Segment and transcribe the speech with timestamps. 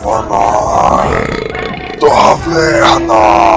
[0.00, 1.12] Caverna!
[2.00, 3.52] Taverna!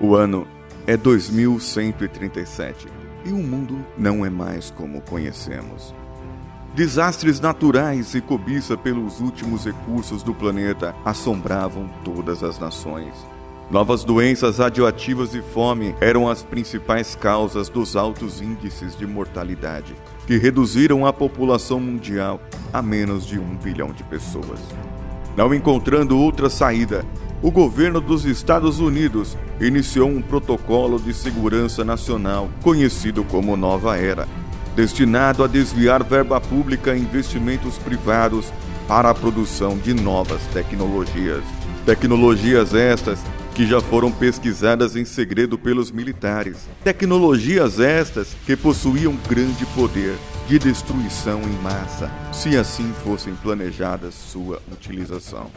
[0.00, 0.46] O ano
[0.86, 2.86] é 2137
[3.24, 5.94] e o mundo não é mais como conhecemos.
[6.74, 13.14] Desastres naturais e cobiça pelos últimos recursos do planeta assombravam todas as nações.
[13.70, 19.94] Novas doenças radioativas e fome eram as principais causas dos altos índices de mortalidade,
[20.26, 22.40] que reduziram a população mundial
[22.72, 24.58] a menos de um bilhão de pessoas.
[25.36, 27.06] Não encontrando outra saída,
[27.40, 34.26] o governo dos Estados Unidos iniciou um protocolo de segurança nacional conhecido como Nova Era,
[34.74, 38.52] destinado a desviar verba pública e investimentos privados
[38.86, 41.42] para a produção de novas tecnologias.
[41.86, 43.20] Tecnologias estas
[43.54, 46.68] que já foram pesquisadas em segredo pelos militares.
[46.82, 50.16] Tecnologias estas que possuíam grande poder
[50.48, 55.50] de destruição em massa, se assim fossem planejadas sua utilização.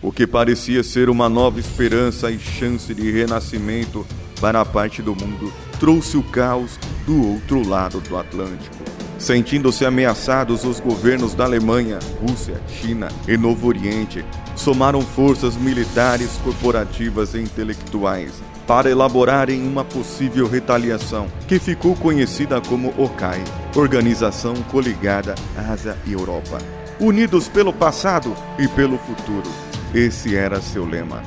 [0.00, 4.06] O que parecia ser uma nova esperança e chance de renascimento
[4.40, 8.76] para a parte do mundo trouxe o caos do outro lado do Atlântico.
[9.18, 17.34] Sentindo-se ameaçados, os governos da Alemanha, Rússia, China e Novo Oriente somaram forças militares, corporativas
[17.34, 18.32] e intelectuais
[18.66, 23.42] para elaborarem uma possível retaliação, que ficou conhecida como OCAI
[23.74, 26.58] Organização Coligada Ásia e Europa.
[27.00, 29.48] Unidos pelo passado e pelo futuro,
[29.94, 31.22] esse era seu lema.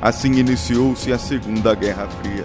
[0.00, 2.44] Assim iniciou-se a Segunda Guerra Fria.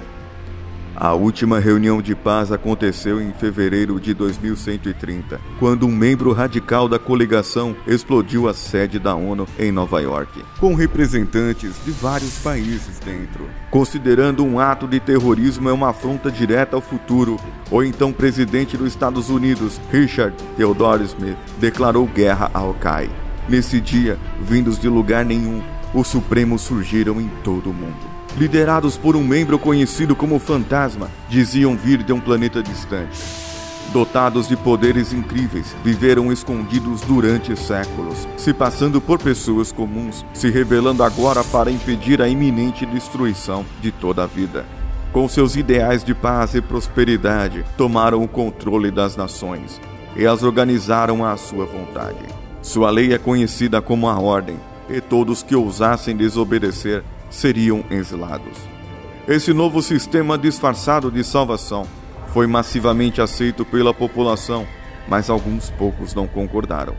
[0.95, 6.99] A última reunião de paz aconteceu em fevereiro de 2130, quando um membro radical da
[6.99, 13.49] coligação explodiu a sede da ONU em Nova York, com representantes de vários países dentro.
[13.71, 17.39] Considerando um ato de terrorismo é uma afronta direta ao futuro,
[17.71, 23.09] o então presidente dos Estados Unidos, Richard Theodore Smith, declarou guerra ao CAI.
[23.49, 28.21] Nesse dia, vindos de lugar nenhum, os Supremos surgiram em todo o mundo.
[28.37, 33.19] Liderados por um membro conhecido como Fantasma, diziam vir de um planeta distante.
[33.91, 41.03] Dotados de poderes incríveis, viveram escondidos durante séculos, se passando por pessoas comuns, se revelando
[41.03, 44.65] agora para impedir a iminente destruição de toda a vida.
[45.11, 49.81] Com seus ideais de paz e prosperidade, tomaram o controle das nações
[50.15, 52.23] e as organizaram à sua vontade.
[52.61, 54.57] Sua lei é conhecida como a Ordem,
[54.91, 58.57] e todos que ousassem desobedecer seriam exilados.
[59.27, 61.87] Esse novo sistema disfarçado de salvação
[62.27, 64.65] foi massivamente aceito pela população,
[65.07, 66.95] mas alguns poucos não concordaram.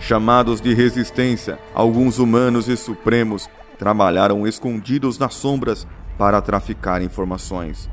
[0.00, 3.48] Chamados de resistência, alguns humanos e supremos
[3.78, 7.88] trabalharam escondidos nas sombras para traficar informações.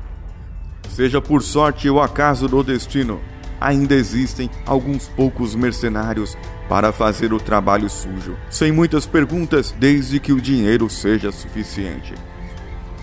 [0.88, 3.20] Seja por sorte ou acaso do destino,
[3.66, 6.38] ainda existem alguns poucos mercenários
[6.68, 12.14] para fazer o trabalho sujo, sem muitas perguntas, desde que o dinheiro seja suficiente.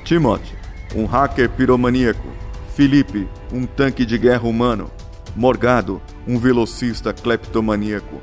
[0.05, 0.55] Timothy,
[0.95, 2.29] um hacker piromaníaco.
[2.75, 4.89] Felipe, um tanque de guerra humano.
[5.35, 8.21] Morgado, um velocista cleptomaníaco.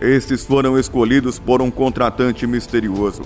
[0.00, 3.22] Estes foram escolhidos por um contratante misterioso.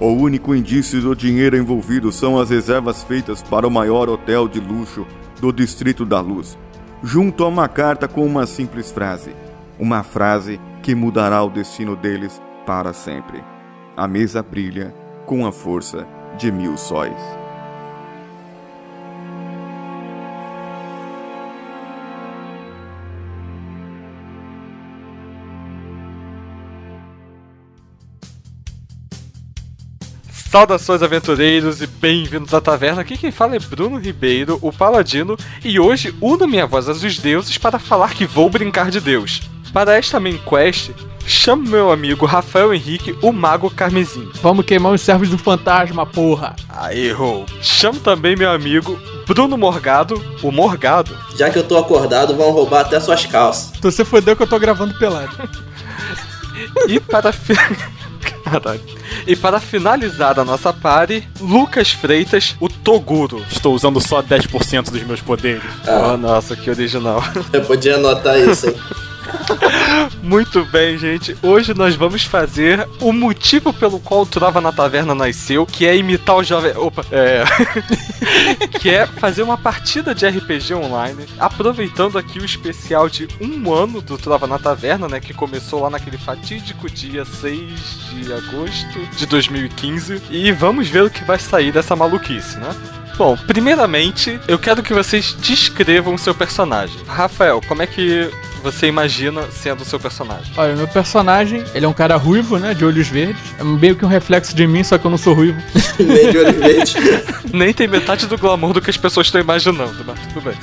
[0.00, 4.60] O único indício do dinheiro envolvido são as reservas feitas para o maior hotel de
[4.60, 5.06] luxo
[5.40, 6.56] do Distrito da Luz,
[7.02, 9.34] junto a uma carta com uma simples frase.
[9.78, 13.42] Uma frase que mudará o destino deles para sempre.
[13.96, 14.94] A mesa brilha
[15.26, 16.06] com a força
[16.38, 17.41] de mil sóis.
[30.52, 33.00] Saudações aventureiros e bem-vindos à taverna.
[33.00, 37.56] Aqui quem fala é Bruno Ribeiro, o Paladino, e hoje uno minha voz aos deuses
[37.56, 39.40] para falar que vou brincar de Deus.
[39.72, 40.90] Para esta main quest,
[41.26, 44.28] chamo meu amigo Rafael Henrique, o Mago Carmesim.
[44.42, 46.54] Vamos queimar os servos do fantasma, porra.
[46.68, 47.46] Aí, errou.
[47.62, 51.16] Chamo também meu amigo Bruno Morgado, o Morgado.
[51.34, 53.72] Já que eu tô acordado, vão roubar até suas calças.
[53.80, 55.34] Tu se fodeu que eu tô gravando pelado.
[56.86, 57.32] e para
[59.26, 63.44] E para finalizar a nossa party, Lucas Freitas, o Toguro.
[63.50, 65.62] Estou usando só 10% dos meus poderes.
[65.86, 66.12] Ah.
[66.12, 67.22] Oh, nossa, que original.
[67.52, 68.76] Eu podia anotar isso, hein?
[70.22, 71.36] Muito bem, gente.
[71.42, 75.96] Hoje nós vamos fazer o motivo pelo qual o Trova na Taverna nasceu, que é
[75.96, 76.72] imitar o jovem.
[76.76, 77.44] Opa, é.
[78.78, 84.00] que é fazer uma partida de RPG online, aproveitando aqui o especial de um ano
[84.00, 85.20] do Trova na Taverna, né?
[85.20, 90.22] Que começou lá naquele fatídico dia 6 de agosto de 2015.
[90.30, 93.01] E vamos ver o que vai sair dessa maluquice, né?
[93.22, 96.96] Bom, primeiramente, eu quero que vocês descrevam o seu personagem.
[97.06, 98.28] Rafael, como é que
[98.64, 100.52] você imagina sendo o seu personagem?
[100.56, 102.74] Olha, meu personagem, ele é um cara ruivo, né?
[102.74, 103.40] De olhos verdes.
[103.60, 105.60] É meio que um reflexo de mim, só que eu não sou ruivo.
[105.98, 106.94] Nem de olho verde.
[107.52, 110.54] Nem tem metade do glamour do que as pessoas estão imaginando, mas tudo bem.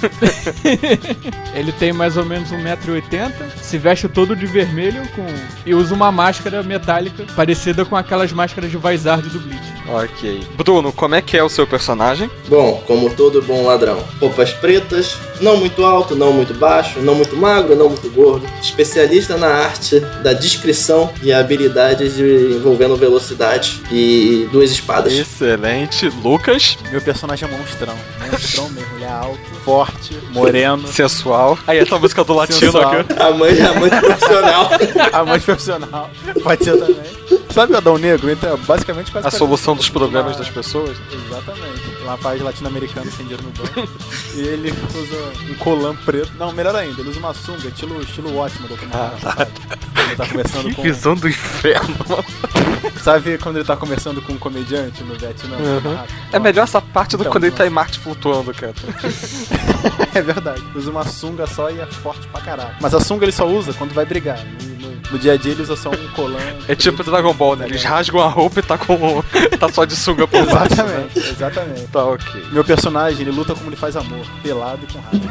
[1.54, 5.26] ele tem mais ou menos 1,80m, se veste todo de vermelho com
[5.66, 9.80] e usa uma máscara metálica parecida com aquelas máscaras de Vizard do Bleach.
[9.88, 10.48] Ok.
[10.56, 12.30] Bruno, como é que é o seu personagem?
[12.50, 14.04] Bom, como todo bom ladrão.
[14.19, 18.46] Roupas pretas, não muito alto, não muito baixo, não muito magro, não muito gordo.
[18.62, 25.13] Especialista na arte da descrição e habilidades de- envolvendo velocidade e duas espadas.
[25.13, 26.10] Excelente.
[26.24, 27.94] Lucas, Meu personagem é monstrão.
[28.31, 28.90] Monstrão mesmo.
[28.96, 30.88] Ele é alto, forte, moreno.
[30.92, 31.57] sensual.
[31.68, 32.92] Aí essa música do latino Sensual.
[33.01, 33.13] aqui.
[33.19, 34.69] A mãe, a mãe profissional.
[35.13, 36.10] Amante profissional.
[36.42, 37.38] Pode ser também.
[37.50, 38.30] Sabe o Adão Negro?
[38.30, 40.98] Entra basicamente quase A solução dos problemas das pessoas.
[41.12, 42.04] Exatamente.
[42.04, 43.90] Um rapaz latino-americano sem dinheiro no banco.
[44.36, 46.31] e ele usa um colã preto.
[46.38, 49.12] Não, melhor ainda, ele usa uma sunga, estilo, estilo ótimo do Ah,
[50.07, 50.81] Ele tá conversando Que com.
[50.84, 51.96] visão do inferno.
[53.04, 55.57] Sabe quando ele tá conversando com um comediante no Vietnã?
[55.57, 55.98] Uhum.
[56.31, 57.69] É melhor essa parte do Então, quando ele tá em.
[57.69, 58.74] Marte flutuando, cara.
[60.13, 60.62] É verdade.
[60.75, 62.75] Usa uma sunga só e é forte pra caralho.
[62.81, 64.40] Mas a sunga ele só usa quando vai brigar.
[64.44, 64.69] No,
[65.12, 66.40] no- dia a dia ele usa só um colã.
[66.68, 67.66] É tipo Dragon Ball, né?
[67.68, 69.24] Eles rasgam a roupa e tá com.
[69.60, 70.76] tá só de sunga por baixo.
[70.84, 71.08] né?
[71.16, 71.88] Exatamente, exatamente.
[71.88, 72.44] Tá ok.
[72.52, 75.30] Meu personagem, ele luta como ele faz amor, pelado e com raiva.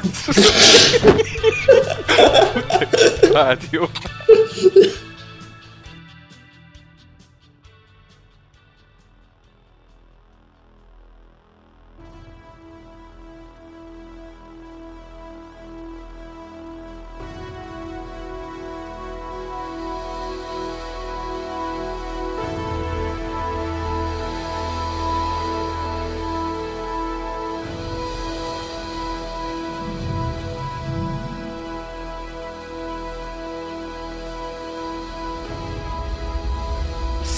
[3.33, 3.89] Pariu.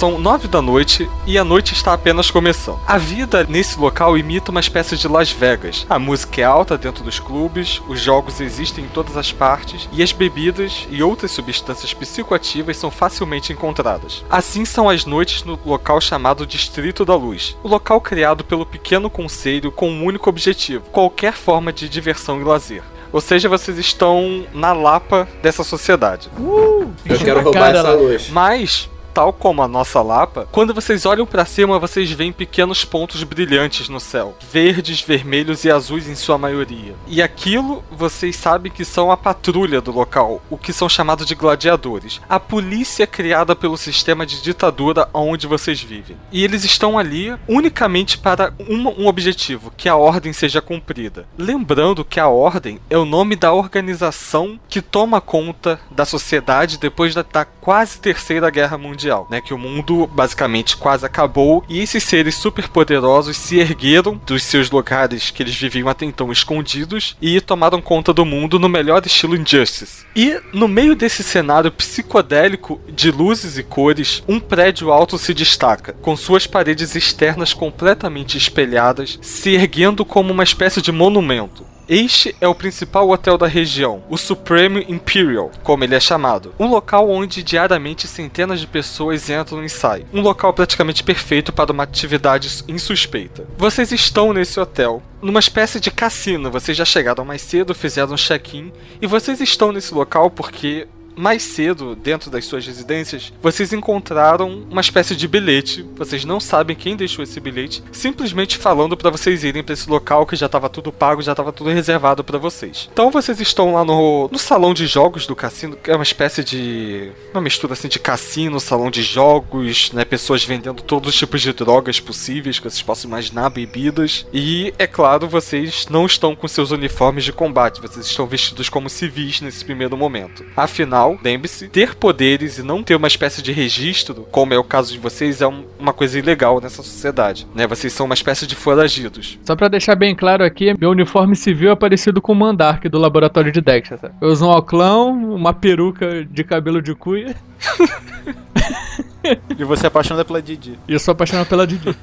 [0.00, 2.81] São nove da noite e a noite está apenas começando.
[2.87, 5.85] A vida nesse local imita uma espécie de Las Vegas.
[5.91, 10.02] A música é alta dentro dos clubes, os jogos existem em todas as partes e
[10.02, 14.25] as bebidas e outras substâncias psicoativas são facilmente encontradas.
[14.31, 19.11] Assim são as noites no local chamado Distrito da Luz, o local criado pelo pequeno
[19.11, 22.82] conselho com um único objetivo: qualquer forma de diversão e lazer.
[23.12, 26.31] Ou seja, vocês estão na lapa dessa sociedade.
[26.38, 28.31] Eu quero roubar cara essa luz.
[28.31, 33.23] Mas, tal como a nossa Lapa, quando vocês olham pra cima, vocês veem pequenos pontos
[33.23, 36.95] brilhantes no céu, verdes, vermelhos e azuis em sua maioria.
[37.07, 41.35] E aquilo vocês sabem que são a patrulha do local, o que são chamados de
[41.35, 46.17] gladiadores, a polícia criada pelo sistema de ditadura onde vocês vivem.
[46.33, 51.27] E eles estão ali unicamente para um, um objetivo, que a ordem seja cumprida.
[51.37, 57.15] Lembrando que a ordem é o nome da organização que toma conta da sociedade depois
[57.15, 59.00] da, da quase terceira guerra mundial,
[59.31, 59.41] né?
[59.41, 65.31] Que o mundo basicamente quase acabou e esses seres superpoderosos se ergueram dos seus lugares
[65.31, 70.05] que eles viviam até então escondidos e tomaram conta do mundo no melhor estilo Injustice.
[70.14, 75.93] E no meio desse cenário psicodélico de luzes e cores, um prédio alto se destaca,
[75.94, 81.65] com suas paredes externas completamente espelhadas, se erguendo como uma espécie de monumento.
[81.93, 86.55] Este é o principal hotel da região, o Supreme Imperial, como ele é chamado.
[86.56, 90.06] Um local onde diariamente centenas de pessoas entram e saem.
[90.15, 93.44] Um local praticamente perfeito para uma atividade insuspeita.
[93.59, 96.49] Vocês estão nesse hotel, numa espécie de cassino.
[96.49, 101.43] Vocês já chegaram mais cedo, fizeram um check-in, e vocês estão nesse local porque mais
[101.43, 105.86] cedo, dentro das suas residências, vocês encontraram uma espécie de bilhete.
[105.96, 110.26] Vocês não sabem quem deixou esse bilhete, simplesmente falando para vocês irem para esse local
[110.26, 112.88] que já estava tudo pago, já estava tudo reservado para vocês.
[112.93, 116.43] Então vocês estão lá no, no salão de jogos do cassino, que é uma espécie
[116.43, 121.43] de uma mistura assim de cassino, salão de jogos, né, pessoas vendendo todos os tipos
[121.43, 124.26] de drogas possíveis que vocês possam imaginar, bebidas.
[124.32, 128.88] E é claro, vocês não estão com seus uniformes de combate, vocês estão vestidos como
[128.88, 130.44] civis nesse primeiro momento.
[130.56, 134.65] Afinal, Afinal, lembre-se, ter poderes e não ter uma espécie de registro, como é o
[134.65, 137.47] caso de vocês, é um- uma coisa ilegal nessa sociedade.
[137.55, 137.67] Né?
[137.67, 139.39] Vocês são uma espécie de foragidos.
[139.45, 142.99] Só pra deixar bem claro aqui, meu uniforme civil é parecido com o Mandark do
[142.99, 143.99] laboratório de Dexter.
[143.99, 144.15] sabe?
[144.21, 147.35] Eu uso um oclão, uma peruca de cabelo de cuia
[149.59, 150.79] E você é apaixonada pela Didi.
[150.89, 151.95] e eu sou apaixonado pela Didi.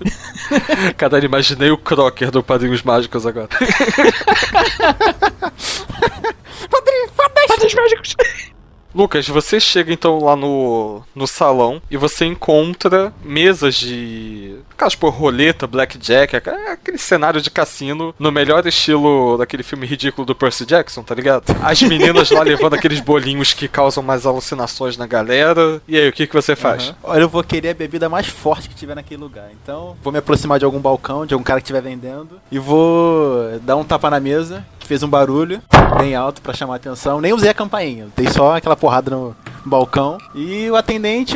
[0.97, 3.49] Cara, imaginei o Crocker do Padrinhos Mágicos agora.
[7.47, 8.15] Padres mágicos!
[8.97, 14.55] Lucas, você chega então lá no, no salão e você encontra mesas de.
[14.71, 20.25] Aquelas por roleta, blackjack, aca- aquele cenário de cassino no melhor estilo daquele filme ridículo
[20.25, 21.43] do Percy Jackson, tá ligado?
[21.63, 25.81] As meninas lá levando aqueles bolinhos que causam mais alucinações na galera.
[25.87, 26.85] E aí, o que, que você faz?
[26.89, 26.95] Aham.
[27.03, 29.49] Olha, eu vou querer a bebida mais forte que tiver naquele lugar.
[29.63, 32.39] Então, vou me aproximar de algum balcão, de algum cara que estiver vendendo.
[32.51, 35.61] E vou dar um tapa na mesa, fez um barulho
[35.99, 37.19] bem alto pra chamar a atenção.
[37.19, 39.35] Nem usei a campainha, dei só aquela porrada no
[39.67, 40.17] balcão.
[40.33, 41.33] E o atendente,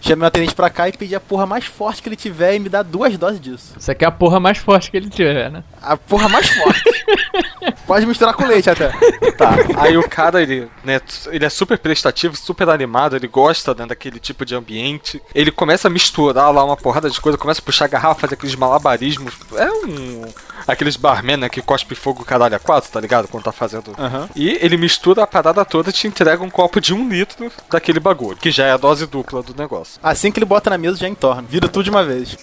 [0.00, 2.58] chamei o atendente pra cá e pedi a porra mais forte que ele tiver e
[2.58, 3.74] me dá duas doses disso.
[3.78, 5.64] Você quer a porra mais forte que ele tiver, né?
[5.82, 6.82] A porra mais forte.
[7.86, 8.88] Pode misturar com leite até.
[9.36, 13.86] Tá, aí o cara, ele, né, ele é super prestativo, super animado, ele gosta né,
[13.86, 15.22] daquele tipo de ambiente.
[15.34, 18.56] Ele começa a misturar lá uma porrada de coisa, começa a puxar garrafa, fazer aqueles
[18.56, 19.34] malabarismos.
[19.54, 20.24] É um.
[20.66, 23.28] Aqueles barman né, que cospe fogo caralho a quatro, tá ligado?
[23.28, 23.92] Quando tá fazendo.
[23.98, 24.28] Aham.
[24.34, 28.00] E ele mistura a parada toda e te entrega um copo de um litro daquele
[28.00, 30.00] bagulho, que já é a dose dupla do negócio.
[30.02, 31.42] Assim que ele bota na mesa, já entorna.
[31.48, 32.36] Vira tudo de uma vez.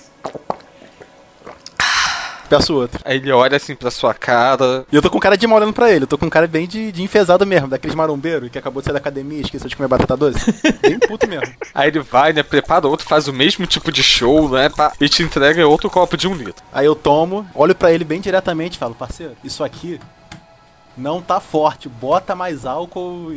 [2.50, 3.00] Peço outro.
[3.04, 4.86] Aí ele olha assim pra sua cara.
[4.92, 6.04] E eu tô com cara de mal olhando pra ele.
[6.04, 8.94] Eu tô com cara bem de, de enfesado mesmo, daqueles marombeiros que acabou de sair
[8.94, 10.54] da academia e esqueceu de comer batata doce.
[10.80, 11.52] bem puto mesmo.
[11.74, 12.44] Aí ele vai, né?
[12.44, 14.70] Prepara outro, faz o mesmo tipo de show, né?
[14.70, 16.64] pá, e te entrega outro copo de um litro.
[16.72, 20.00] Aí eu tomo, olho pra ele bem diretamente e falo, parceiro, isso aqui
[20.98, 21.90] não tá forte.
[21.90, 23.32] Bota mais álcool,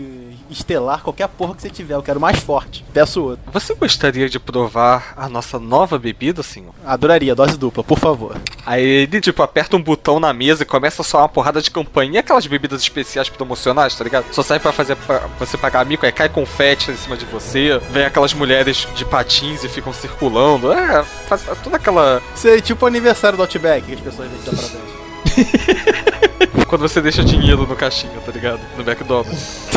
[0.51, 1.95] estelar, qualquer porra que você tiver.
[1.95, 2.85] Eu quero mais forte.
[2.93, 3.45] Peço outro.
[3.53, 6.75] Você gostaria de provar a nossa nova bebida, senhor?
[6.85, 8.37] Adoraria, dose dupla, por favor.
[8.65, 11.71] Aí ele, tipo, aperta um botão na mesa e começa a soar uma porrada de
[11.71, 12.13] campanha.
[12.15, 14.27] E aquelas bebidas especiais promocionais, tá ligado?
[14.33, 17.79] Só sai pra fazer pra você pagar mico, aí cai confete em cima de você.
[17.91, 20.73] Vem aquelas mulheres de patins e ficam circulando.
[20.73, 22.23] É, faz toda aquela.
[22.35, 26.27] Sei, tipo o aniversário do Outback, que as pessoas vêm dar parabéns.
[26.69, 28.61] Quando você deixa dinheiro no caixinha, tá ligado?
[28.77, 29.67] No McDonald's.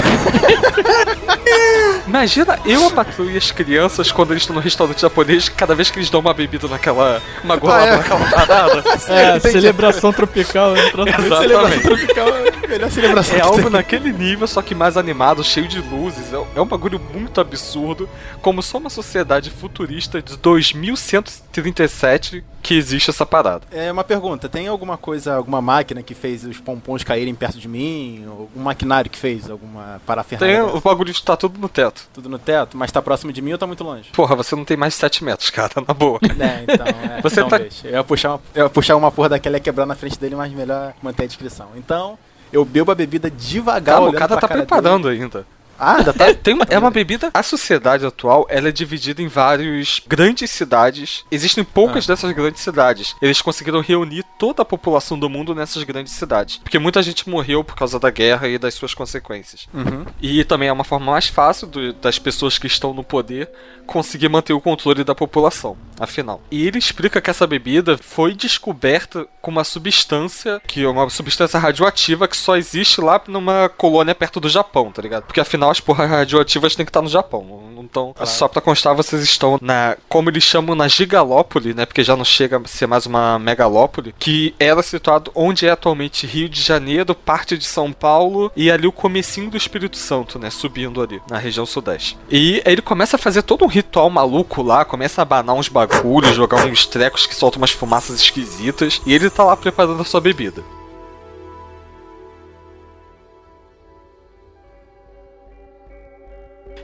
[2.07, 5.91] Imagina eu, a patrulha e as crianças quando eles estão no restaurante japonês, cada vez
[5.91, 7.21] que eles dão uma bebida naquela.
[7.43, 7.97] uma golada Ah, é.
[7.97, 8.83] naquela parada.
[9.09, 9.51] É, Entendi.
[9.53, 10.71] celebração tropical.
[10.71, 10.87] né?
[10.87, 11.27] Exatamente.
[11.27, 15.67] Celebração tropical, é a melhor celebração É algo naquele nível, só que mais animado, cheio
[15.67, 16.33] de luzes.
[16.33, 18.09] É- É um bagulho muito absurdo.
[18.41, 23.61] Como só uma sociedade futurista de 2137 que existe essa parada.
[23.71, 27.67] É uma pergunta, tem alguma coisa, alguma máquina que fez os pompons caírem perto de
[27.67, 28.25] mim?
[28.27, 29.49] Algum maquinário que fez?
[29.49, 30.65] Alguma Tem, parafernália?
[30.65, 32.07] o bagulho está tudo no teto.
[32.13, 32.75] Tudo no teto?
[32.77, 34.09] Mas tá próximo de mim ou tá muito longe?
[34.11, 36.19] Porra, você não tem mais de 7 metros, cara, na boa.
[36.39, 37.21] É, então, é.
[37.23, 37.87] Você então tá- deixa.
[37.87, 40.35] Eu ia, puxar uma, eu ia puxar uma porra daquela e quebrar na frente dele,
[40.35, 41.67] mas melhor manter a descrição.
[41.75, 42.17] Então,
[42.51, 45.45] eu bebo a bebida devagar, Calma, o cara tá preparando ainda.
[45.79, 46.27] Ah, ainda tá?
[46.29, 47.29] É, tem uma, é uma bebida.
[47.33, 51.23] A sociedade atual ela é dividida em várias grandes cidades.
[51.31, 53.15] Existem poucas dessas grandes cidades.
[53.21, 56.57] Eles conseguiram reunir toda a população do mundo nessas grandes cidades.
[56.57, 59.67] Porque muita gente morreu por causa da guerra e das suas consequências.
[59.73, 60.05] Uhum.
[60.21, 63.49] E também é uma forma mais fácil do- das pessoas que estão no poder
[63.87, 66.41] conseguir manter o controle da população, afinal.
[66.51, 71.59] E ele explica que essa bebida foi descoberta com uma substância, que é uma substância
[71.59, 75.23] radioativa que só existe lá numa colônia perto do Japão, tá ligado?
[75.23, 77.69] Porque afinal as porras radioativas têm que estar no Japão.
[77.79, 81.85] Então, só pra constar, vocês estão na, como eles chamam, na Gigalópole, né?
[81.85, 86.27] Porque já não chega a ser mais uma megalópole, que era situado onde é atualmente
[86.27, 90.49] Rio de Janeiro, parte de São Paulo e ali o comecinho do Espírito Santo, né?
[90.49, 92.17] Subindo ali, na região sudeste.
[92.29, 95.69] E aí ele começa a fazer todo um ritual maluco lá, começa a abanar uns
[95.69, 100.05] bagulhos, jogar uns trecos que soltam umas fumaças esquisitas, e ele tá lá preparando a
[100.05, 100.63] sua bebida.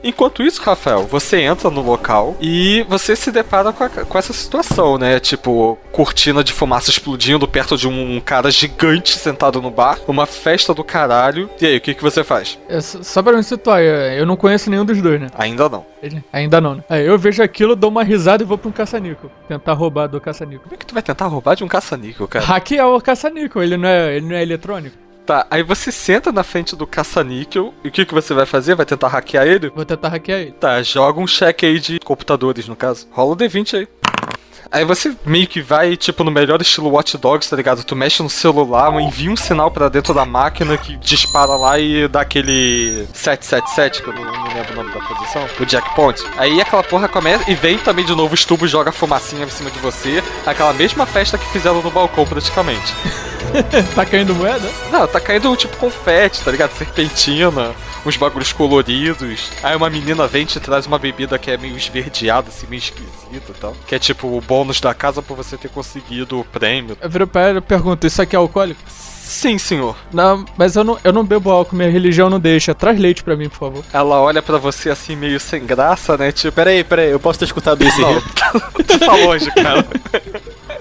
[0.08, 4.32] Enquanto isso, Rafael, você entra no local e você se depara com, a- com essa
[4.32, 5.18] situação, né?
[5.20, 10.72] Tipo, cortina de fumaça explodindo perto de um cara gigante sentado no bar, uma festa
[10.72, 11.50] do caralho.
[11.60, 12.58] E aí, o que, que você faz?
[12.68, 15.26] É, só pra me situar, eu eu não conheço nenhum dos dois, né?
[15.36, 15.84] Ainda não.
[16.32, 16.84] Ainda não, né?
[16.88, 19.30] Aí eu vejo aquilo, dou uma risada e vou pra um caça-níquel.
[19.48, 20.60] Tentar roubar do caça-níquel.
[20.62, 22.44] Como é que tu vai tentar roubar de um caça-níquel, cara?
[22.44, 24.96] Hackear o caça-níquel, ele não é, ele não é eletrônico.
[25.26, 28.76] Tá, aí você senta na frente do caça-níquel e o que, que você vai fazer?
[28.76, 29.70] Vai tentar hackear ele?
[29.70, 30.52] Vou tentar hackear ele.
[30.52, 33.08] Tá, joga um cheque aí de computadores, no caso.
[33.10, 33.88] Rola o D20 aí.
[34.70, 37.84] Aí você meio que vai, tipo, no melhor estilo Watch Dogs, tá ligado?
[37.84, 42.08] Tu mexe no celular, envia um sinal pra dentro da máquina que dispara lá e
[42.08, 46.22] dá aquele 777, que eu não, não lembro o nome da posição, o jackpoint.
[46.36, 49.70] Aí aquela porra começa e vem também de novo os tubos, joga fumacinha em cima
[49.70, 50.22] de você.
[50.44, 52.94] Aquela mesma festa que fizeram no balcão, praticamente.
[53.94, 54.68] tá caindo moeda?
[54.90, 56.72] Não, tá caindo tipo confete, tá ligado?
[56.72, 57.74] Serpentina,
[58.08, 59.50] uns bagulhos coloridos.
[59.62, 62.78] Aí uma menina vem e te traz uma bebida que é meio esverdeada, assim, meio
[62.78, 63.76] esquisita e tal.
[63.86, 66.96] Que é tipo o bônus da casa por você ter conseguido o prêmio.
[67.00, 68.80] Eu viro pra ela e pergunto, isso aqui é alcoólico?
[68.86, 69.96] Sim, senhor.
[70.12, 72.72] Não, mas eu não, eu não bebo álcool, minha religião não deixa.
[72.74, 73.84] Traz leite pra mim, por favor.
[73.92, 76.30] Ela olha pra você assim, meio sem graça, né?
[76.30, 79.84] Tipo, Pera aí, pera aí, eu posso ter escutado isso não, tu tá longe, cara.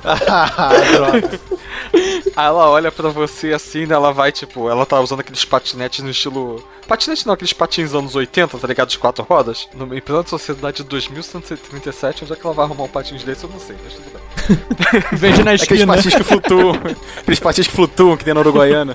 [0.06, 1.40] Ah, droga.
[2.36, 3.96] Aí ela olha pra você assim, né?
[3.96, 6.64] Ela vai, tipo, ela tá usando aqueles patinetes no estilo.
[6.88, 8.90] Patinete não, aqueles patins anos 80, tá ligado?
[8.90, 9.68] De quatro rodas.
[9.74, 13.44] No em plena sociedade de 2137, onde é que ela vai arrumar um patins desse,
[13.44, 14.22] eu não sei, mas tudo bem.
[15.18, 15.96] Vende na Aqueles esquina.
[15.96, 16.76] patins que flutuam.
[17.18, 18.94] Aqueles patins que flutuam que tem na Uruguaiana.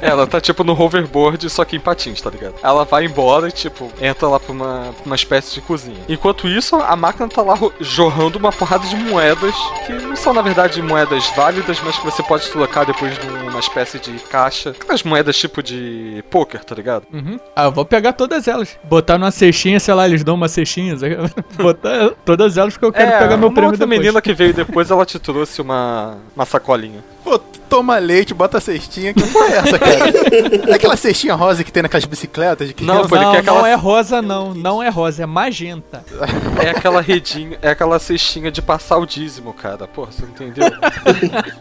[0.00, 2.54] Ela tá tipo no hoverboard, só que em patins, tá ligado?
[2.60, 6.00] Ela vai embora e, tipo, entra lá pra uma, pra uma espécie de cozinha.
[6.08, 9.54] Enquanto isso, a máquina tá lá jorrando uma porrada de moedas,
[9.86, 13.98] que não são, na verdade, moedas válidas, mas que você pode trocar depois numa espécie
[13.98, 14.70] de caixa.
[14.70, 17.04] Aquelas moedas tipo de poker, tá ligado?
[17.12, 17.38] Uhum.
[17.54, 18.76] Ah, eu vou pegar todas elas.
[18.84, 20.96] Botar numa cestinha, sei lá, eles dão uma cestinha.
[21.56, 23.98] Botar todas elas porque eu quero pegar meu É, uma prêmio outra depois.
[24.00, 27.04] menina que veio depois, ela te trouxe uma, uma sacolinha.
[27.24, 27.38] Pô,
[27.68, 29.12] toma leite, bota a cestinha.
[29.12, 30.70] Que porra é essa, cara?
[30.70, 32.82] É aquela cestinha rosa que tem naquelas bicicletas de?
[32.84, 36.02] Não, Não, quer aquela- não é rosa não, não é rosa, é magenta.
[36.64, 39.86] É aquela redinha, é aquela cestinha de passar o dízimo, cara.
[39.86, 40.78] Porra, você não entendeu?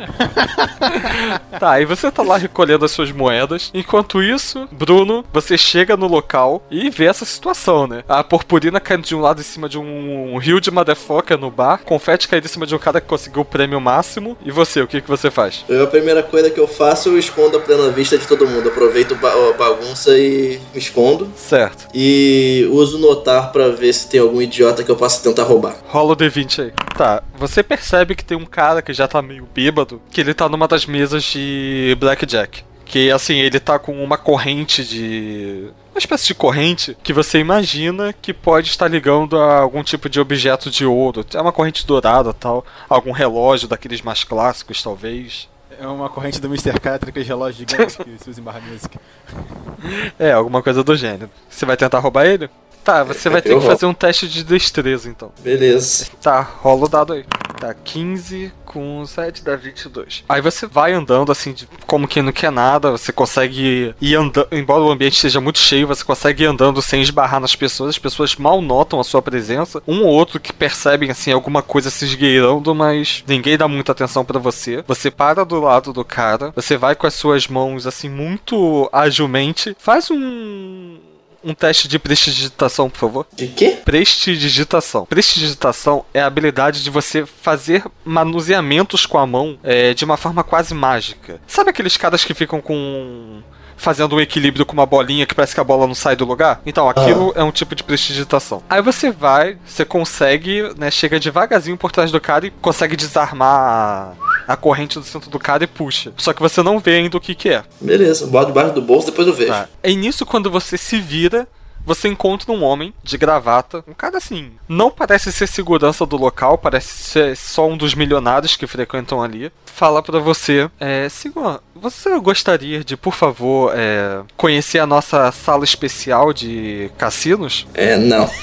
[1.60, 3.72] tá, aí você tá lá recolhendo as suas moedas.
[3.74, 8.04] Enquanto isso, Bruno, você chega no local e vê essa situação, né?
[8.08, 11.80] A purpurina caindo de um lado em cima de um rio de motherfucker no bar,
[11.84, 14.38] confete caindo em cima de um cara que conseguiu o prêmio máximo.
[14.46, 15.66] E você, o que, que você faz?
[15.68, 18.70] Eu, a primeira coisa que eu faço, eu escondo a plena vista de todo mundo.
[18.70, 21.32] Aproveito ba- a bagunça e me escondo.
[21.36, 21.88] Certo.
[21.94, 25.76] E uso notar pra ver se tem algum idiota que eu possa tentar roubar.
[25.88, 26.72] Rola o D20 aí.
[26.98, 30.50] Tá, você percebe que tem um cara que já tá meio bêbado, que ele tá
[30.50, 32.64] numa das mesas de Blackjack.
[32.86, 35.70] Que assim, ele tá com uma corrente de.
[35.94, 40.20] Uma espécie de corrente que você imagina que pode estar ligando a algum tipo de
[40.20, 41.24] objeto de ouro.
[41.36, 42.66] É uma corrente dourada tal.
[42.90, 45.48] Algum relógio daqueles mais clássicos, talvez.
[45.80, 46.80] É uma corrente do Mr.
[46.80, 48.98] Catra, aqueles relógios gigantes que se usa em barra music.
[50.18, 51.30] É, alguma coisa do gênero.
[51.48, 52.50] Você vai tentar roubar ele?
[52.88, 55.29] Tá, você vai ter Eu que fazer um teste de destreza então.
[55.41, 56.08] Beleza.
[56.21, 57.26] Tá, rola o dado aí.
[57.60, 60.23] Tá, 15 com 7 dá 22.
[60.30, 64.47] Aí você vai andando assim, de- como quem não quer nada, você consegue ir andando,
[64.54, 68.00] embora o ambiente esteja muito cheio, você consegue ir andando sem esbarrar nas pessoas, as
[68.00, 69.84] pessoas mal notam a sua presença.
[69.86, 74.23] Um ou outro que percebem assim alguma coisa se esgueirando, mas ninguém dá muita atenção
[74.23, 74.82] pra você.
[74.88, 79.76] Você para do lado do cara, você vai com as suas mãos assim muito agilmente,
[79.78, 81.00] faz um
[81.48, 83.28] um teste de prestidigitação, por favor.
[83.34, 83.78] De quê?
[83.86, 85.06] Prestidigitação.
[85.06, 90.44] Prestidigitação é a habilidade de você fazer manuseamentos com a mão é, de uma forma
[90.44, 91.40] quase mágica.
[91.48, 93.42] Sabe aqueles caras que ficam com.
[93.80, 96.62] Fazendo um equilíbrio com uma bolinha que parece que a bola não sai do lugar?
[96.66, 98.64] Então, aquilo é um tipo de prestidigitação.
[98.68, 100.90] Aí você vai, você consegue, né?
[100.90, 105.64] Chega devagarzinho por trás do cara e consegue desarmar a, corrente do centro do cara
[105.64, 106.14] e puxa.
[106.18, 107.64] Só que você não vê ainda o que, que é.
[107.80, 109.52] Beleza, boto debaixo do bolso, depois eu vejo.
[109.52, 109.68] Tá.
[109.84, 111.48] É nisso quando você se vira,
[111.88, 116.58] você encontra um homem de gravata, um cara assim, não parece ser segurança do local,
[116.58, 119.50] parece ser só um dos milionários que frequentam ali.
[119.66, 125.64] Fala pra você, é, senhor, você gostaria de, por favor, é, conhecer a nossa sala
[125.64, 127.66] especial de cassinos?
[127.74, 128.30] É, não.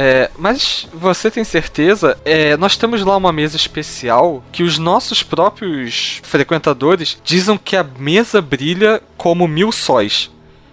[0.00, 2.16] É, mas você tem certeza?
[2.24, 7.84] É, nós temos lá uma mesa especial que os nossos próprios frequentadores dizem que a
[7.84, 10.30] mesa brilha como mil sóis.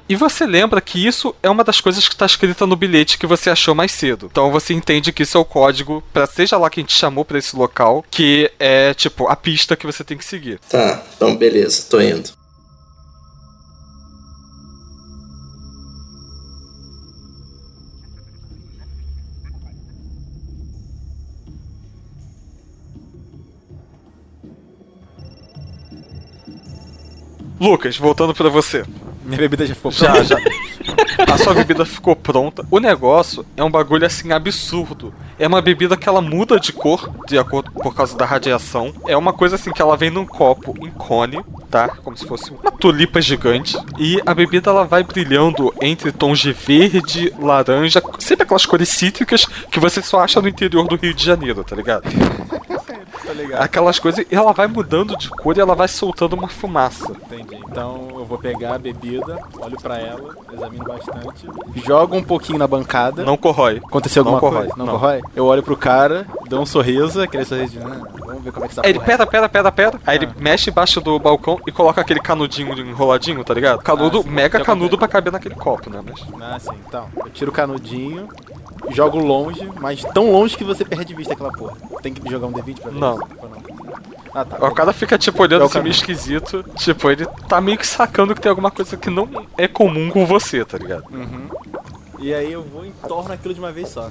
[0.09, 3.27] E você lembra que isso é uma das coisas que está escrita no bilhete que
[3.27, 4.29] você achou mais cedo.
[4.31, 7.37] Então você entende que isso é o código para seja lá quem te chamou para
[7.37, 10.59] esse local, que é tipo a pista que você tem que seguir.
[10.69, 12.36] Tá, então beleza, tô indo.
[27.59, 28.83] Lucas, voltando para você.
[29.23, 30.23] Minha bebida já ficou Já, pronta.
[30.25, 30.37] já.
[31.33, 32.65] A sua bebida ficou pronta.
[32.71, 35.13] O negócio é um bagulho assim absurdo.
[35.37, 38.93] É uma bebida que ela muda de cor de acordo por causa da radiação.
[39.05, 41.89] É uma coisa assim que ela vem num copo em cone, tá?
[41.89, 43.77] Como se fosse uma tulipa gigante.
[43.97, 49.45] E a bebida ela vai brilhando entre tons de verde, laranja, sempre aquelas cores cítricas
[49.69, 52.03] que você só acha no interior do Rio de Janeiro, tá ligado?
[53.27, 53.63] Tá?
[53.63, 57.11] Aquelas coisas, e ela vai mudando de cor e ela vai soltando uma fumaça.
[57.11, 57.57] Entendi.
[57.69, 61.47] Então eu vou pegar a bebida, olho pra ela, examino bastante,
[61.85, 63.23] jogo um pouquinho na bancada.
[63.23, 63.81] Não corrói.
[63.85, 64.77] Aconteceu Não alguma corrói, coisa?
[64.77, 64.93] Não, não.
[64.93, 65.21] corrói?
[65.35, 67.79] Eu olho pro cara, dou um sorriso, aquele sorriso de.
[67.79, 69.99] "Ah, vamos ver como é que Aí ele, porra é." pera, pera, pera, pera.
[70.05, 70.33] Aí ele Ah.
[70.39, 73.81] mexe embaixo do balcão e coloca aquele canudinho enroladinho, tá ligado?
[73.83, 74.29] Canudo, Ah, sim.
[74.29, 76.01] mega canudo pra caber naquele copo, né?
[76.03, 76.23] Mas...
[76.41, 77.07] Ah, sim, então.
[77.17, 78.27] Eu tiro o canudinho,
[78.91, 81.75] jogo longe, mas tão longe que você perde de vista aquela porra.
[82.01, 83.13] Tem que jogar um D20 pra ver Não.
[83.15, 83.23] isso?
[83.41, 83.57] Ou não?
[84.33, 84.67] Ah, tá.
[84.67, 86.11] O cara fica, tipo, olhando É assim meio canudo.
[86.11, 86.63] esquisito.
[86.75, 90.25] Tipo, ele tá meio que sacando que tem alguma coisa que não é comum com
[90.25, 91.05] você, tá ligado?
[91.11, 91.47] Uhum.
[92.19, 94.09] E aí eu vou e entorno aquilo de uma vez só.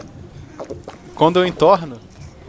[1.14, 1.96] Quando eu entorno,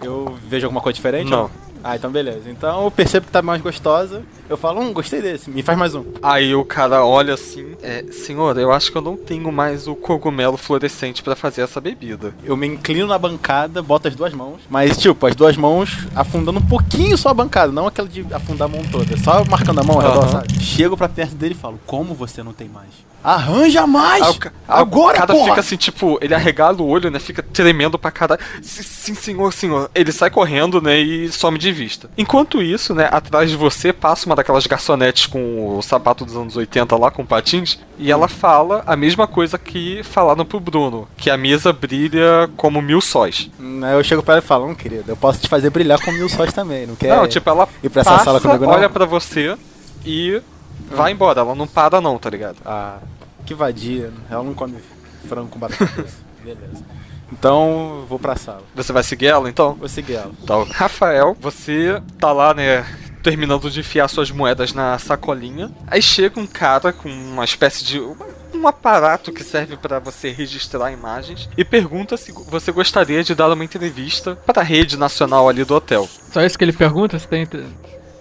[0.01, 1.29] eu vejo alguma coisa diferente?
[1.29, 1.49] Não.
[1.89, 2.49] Ah, então beleza.
[2.49, 4.21] Então eu percebo que tá mais gostosa.
[4.49, 6.03] Eu falo, hum, gostei desse, me faz mais um.
[6.21, 9.95] Aí o cara olha assim, é, senhor, eu acho que eu não tenho mais o
[9.95, 12.33] cogumelo fluorescente pra fazer essa bebida.
[12.43, 14.59] Eu me inclino na bancada, boto as duas mãos.
[14.69, 18.67] Mas, tipo, as duas mãos afundando um pouquinho só a bancada, não aquela de afundar
[18.67, 19.15] a mão toda.
[19.17, 20.61] Só marcando a mão ao redor, sabe?
[20.61, 22.89] Chego pra perto dele e falo, como você não tem mais?
[23.23, 24.25] Arranja mais!
[24.29, 25.49] O ca- Agora, o cara porra!
[25.49, 27.19] fica assim, tipo, ele arregala o olho, né?
[27.19, 28.39] Fica tremendo pra caralho.
[28.61, 29.89] Sim, sim, senhor, senhor.
[29.93, 30.97] Ele sai correndo, né?
[30.99, 32.09] E some de vista.
[32.17, 33.07] Enquanto isso, né?
[33.11, 37.25] Atrás de você passa uma daquelas garçonetes com o sapato dos anos 80 lá, com
[37.25, 37.79] patins.
[37.97, 42.81] E ela fala a mesma coisa que falaram pro Bruno: que a mesa brilha como
[42.81, 43.49] mil sóis.
[43.59, 46.11] Hum, eu chego pra ela e falo, hum, querido, eu posso te fazer brilhar com
[46.11, 47.15] mil sóis também, não quer?
[47.15, 48.71] Não, tipo, ela ir pra essa passa, sala comigo, não?
[48.71, 49.57] olha pra você
[50.05, 50.41] e
[50.91, 51.41] vai embora.
[51.41, 52.57] Ela não para, não, tá ligado?
[52.65, 52.97] Ah,
[53.45, 54.11] que vadia.
[54.29, 54.75] Ela não come
[55.27, 56.05] frango com batata.
[56.43, 56.96] Beleza.
[57.31, 58.63] Então, vou pra sala.
[58.75, 59.73] Você vai seguir ela então?
[59.73, 60.31] Vou seguir ela.
[60.41, 62.85] Então, Rafael, você tá lá, né?
[63.21, 65.69] Terminando de enfiar suas moedas na sacolinha.
[65.87, 67.99] Aí chega um cara com uma espécie de.
[68.53, 73.51] Um aparato que serve pra você registrar imagens e pergunta se você gostaria de dar
[73.51, 76.09] uma entrevista para a rede nacional ali do hotel.
[76.31, 77.47] Só isso que ele pergunta, se tem.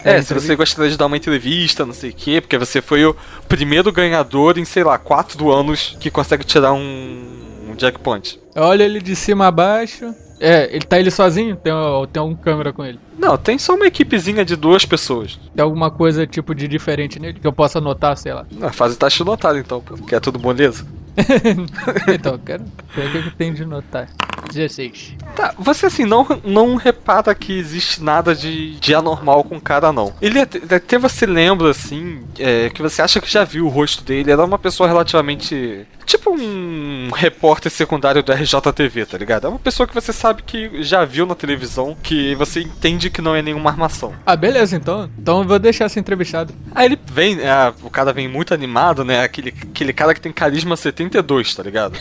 [0.01, 2.83] É, tem se você gostaria de dar uma entrevista, não sei o quê, porque você
[2.83, 3.17] foi o
[3.49, 8.39] primeiro ganhador em, sei lá, quatro anos que consegue tirar um, um jackpot.
[8.57, 10.15] Olha ele de cima a baixo.
[10.39, 11.57] É, ele tá ele sozinho?
[11.57, 11.73] Tem,
[12.13, 12.99] tem algum câmera com ele?
[13.19, 15.39] Não, tem só uma equipezinha de duas pessoas.
[15.55, 18.47] Tem alguma coisa tipo de diferente nele que eu possa notar, sei lá.
[18.61, 20.87] Ah, faz o teste notado então, porque é tudo moleza.
[22.13, 22.65] então, quero
[22.97, 24.09] ver o que, que tem de notar.
[24.53, 25.17] 16.
[25.35, 29.93] Tá, você assim, não, não repara que existe nada de, de anormal com o cara,
[29.93, 30.15] não.
[30.21, 34.05] Ele até, até você lembra, assim, é, que você acha que já viu o rosto
[34.05, 34.31] dele.
[34.31, 35.87] Era uma pessoa relativamente.
[36.05, 39.47] Tipo um repórter secundário do RJTV, tá ligado?
[39.47, 43.21] É uma pessoa que você sabe que já viu na televisão, que você entende que
[43.21, 44.15] não é nenhuma armação.
[44.25, 45.11] Ah, beleza, então.
[45.19, 46.55] Então eu vou deixar ser entrevistado.
[46.73, 49.25] Aí ele vem, é, o cara vem muito animado, né?
[49.25, 51.99] Aquele, aquele cara que tem carisma 72, tá ligado?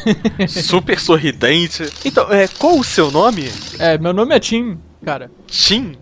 [0.48, 1.90] Super sorridente.
[2.04, 3.52] Então, é, qual o seu nome?
[3.80, 5.32] É, meu nome é Tim, cara.
[5.48, 5.96] Tim?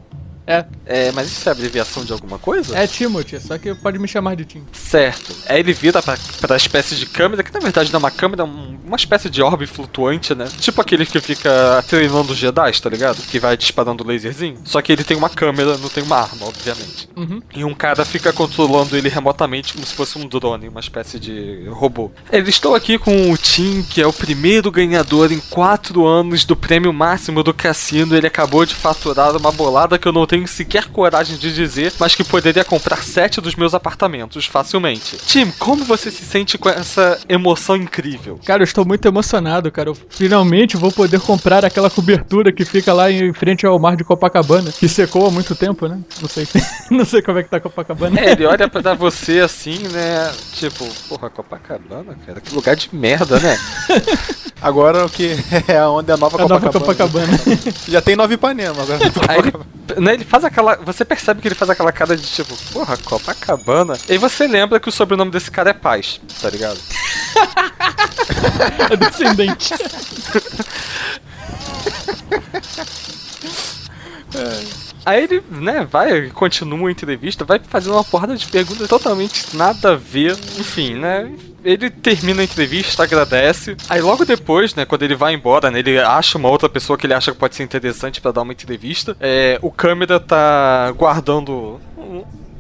[0.46, 2.78] É, É, mas isso é abreviação de alguma coisa?
[2.78, 4.64] é Timothy, só que pode me chamar de Tim.
[4.74, 5.34] Certo.
[5.48, 8.42] Aí ele vira pra, pra espécie de câmera, que na verdade não é uma câmera,
[8.44, 10.46] é um- uma espécie de orbe flutuante, né?
[10.60, 13.22] Tipo aquele que fica treinando os Jedi, tá ligado?
[13.24, 14.60] Que vai disparando laserzinho.
[14.66, 17.10] Só que ele tem uma câmera, não tem uma arma, obviamente.
[17.16, 17.42] Uhum.
[17.56, 21.68] E um cara fica controlando ele remotamente como se fosse um drone, uma espécie de
[21.70, 22.12] robô.
[22.32, 26.56] Eles estão aqui com o Tim, que é o primeiro ganhador em quatro anos do
[26.56, 28.16] prêmio máximo do cassino.
[28.16, 32.16] Ele acabou de faturar uma bolada que eu não tenho sequer coragem de dizer, mas
[32.16, 35.16] que poderia comprar sete dos meus apartamentos facilmente.
[35.18, 38.40] Tim, como você se sente com essa emoção incrível?
[38.44, 39.90] Cara, eu estou muito emocionado, cara.
[39.90, 44.04] Eu finalmente vou poder comprar aquela cobertura que fica lá em frente ao mar de
[44.04, 46.00] Copacabana, que secou há muito tempo, né?
[46.20, 46.48] Não sei,
[46.90, 48.20] não sei como é que tá Copacabana.
[48.20, 50.34] É, ele olha pra você assim, né?
[50.54, 53.56] Tipo, porra, Copacabana, cara, que lugar de merda, né?
[54.60, 55.36] Agora o que
[55.68, 57.38] é onde é a nova A nova Copacabana.
[57.38, 57.60] Copacabana.
[57.88, 60.76] Já tem Nova Ipanema, agora Aí né, ele faz aquela.
[60.78, 63.98] Você percebe que ele faz aquela cara de tipo, porra, Copacabana.
[64.08, 66.80] E você lembra que o sobrenome desse cara é Paz, tá ligado?
[68.92, 69.74] é descendente.
[75.06, 79.92] Aí ele, né, vai, continua a entrevista, vai fazendo uma porrada de perguntas totalmente nada
[79.94, 80.32] a ver.
[80.58, 81.30] Enfim, né?
[81.64, 83.76] Ele termina a entrevista, agradece.
[83.90, 87.06] Aí logo depois, né, quando ele vai embora, né, ele acha uma outra pessoa que
[87.06, 89.16] ele acha que pode ser interessante pra dar uma entrevista.
[89.20, 91.80] É, o câmera tá guardando.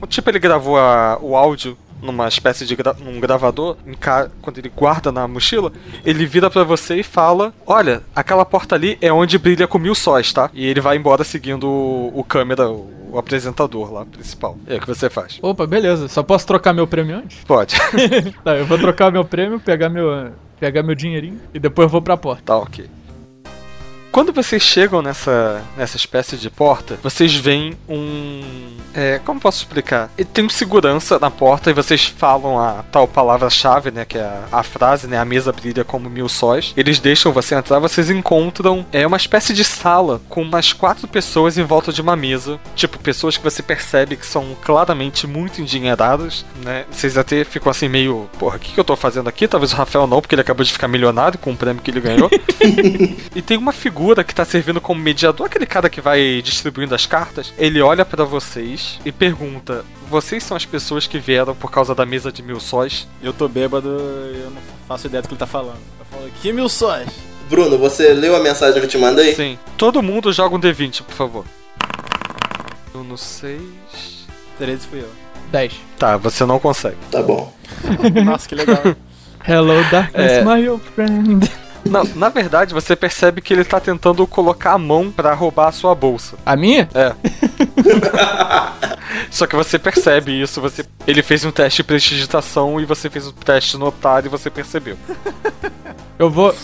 [0.07, 3.77] Tipo, ele gravou a- o áudio numa espécie de gra um gravador,
[4.41, 5.71] quando ele guarda na mochila,
[6.05, 9.95] ele vira pra você e fala: Olha, aquela porta ali é onde brilha com mil
[9.95, 10.49] sóis, tá?
[10.53, 14.57] E ele vai embora seguindo o, o câmera, o, o apresentador lá, principal.
[14.67, 15.39] É o que você faz.
[15.41, 16.07] Opa, beleza.
[16.07, 17.39] Só posso trocar meu prêmio antes?
[17.45, 17.75] Pode.
[18.43, 22.01] Tá, eu vou trocar meu prêmio, pegar meu, pegar meu dinheirinho e depois eu vou
[22.01, 22.43] pra porta.
[22.43, 22.85] Tá, ok.
[24.13, 28.43] Quando vocês chegam nessa, nessa espécie de porta, vocês veem um.
[28.93, 30.11] É, como posso explicar?
[30.31, 34.05] Tem um segurança na porta e vocês falam a tal palavra-chave, né?
[34.05, 35.17] Que é a, a frase, né?
[35.17, 36.75] A mesa brilha como mil sóis.
[36.77, 41.57] Eles deixam você entrar, vocês encontram é uma espécie de sala com umas quatro pessoas
[41.57, 42.59] em volta de uma mesa.
[42.75, 46.85] Tipo, pessoas que você percebe que são claramente muito endinheiradas, né?
[46.91, 49.47] Vocês até ficam assim meio, porra, o que, que eu tô fazendo aqui?
[49.47, 51.99] Talvez o Rafael não, porque ele acabou de ficar milionário com o prêmio que ele
[51.99, 52.29] ganhou.
[53.35, 57.05] E tem uma figura que tá servindo como mediador, aquele cara que vai distribuindo as
[57.05, 57.53] cartas.
[57.57, 62.05] Ele olha pra vocês e pergunta: Vocês são as pessoas que vieram por causa da
[62.05, 63.07] mesa de mil sóis?
[63.21, 65.77] Eu tô bêbado e eu não faço ideia do que ele tá falando.
[65.99, 67.07] Eu falo, que mil sóis?
[67.49, 69.35] Bruno, você leu a mensagem que eu te mandei?
[69.35, 69.57] Sim.
[69.77, 71.45] Todo mundo joga um D20, por favor.
[72.93, 73.59] Eu não sei.
[74.57, 75.09] 13 fui eu.
[75.51, 75.73] 10.
[75.99, 76.97] Tá, você não consegue.
[77.11, 77.53] Tá bom.
[78.25, 78.81] Nossa, que legal.
[79.47, 80.43] Hello, darkness, É.
[80.43, 81.51] my old friend.
[81.85, 85.71] Não, na verdade, você percebe que ele tá tentando colocar a mão pra roubar a
[85.71, 86.37] sua bolsa.
[86.45, 86.87] A minha?
[86.93, 87.13] É.
[89.29, 93.27] Só que você percebe isso, você ele fez um teste de prestidigitação e você fez
[93.27, 94.97] um teste no otário e você percebeu.
[96.17, 96.55] Eu vou.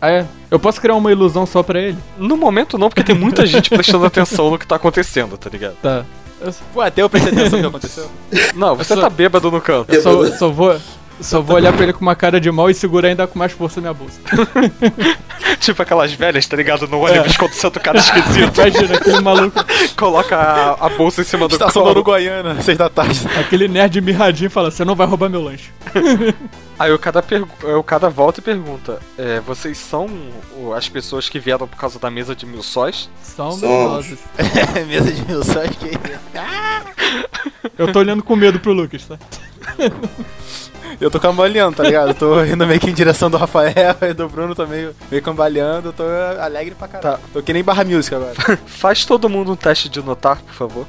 [0.00, 0.26] Ah, é?
[0.50, 1.98] Eu posso criar uma ilusão só pra ele?
[2.16, 5.74] No momento não, porque tem muita gente prestando atenção no que tá acontecendo, tá ligado?
[5.82, 6.04] Tá.
[6.40, 8.10] Eu, Pô, até eu prestei atenção no que aconteceu.
[8.54, 9.92] Não, você só- tá bêbado no canto.
[9.92, 10.78] eu só, só vou.
[11.20, 13.52] Só vou olhar pra ele com uma cara de mal e segurar ainda com mais
[13.52, 14.18] força minha bolsa.
[15.60, 16.86] Tipo aquelas velhas, tá ligado?
[16.88, 18.58] No ônibus quando senta o cara esquisito.
[18.60, 19.64] Imagina, aquele maluco,
[19.96, 21.94] Coloca a, a bolsa em cima do Estação colo.
[21.94, 23.20] Uruguaiana, 6 da tarde.
[23.38, 25.70] aquele nerd mirradinho fala: Você não vai roubar meu lanche.
[26.78, 27.48] Aí o cara, pergu-
[27.78, 30.08] o cara volta e pergunta: é, Vocês são
[30.76, 33.08] as pessoas que vieram por causa da mesa de mil sóis?
[33.22, 33.62] São Somos.
[34.08, 34.18] medrosos.
[34.88, 35.92] Mesa de mil sóis que.
[37.78, 39.18] Eu tô olhando com medo pro Lucas, tá?
[41.00, 42.08] Eu tô cambaleando, tá ligado?
[42.08, 45.22] Eu tô indo meio que em direção do Rafael e do Bruno tô meio, meio
[45.22, 45.88] cambaleando.
[45.88, 46.04] Eu tô
[46.40, 47.18] alegre pra caralho.
[47.18, 47.28] Tá.
[47.32, 48.34] Tô que nem barra music agora.
[48.66, 50.86] Faz todo mundo um teste de notar, por favor.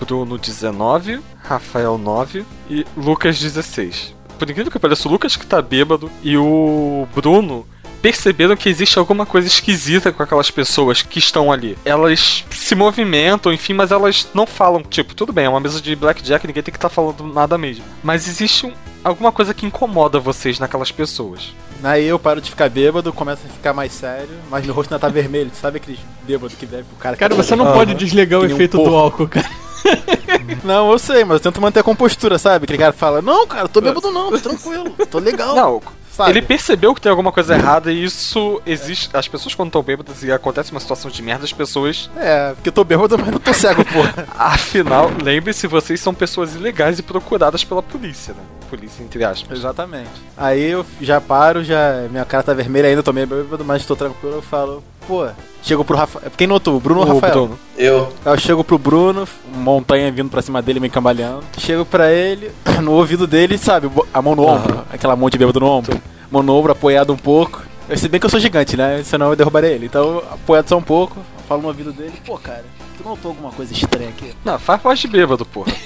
[0.00, 4.14] Bruno 19, Rafael 9 e Lucas 16.
[4.38, 7.66] Por incrível que pareça, o Lucas que tá bêbado e o Bruno
[8.04, 11.74] perceberam que existe alguma coisa esquisita com aquelas pessoas que estão ali.
[11.86, 14.82] Elas se movimentam, enfim, mas elas não falam.
[14.82, 17.82] Tipo, tudo bem, é uma mesa de blackjack, ninguém tem que estar falando nada mesmo.
[18.02, 21.54] Mas existe um- alguma coisa que incomoda vocês naquelas pessoas.
[21.82, 25.00] Aí eu paro de ficar bêbado, começo a ficar mais sério, mas meu rosto ainda
[25.00, 25.48] tá vermelho.
[25.48, 28.42] Tu sabe aquele bêbado que bebe pro cara Cara, tá você não pode desligar o
[28.42, 29.48] nem um efeito do álcool, cara.
[30.62, 32.64] Não, eu sei, mas eu tento manter a compostura, sabe?
[32.64, 35.54] Aquele cara fala, não, cara, tô bêbado não, tô tranquilo, tô legal.
[35.54, 35.82] Não,
[36.14, 36.30] sabe?
[36.30, 39.10] Ele percebeu que tem alguma coisa errada e isso existe.
[39.12, 42.10] As pessoas quando estão bêbadas e acontece uma situação de merda, as pessoas.
[42.16, 44.26] É, porque eu tô bêbado, mas não tô cego, porra.
[44.38, 48.40] Afinal, lembre-se, vocês são pessoas ilegais e procuradas pela polícia, né?
[48.70, 49.58] Polícia, entre aspas.
[49.58, 50.10] Exatamente.
[50.36, 52.06] Aí eu já paro, já.
[52.10, 55.26] Minha cara tá vermelha ainda, tô meio bêbado, mas tô tranquilo, eu falo, pô.
[55.62, 56.30] Chego pro Rafael.
[56.36, 56.78] Quem notou?
[56.78, 57.32] Bruno ou Rafael?
[57.32, 57.58] Bruno.
[57.76, 58.12] Eu.
[58.24, 61.44] Aí eu chego pro Bruno, montanha vindo pra cima dele, me cambaleando.
[61.58, 62.50] Chego pra ele,
[62.82, 65.98] no ouvido dele, sabe, a mão no ombro, aquela mão de bêbado no ombro.
[66.30, 67.62] Mão no ombro, apoiado um pouco.
[67.88, 69.02] Eu sei bem que eu sou gigante, né?
[69.04, 69.86] Senão eu derrubaria ele.
[69.86, 71.16] Então, apoiado só um pouco,
[71.48, 72.64] falo no ouvido dele, pô, cara,
[72.96, 74.34] tu notou alguma coisa estranha aqui?
[74.44, 75.72] Não, faz voz de bêbado, porra.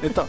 [0.00, 0.26] Então.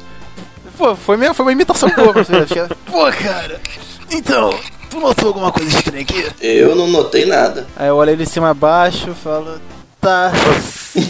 [0.78, 2.70] Pô, foi, minha, foi uma imitação boa, você acha?
[2.90, 3.62] Pô, cara,
[4.10, 4.58] então,
[4.90, 6.26] tu notou alguma coisa estranha aqui?
[6.42, 7.68] Eu não notei nada.
[7.76, 9.60] Aí eu olho ele de cima a baixo, falo,
[10.00, 10.32] tá.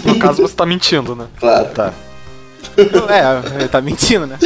[0.04, 1.28] No caso, você tá mentindo, né?
[1.40, 1.70] Claro.
[1.70, 1.94] Tá.
[2.78, 4.38] É, ele tá mentindo, né?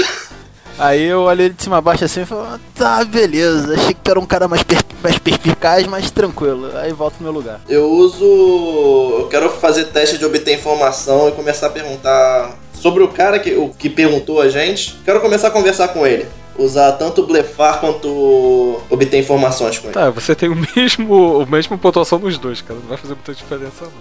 [0.78, 4.02] Aí eu olhei ele de cima a baixo assim e falei, tá, beleza, achei que
[4.02, 6.72] tu era um cara mais, per mais perspicaz, mas tranquilo.
[6.78, 7.62] Aí volto pro meu lugar.
[7.69, 8.24] Eu uso.
[9.19, 13.54] Eu quero fazer teste de obter informação e começar a perguntar sobre o cara que,
[13.54, 15.00] o, que perguntou a gente.
[15.06, 16.26] Quero começar a conversar com ele.
[16.58, 19.94] Usar tanto blefar quanto obter informações com ele.
[19.94, 22.80] Tá, você tem o mesmo, o mesmo pontuação nos dois, cara.
[22.80, 23.92] Não vai fazer muita diferença, não.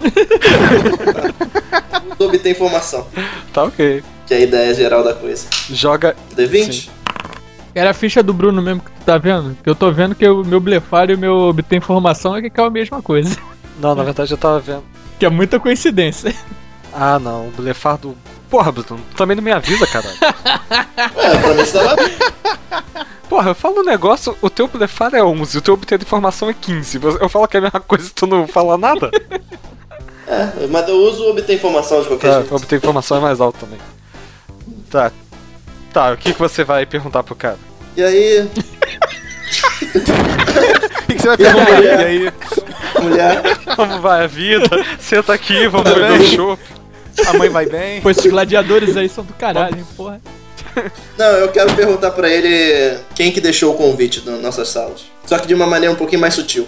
[2.15, 3.07] Uso obter informação,
[3.51, 4.03] Tá ok.
[4.27, 5.47] que é a ideia geral da coisa.
[5.69, 6.15] Joga.
[6.35, 6.71] D20?
[6.83, 6.89] Sim.
[7.75, 9.57] Era a ficha do Bruno mesmo que tu tá vendo?
[9.63, 12.61] Que eu tô vendo que o meu blefar e o meu obter informação é que
[12.61, 13.35] é a mesma coisa.
[13.79, 14.83] Não, na verdade eu tava vendo.
[15.17, 16.35] Que é muita coincidência.
[16.93, 17.47] Ah, não.
[17.47, 18.15] O blefar do.
[18.53, 20.15] Porra, Bruno, tu também não me avisa, caralho.
[21.17, 22.13] É, pra mim você tava bem.
[23.27, 26.51] Porra, eu falo um negócio, o teu blefar é 11, o teu obter de informação
[26.51, 26.99] é 15.
[27.19, 29.09] Eu falo que é a mesma coisa e tu não fala nada?
[30.27, 32.55] É, mas eu uso obter informação de qualquer Tá, jeito.
[32.55, 33.79] obter informação é mais alto também.
[34.91, 35.11] Tá.
[35.91, 37.57] Tá, o que, que você vai perguntar pro cara?
[37.97, 38.47] E aí,
[39.81, 41.83] O que, que você vai perguntar?
[41.83, 42.33] E aí,
[43.01, 43.41] mulher,
[43.75, 44.69] Como vai a vida?
[44.99, 46.82] Senta aqui, vamos Tudo beber um chopp.
[47.27, 48.01] A mãe vai bem?
[48.01, 50.21] Pô, esses gladiadores aí são do caralho, hein, porra.
[51.17, 55.05] Não, eu quero perguntar pra ele quem que deixou o convite nas nossas salas.
[55.25, 56.67] Só que de uma maneira um pouquinho mais sutil.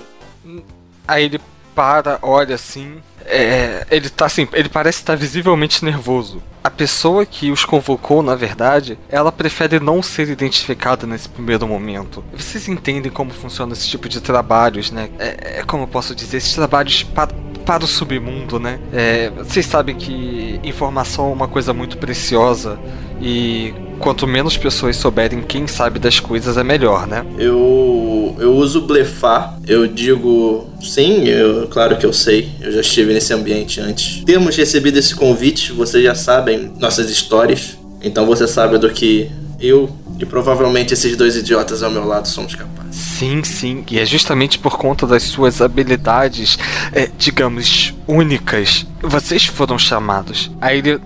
[1.08, 1.42] Aí ele
[1.76, 2.96] para, olha assim.
[3.28, 6.42] É, ele tá assim, ele parece estar visivelmente nervoso.
[6.64, 12.24] A pessoa que os convocou, na verdade, ela prefere não ser identificada nesse primeiro momento.
[12.36, 15.10] Vocês entendem como funciona esse tipo de trabalhos, né?
[15.20, 17.34] É, é como eu posso dizer, esses trabalhos para,
[17.66, 18.80] para o submundo, né?
[18.94, 22.80] É, vocês sabem que informação é uma coisa muito preciosa
[23.20, 27.26] e quanto menos pessoas souberem quem sabe das coisas é melhor, né?
[27.38, 29.60] Eu, eu uso blefar.
[29.68, 32.50] Eu digo sim, eu, claro que eu sei.
[32.62, 34.24] Eu já estive nesse ambiente antes.
[34.24, 37.78] Temos recebido esse convite, vocês já sabem nossas histórias.
[38.02, 39.30] Então você sabe do que
[39.66, 42.96] eu e provavelmente esses dois idiotas ao meu lado somos capazes.
[42.96, 46.58] Sim, sim, e é justamente por conta das suas habilidades,
[46.94, 50.52] é, digamos, únicas, vocês foram chamados.
[50.62, 51.02] Aí ele,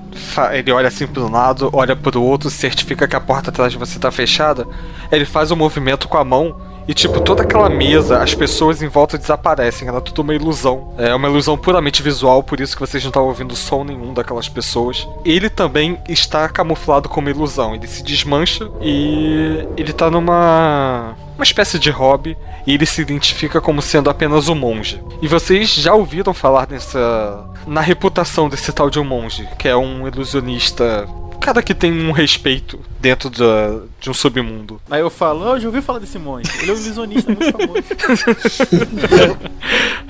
[0.54, 3.98] ele olha assim pro lado, olha pro outro, certifica que a porta atrás de você
[3.98, 4.68] tá fechada.
[5.12, 6.56] Ele faz um movimento com a mão
[6.90, 9.88] e, tipo, toda aquela mesa, as pessoas em volta desaparecem.
[9.88, 10.92] Era tudo uma ilusão.
[10.98, 14.50] É uma ilusão puramente visual, por isso que vocês não estavam ouvindo som nenhum daquelas
[14.50, 15.08] pessoas.
[15.24, 17.76] Ele também está camuflado como ilusão.
[17.76, 23.62] Ele se desmancha e ele tá numa uma espécie de hobby e ele se identifica
[23.62, 25.00] como sendo apenas um monge.
[25.22, 29.78] E vocês já ouviram falar nessa na reputação desse tal de um monge, que é
[29.78, 31.08] um ilusionista,
[31.40, 34.80] cara que tem um respeito dentro da, de um submundo.
[34.90, 36.50] Aí eu falo, "Ah, eu já ouvi falar desse monge.
[36.62, 39.40] Ele é um visionista muito famoso.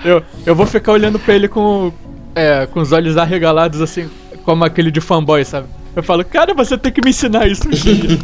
[0.04, 1.92] Eu, eu vou ficar olhando pra ele com,
[2.34, 4.10] é, com os olhos arregalados, assim,
[4.46, 5.68] como aquele de fanboy, sabe?
[5.94, 8.18] Eu falo, cara, você tem que me ensinar isso um dia.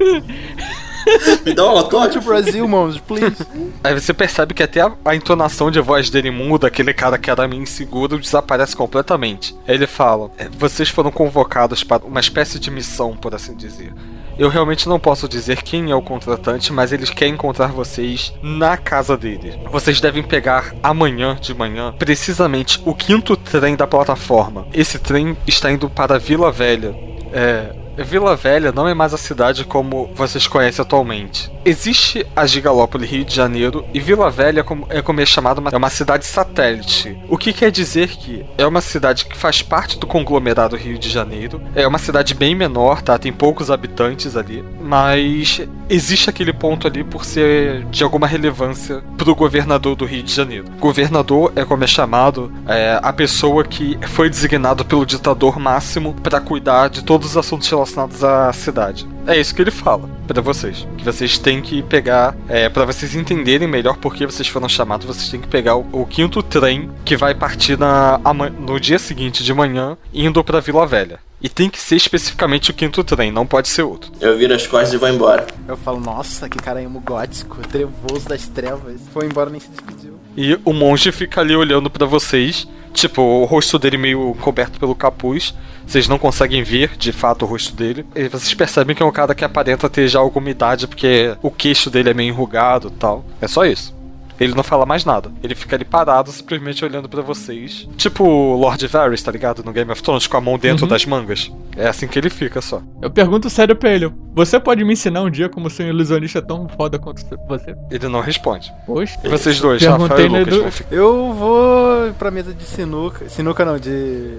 [1.44, 2.20] Me dá um Go to autógrafo.
[2.28, 3.36] Brazil, monge, please.
[3.82, 7.30] Aí você percebe que até a, a entonação de voz dele muda, aquele cara que
[7.30, 9.54] era meio inseguro desaparece completamente.
[9.66, 13.92] Aí ele fala: "É, Vocês foram convocados para uma espécie de missão, por assim dizer.
[14.38, 18.74] Eu realmente não posso dizer quem é o contratante, mas eles querem encontrar vocês na
[18.76, 19.54] casa deles.
[19.70, 24.66] Vocês devem pegar amanhã de manhã, precisamente o quinto trem da plataforma.
[24.72, 26.94] Esse trem está indo para Vila Velha.
[27.32, 31.50] É, Vila Velha não é mais a cidade como vocês conhecem atualmente.
[31.64, 35.90] Existe a Gigalópole Rio de Janeiro e Vila Velha é como é chamada, é uma
[35.90, 37.18] cidade satélite.
[37.28, 41.08] O que quer dizer que é uma cidade que faz parte do conglomerado Rio de
[41.08, 41.60] Janeiro.
[41.74, 43.18] É uma cidade bem menor, tá?
[43.18, 49.34] Tem poucos habitantes ali, mas existe aquele ponto ali por ser de alguma relevância pro
[49.34, 50.66] governador do Rio de Janeiro.
[50.78, 56.40] Governador é como é chamado é, a pessoa que foi designado pelo ditador máximo para
[56.40, 59.06] cuidar de todos os assuntos relacionados à cidade.
[59.26, 60.86] É isso que ele fala pra vocês.
[60.96, 65.06] Que vocês têm que pegar, é, para vocês entenderem melhor por que vocês foram chamados,
[65.06, 68.20] vocês têm que pegar o, o quinto trem que vai partir na,
[68.58, 71.18] no dia seguinte de manhã, indo pra Vila Velha.
[71.42, 74.12] E tem que ser especificamente o quinto trem, não pode ser outro.
[74.20, 75.46] Eu viro as costas e vou embora.
[75.66, 79.00] Eu falo, nossa, que cara emo gótico, trevoso das trevas.
[79.12, 80.18] Foi embora nem se despediu.
[80.36, 84.94] E o monge fica ali olhando pra vocês, tipo, o rosto dele meio coberto pelo
[84.94, 85.54] capuz.
[85.86, 88.06] Vocês não conseguem ver, de fato, o rosto dele.
[88.14, 91.50] E vocês percebem que é um cara que aparenta ter já alguma idade, porque o
[91.50, 93.24] queixo dele é meio enrugado e tal.
[93.40, 93.98] É só isso.
[94.40, 95.30] Ele não fala mais nada.
[95.42, 97.86] Ele fica ali parado, simplesmente olhando pra vocês.
[97.98, 99.62] Tipo o Lord Varys, tá ligado?
[99.62, 100.88] No Game of Thrones, com a mão dentro Uhum.
[100.88, 101.52] das mangas.
[101.76, 102.82] É assim que ele fica só.
[103.02, 106.40] Eu pergunto sério pra ele, você pode me ensinar um dia como ser um ilusionista
[106.40, 107.74] tão foda quanto você?
[107.90, 108.72] Ele não responde.
[108.86, 109.18] Poxa.
[109.22, 110.94] E vocês dois, Rafael e Lucas, Edu- vão ficar.
[110.96, 113.28] Eu vou pra mesa de sinuca.
[113.28, 114.38] Sinuca não, de.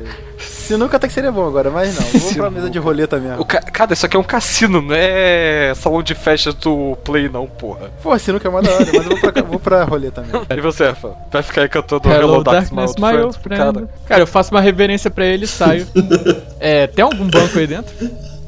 [0.61, 2.05] Sinuca até que seria bom agora, mas não.
[2.21, 3.41] Vou pra mesa de roleta mesmo.
[3.41, 7.27] O ca- Cara, isso aqui é um cassino, não é salão de festa do Play,
[7.29, 7.89] não, porra.
[8.01, 10.45] Pô, sinuca é uma da hora, mas eu vou pra, vou pra roleta mesmo.
[10.55, 11.13] E você, Rafa?
[11.31, 13.57] Vai ficar aí cantando Hello, Darkness, Darkness, my old friend.
[13.73, 15.87] Cara, Cara, eu faço uma reverência pra ele e saio.
[16.59, 17.93] é, tem algum banco aí dentro?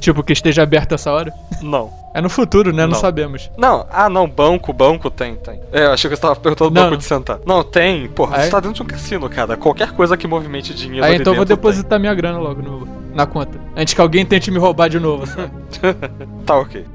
[0.03, 1.33] Tipo, que esteja aberto essa hora?
[1.61, 1.89] não.
[2.15, 2.83] É no futuro, né?
[2.83, 2.99] Não, Não.
[2.99, 3.49] sabemos.
[3.57, 5.59] Não, ah não, banco, banco tem, tem.
[5.71, 6.97] É, eu achei que você tava perguntando Não, banco não.
[6.99, 7.39] de sentar.
[7.43, 8.41] Não, tem, porra, é?
[8.43, 9.57] você tá dentro de um cassino, cara.
[9.57, 13.25] Qualquer coisa que movimente dinheiro Aí então eu vou depositar minha grana logo no- na
[13.25, 13.57] conta.
[13.75, 15.49] Antes que alguém tente me roubar de novo, sabe?
[15.81, 15.95] tem.
[16.45, 16.85] Tá ok.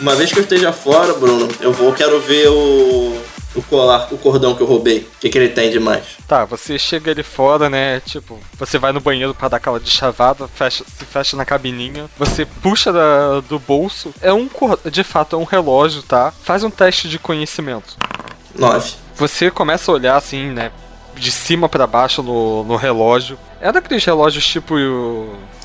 [0.00, 3.20] Uma vez que eu esteja fora, Bruno, eu vou, quero ver o,
[3.56, 4.98] o colar, o cordão que eu roubei.
[5.00, 6.04] O que, que ele tem de mais?
[6.26, 8.00] Tá, você chega ali fora, né?
[8.06, 12.44] Tipo, você vai no banheiro pra dar aquela deschavada, fecha, se fecha na cabininha, você
[12.46, 14.14] puxa da- do bolso.
[14.22, 14.48] É um,
[14.90, 16.32] de fato, é um relógio, tá?
[16.42, 17.96] Faz um teste de conhecimento.
[18.54, 18.92] Nove.
[19.16, 20.70] Você começa a olhar assim, né?
[21.16, 23.36] De cima pra baixo no, no relógio.
[23.60, 24.76] É daqueles relógios tipo.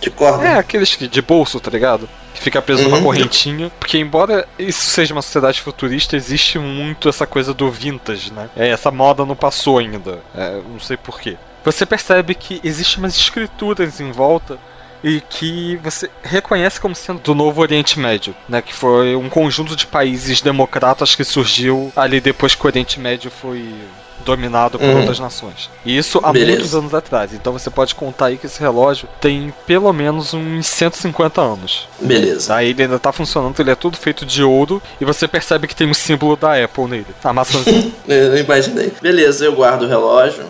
[0.03, 0.43] De corda?
[0.43, 2.07] É, aqueles que- de bolso, tá ligado?
[2.33, 3.03] Que fica preso numa Uhum.
[3.03, 3.71] correntinha.
[3.79, 8.49] Porque, embora isso seja uma sociedade futurista, existe muito essa coisa do vintage, né?
[8.55, 10.19] É, essa moda não passou ainda.
[10.35, 11.37] É, não sei porquê.
[11.63, 14.57] Você percebe que existem umas escrituras em volta
[15.03, 18.61] e que você reconhece como sendo do Novo Oriente Médio, né?
[18.61, 23.29] Que foi um conjunto de países democratas que surgiu ali depois que o Oriente Médio
[23.31, 23.73] foi
[24.23, 24.99] dominado por Uhum.
[24.99, 25.69] outras nações.
[25.85, 26.51] E isso há Beleza.
[26.51, 27.33] muitos anos atrás.
[27.33, 31.87] Então você pode contar aí que esse relógio tem pelo menos uns 150 anos.
[31.99, 32.53] Beleza.
[32.53, 32.63] Tá?
[32.63, 35.87] Ele ainda tá funcionando, ele é tudo feito de ouro e você percebe que tem
[35.87, 37.07] um símbolo da Apple nele.
[37.23, 37.91] A maçãzinha.
[38.07, 38.91] Eu não imaginei.
[39.01, 40.45] Beleza, eu guardo o relógio.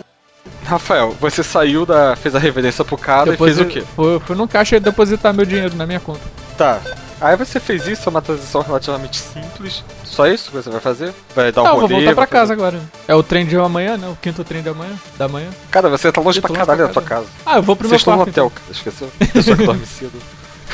[0.64, 2.16] Rafael, você saiu da.
[2.16, 3.82] fez a reverência pro cara e fez o quê?
[3.94, 6.20] Fui, fui no caixa depositar meu dinheiro na minha conta.
[6.56, 6.80] Tá.
[7.20, 9.82] Aí você fez isso, é uma transição relativamente simples.
[10.04, 11.14] Só isso que você vai fazer?
[11.34, 12.04] Vai dar um Não, eu vou rolê?
[12.04, 12.80] voltar pra vai fazer- casa agora.
[13.08, 14.08] É o trem de amanhã, né?
[14.08, 14.92] O quinto trem da manhã.
[15.16, 15.48] Da manhã.
[15.70, 17.26] Cara, você tá longe Eu pra tô longe caralho da tua casa.
[17.46, 18.30] Ah, eu vou pro Vocês meu estão no quarto.
[18.30, 18.70] hotel, cara.
[18.70, 19.10] Esqueceu?
[19.32, 20.12] Pessoa que dorme cedo.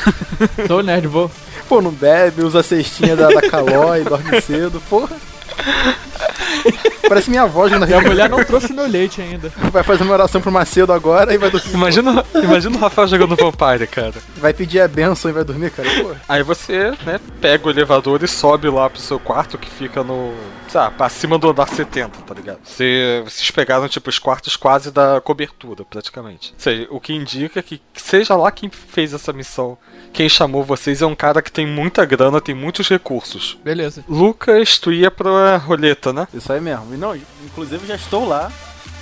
[0.53, 0.67] então.
[0.67, 1.29] Sou nerd, vou.
[1.69, 5.15] Pô, não bebe, usa a cestinha da, da Calói, dorme cedo, porra.
[7.07, 9.51] Parece minha avó jogando Minha mulher não trouxe meu leite ainda.
[9.71, 11.73] Vai fazer uma oração pro Macedo agora e vai dormir.
[11.73, 14.13] Imagina, imagina o Rafael jogando Vampire, cara.
[14.37, 15.89] Vai pedir a benção e vai dormir, cara.
[16.01, 16.15] Pô.
[16.27, 20.33] Aí você, né, pega o elevador e sobe lá pro seu quarto que fica no.
[20.69, 22.59] Sabe, pra cima do andar 70, tá ligado?
[22.63, 26.53] Você, vocês pegaram, tipo, os quartos quase da cobertura, praticamente.
[26.53, 29.77] Ou seja, o que indica que, seja lá quem fez essa missão,
[30.13, 33.57] quem chamou vocês é um cara que tem muita grana, tem muitos recursos.
[33.63, 34.03] Beleza.
[34.07, 36.27] Lucas, tu ia pra roleta, né?
[36.33, 36.93] Isso aí mesmo.
[36.93, 38.51] E não, inclusive já estou lá,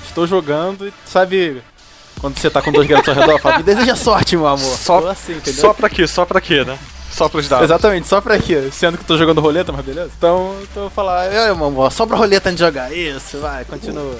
[0.08, 1.62] estou jogando e sabe.
[2.22, 4.60] Quando você tá com dois garotos ao redor, fala, me deseja sorte, meu amor.
[4.78, 5.62] Só- Tô assim, entendeu?
[5.62, 6.06] Só pra quê?
[6.06, 6.78] Só pra quê, né?
[7.12, 7.64] Só pros dados.
[7.66, 8.70] Exatamente, só pra quê?
[8.72, 10.12] Sendo que tô jogando roleta, mas beleza?
[10.18, 12.92] Então, então eu vou falar, meu amor, só pra roleta de jogar.
[12.94, 14.16] Isso, vai, continua.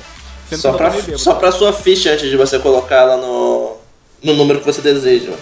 [0.50, 1.20] Sendo Só eu pra, bêbado.
[1.20, 3.76] só pra sua ficha antes de você colocá-la no,
[4.24, 5.34] no número que você deseja.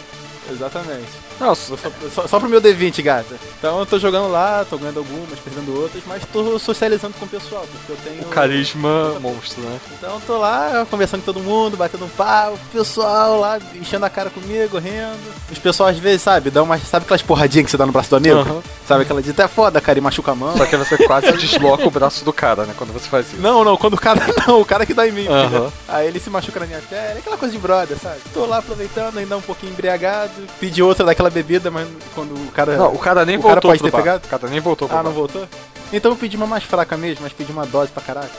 [0.51, 1.05] Exatamente.
[1.39, 1.75] Não, só-
[2.13, 3.35] Só, só, pro meu D20, gata.
[3.59, 7.27] Então eu tô jogando lá, tô ganhando algumas, perdendo outras, mas tô socializando com o
[7.27, 8.23] pessoal, porque eu tenho.
[8.23, 9.79] o carisma monstro, né?
[9.97, 14.05] Então eu tô lá conversando com todo mundo, batendo um papo, o pessoal lá enchendo
[14.05, 15.17] a cara comigo, rindo.
[15.51, 16.81] Os pessoal às vezes, sabe, dão umas.
[16.83, 18.37] Sabe aquelas porradinhas que você dá no braço do amigo?
[18.39, 18.61] Aham.
[18.87, 20.55] Sabe aquela de até foda, cara, e machuca a mão.
[20.55, 22.73] Só que você quase desloca o braço do cara, né?
[22.77, 23.41] Quando você faz isso.
[23.41, 24.17] Não, não, quando o cara.
[24.47, 25.23] Não, o cara que dá em mim.
[25.25, 25.71] Entendeu?
[25.87, 28.17] Aí ele se machuca na minha pele, aquela coisa de brother, sabe?
[28.33, 32.77] Tô lá aproveitando, ainda um pouquinho embriagado, pedi outra daquela bebida, mas quando o cara.
[32.77, 34.03] Não, o cara nem O cara voltou pode pro ter bar.
[34.03, 34.25] pegado?
[34.25, 35.47] O cara nem voltou Ah, não voltou?
[35.93, 38.29] Então eu pedi uma mais fraca mesmo, mas pedi uma dose pra caraca.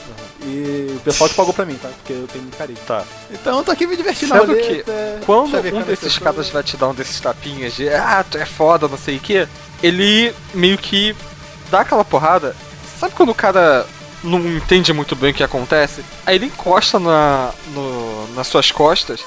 [0.42, 1.88] E o pessoal que pagou pra mim, tá?
[1.88, 2.78] Porque eu tenho muito carinho.
[2.86, 3.02] Tá.
[3.30, 4.84] Então eu tô aqui me divertindo Sendo na que.
[5.24, 8.86] Quando um desses caras vai te dar um desses tapinhas de ah, tu é foda,
[8.86, 9.48] não sei o que,
[9.82, 11.16] ele meio que
[11.70, 12.54] dá aquela porrada.
[13.00, 13.86] Sabe quando o cara
[14.22, 16.04] não entende muito bem o que acontece?
[16.26, 19.20] Aí ele encosta na, no- nas suas costas.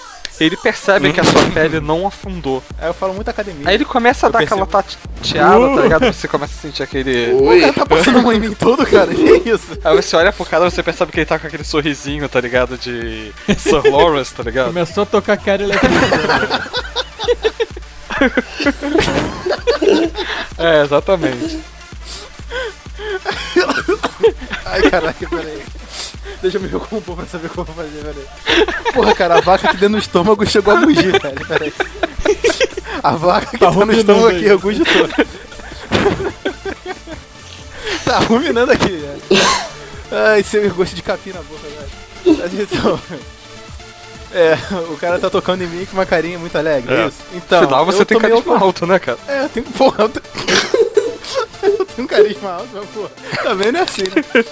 [0.43, 2.63] Ele percebe que a sua pele não afundou.
[2.79, 3.69] Aí eu falo muito academia.
[3.69, 4.63] Aí ele começa a Eu dar percebo.
[4.63, 6.05] aquela tateada, tá ligado?
[6.13, 7.31] Você começa a sentir aquele.
[7.37, 7.61] O Oi.
[7.61, 9.13] cara tá passando a mão em mim todo, cara.
[9.13, 9.77] Que isso?
[9.83, 12.41] Aí você olha pro cara e você percebe que ele tá com aquele sorrisinho, tá
[12.41, 12.77] ligado?
[12.77, 14.67] De Sir Lawrence, tá ligado?
[14.67, 15.93] Começou a tocar Carrie Electric.
[20.57, 21.59] É, exatamente.
[24.65, 25.63] Ai, caraca, peraí.
[26.41, 28.27] Deixa eu me recompor pra saber como fazer, peraí.
[28.93, 31.47] Porra, cara, a vaca aqui dentro do estômago chegou a mugir, velho.
[31.47, 31.73] Peraí.
[33.03, 35.07] A vaca que tá, no ruminando estômago aqui, eu cogitou.
[38.05, 39.21] tá ruminando aqui, velho.
[40.11, 42.37] Ai, seu gosto de capim na boca, velho.
[42.37, 42.99] Mas então.
[44.33, 44.57] É,
[44.89, 47.07] o cara tá tocando em mim com uma carinha muito alegre, é É.
[47.07, 47.17] isso?
[47.33, 49.17] Então, Afinal, você tem uma- alto, né, cara?
[49.27, 49.65] É, eu tenho.
[49.67, 50.90] Porra, eu tenho.
[52.01, 53.09] Um carisma alto, mas, pô,
[53.43, 54.45] também não é assim, né?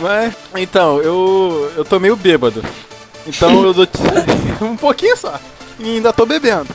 [0.00, 0.34] Mas.
[0.56, 1.72] Então, eu.
[1.76, 2.62] Eu tô meio bêbado.
[3.26, 3.86] Então eu dou.
[4.62, 5.38] um pouquinho só.
[5.78, 6.68] E ainda tô bebendo.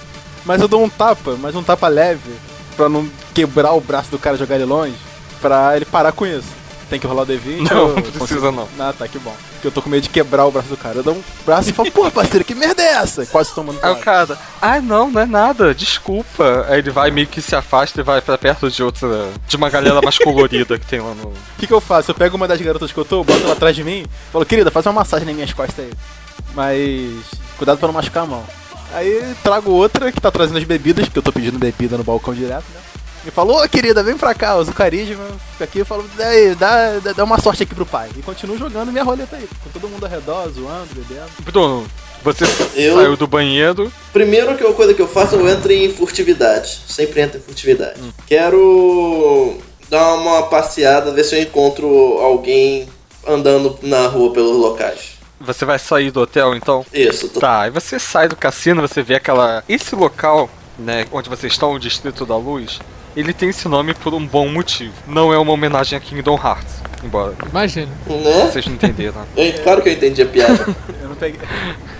[0.45, 2.31] Mas eu dou um tapa, mas um tapa leve,
[2.75, 4.95] pra não quebrar o braço do cara e jogar ele longe,
[5.41, 6.58] pra ele parar com isso.
[6.89, 7.69] Tem que rolar o D20?
[7.71, 8.67] Não, não precisa consigo- não.
[8.79, 9.35] Ah, tá, que bom.
[9.53, 10.97] Porque eu tô com medo de quebrar o braço do cara.
[10.97, 13.25] Eu dou um braço e falo, porra, parceiro, que merda é essa?
[13.27, 16.65] Quase tomando Aí o cara, ah não, não é nada, desculpa.
[16.67, 19.29] Aí ele vai meio que se afasta e vai pra perto de outra.
[19.47, 21.27] de uma galera mais colorida que tem lá no.
[21.29, 22.09] O que, que eu faço?
[22.09, 24.71] Eu pego uma das garotas que eu tô, boto ela atrás de mim, falo, querida,
[24.71, 25.91] faz uma massagem nas minhas costas aí.
[26.55, 27.23] Mas
[27.57, 28.43] cuidado pra não machucar a mão.
[28.93, 32.33] Aí trago outra que tá trazendo as bebidas, porque eu tô pedindo bebida no balcão
[32.33, 32.79] direto, né?
[33.25, 36.55] E falou, ô querida, vem pra cá, usa o carisma, fica aqui, eu falo, daí,
[36.55, 38.09] dá, dá, dá uma sorte aqui pro pai.
[38.17, 41.27] E continuo jogando minha roleta aí, com todo mundo ao redor, zoando, bebendo.
[41.43, 41.85] Bruno,
[42.23, 42.45] você
[42.75, 43.91] Eu- saiu do banheiro.
[44.13, 46.79] Primeiro que a coisa que eu faço, eu entro em furtividade.
[46.87, 47.99] Sempre entro em furtividade.
[48.25, 49.57] Quero
[49.89, 51.87] dar uma passeada, ver se eu encontro
[52.19, 52.87] alguém
[53.27, 55.17] andando na rua pelos locais.
[55.41, 56.85] Você vai sair do hotel então?
[56.93, 57.39] Isso, tô...
[57.39, 59.63] Tá, aí você sai do cassino, você vê aquela.
[59.69, 62.79] Esse local, né, onde vocês estão, o Distrito da Luz,
[63.19, 64.93] ele tem esse nome por um bom motivo.
[65.07, 66.75] Não é uma homenagem a Kingdom Hearts.
[67.03, 67.87] Embora Imagina.
[68.07, 68.49] né?
[68.51, 69.21] vocês não entenderam.
[69.37, 70.75] Eu- claro que eu entendi a piada.
[71.01, 71.39] Eu não peguei,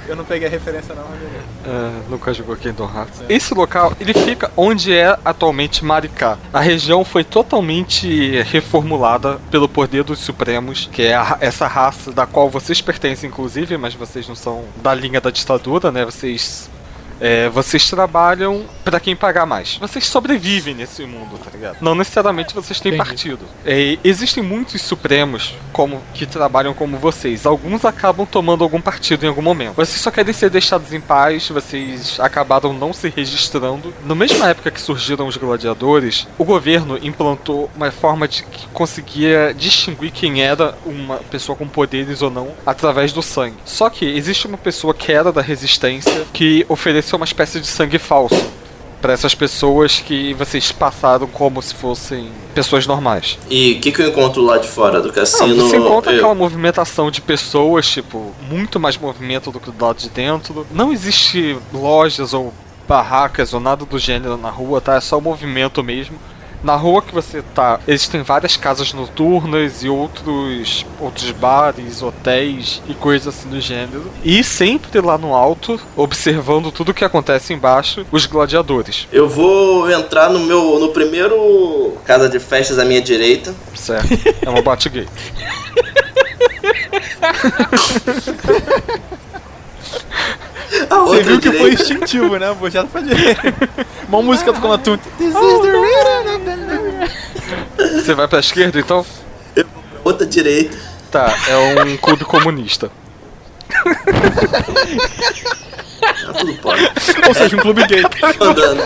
[0.07, 1.03] eu não peguei a referência não.
[1.03, 3.21] É, nunca jogou Kingdom Hearts.
[3.27, 6.37] Esse local, ele fica onde é atualmente Maricá.
[6.53, 12.25] A região foi totalmente reformulada pelo poder dos Supremos, que é a essa raça da
[12.27, 16.05] qual vocês pertencem, inclusive, mas vocês não são da linha da ditadura, né?
[16.05, 16.69] Vocês.
[17.19, 19.77] É, vocês trabalham pra quem pagar mais.
[19.77, 21.77] Vocês sobrevivem nesse mundo, tá ligado?
[21.81, 23.09] Não necessariamente vocês têm Entendi.
[23.09, 23.45] partido.
[23.65, 27.45] É, existem muitos supremos como que trabalham como vocês.
[27.45, 29.75] Alguns acabam tomando algum partido em algum momento.
[29.75, 33.93] Vocês só querem ser deixados em paz, vocês acabaram não se registrando.
[34.05, 39.53] Na mesma época que surgiram os gladiadores, o governo implantou uma forma de que conseguia
[39.53, 43.57] distinguir quem era uma pessoa com poderes ou não através do sangue.
[43.65, 47.97] Só que existe uma pessoa que era da resistência que ofereceu uma espécie de sangue
[47.99, 48.35] falso
[49.01, 53.37] para essas pessoas que vocês passaram como se fossem pessoas normais.
[53.49, 55.55] E o que, que eu encontro lá de fora do Não, cassino?
[55.55, 59.97] você encontra Eu- aquela movimentação de pessoas, tipo, muito mais movimento do que do lado
[59.97, 60.67] de dentro.
[60.71, 62.53] Não existe lojas ou
[62.87, 64.95] barracas ou nada do gênero na rua, tá?
[64.95, 66.17] É só movimento mesmo.
[66.63, 72.93] Na rua que você tá, existem várias casas noturnas e outros outros bares, hotéis e
[72.93, 74.11] coisas assim do gênero.
[74.23, 79.07] E sempre lá no alto, observando tudo que acontece embaixo, os gladiadores.
[79.11, 83.55] Eu vou entrar no meu no primeiro casa de festas à minha direita.
[83.75, 84.09] Certo?
[84.41, 84.59] É uma.
[84.59, 84.77] A
[90.87, 91.81] Você outra viu que foi direita.
[91.83, 92.55] instintivo, né?
[92.59, 93.37] Vou já fazer.
[94.07, 95.09] Uma música tocando a tunta.
[95.17, 97.15] This is the rhythm of the night.
[98.03, 99.05] Você vai pra esquerda então?
[100.03, 100.77] outra direita.
[101.11, 102.91] Tá, é um clube comunista.
[106.25, 106.91] Tá tudo pode.
[107.27, 108.03] Ou seja, um clube gay.
[108.39, 108.83] Andando.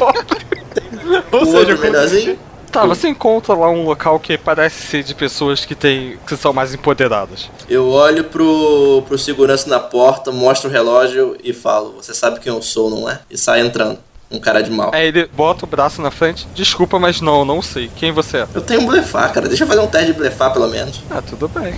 [1.31, 2.39] Ou seja, um clube melhorzinho.
[2.73, 6.51] Tá, você encontra lá um local que parece ser de pessoas que tem, que são
[6.51, 7.47] mais empoderadas.
[7.69, 12.51] Eu olho pro, pro segurança na porta, mostro o relógio e falo: Você sabe quem
[12.51, 13.19] eu sou, não é?
[13.29, 13.99] E sai entrando.
[14.31, 14.89] Um cara de mal.
[14.91, 16.47] Aí ele bota o braço na frente.
[16.55, 17.91] Desculpa, mas não, não sei.
[17.95, 18.47] Quem você é?
[18.55, 19.47] Eu tenho um blefar, cara.
[19.47, 21.03] Deixa eu fazer um teste de blefar, pelo menos.
[21.11, 21.75] Ah, tudo bem.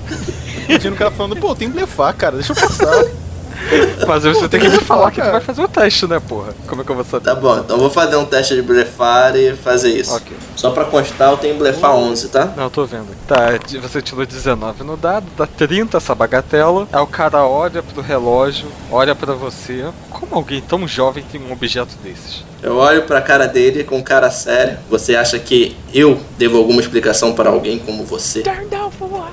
[0.66, 3.04] Imagina o cara falando, pô, tem blefar, cara, deixa eu passar.
[4.06, 6.54] Mas você tem que me falar que tu vai fazer o teste, né, porra?
[6.66, 7.24] Como é que eu vou saber?
[7.24, 10.14] Tá bom, então eu vou fazer um teste de blefar e fazer isso.
[10.14, 10.36] Ok.
[10.54, 12.52] Só pra constar, eu tenho blefar 11, tá?
[12.56, 13.08] Não, eu tô vendo.
[13.26, 16.86] Tá, de- você tirou 19 no dado, dá 30 essa bagatela.
[16.92, 19.84] Aí o cara olha pro relógio, olha pra você.
[20.10, 22.44] Como alguém tão jovem tem um objeto desses?
[22.62, 24.80] Eu olho pra cara dele com cara séria.
[24.90, 28.42] Você acha que eu devo alguma explicação para alguém como você?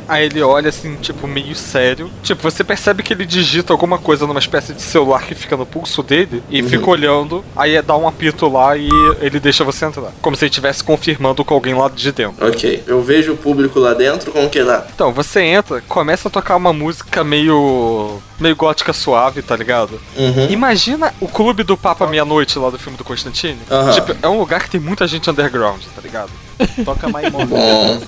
[0.07, 2.09] Aí ele olha assim, tipo, meio sério.
[2.21, 5.65] Tipo, você percebe que ele digita alguma coisa numa espécie de celular que fica no
[5.65, 6.69] pulso dele e Uhum.
[6.69, 7.43] fica olhando.
[7.55, 8.89] Aí dá um apito lá e
[9.21, 10.11] ele deixa você entrar.
[10.21, 12.45] Como se ele estivesse confirmando com alguém lá de dentro.
[12.47, 12.83] Ok.
[12.85, 14.85] Eu vejo o público lá dentro, como que lá?
[14.93, 18.19] Então, você entra, começa a tocar uma música meio.
[18.39, 19.99] meio gótica suave, tá ligado?
[20.17, 20.47] Uhum.
[20.49, 23.59] Imagina o clube do Papa Meia-Noite lá do filme do Constantine.
[23.69, 23.91] Aham.
[23.91, 26.31] Tipo, é um lugar que tem muita gente underground, tá ligado?
[26.83, 27.45] Toca mais Bom,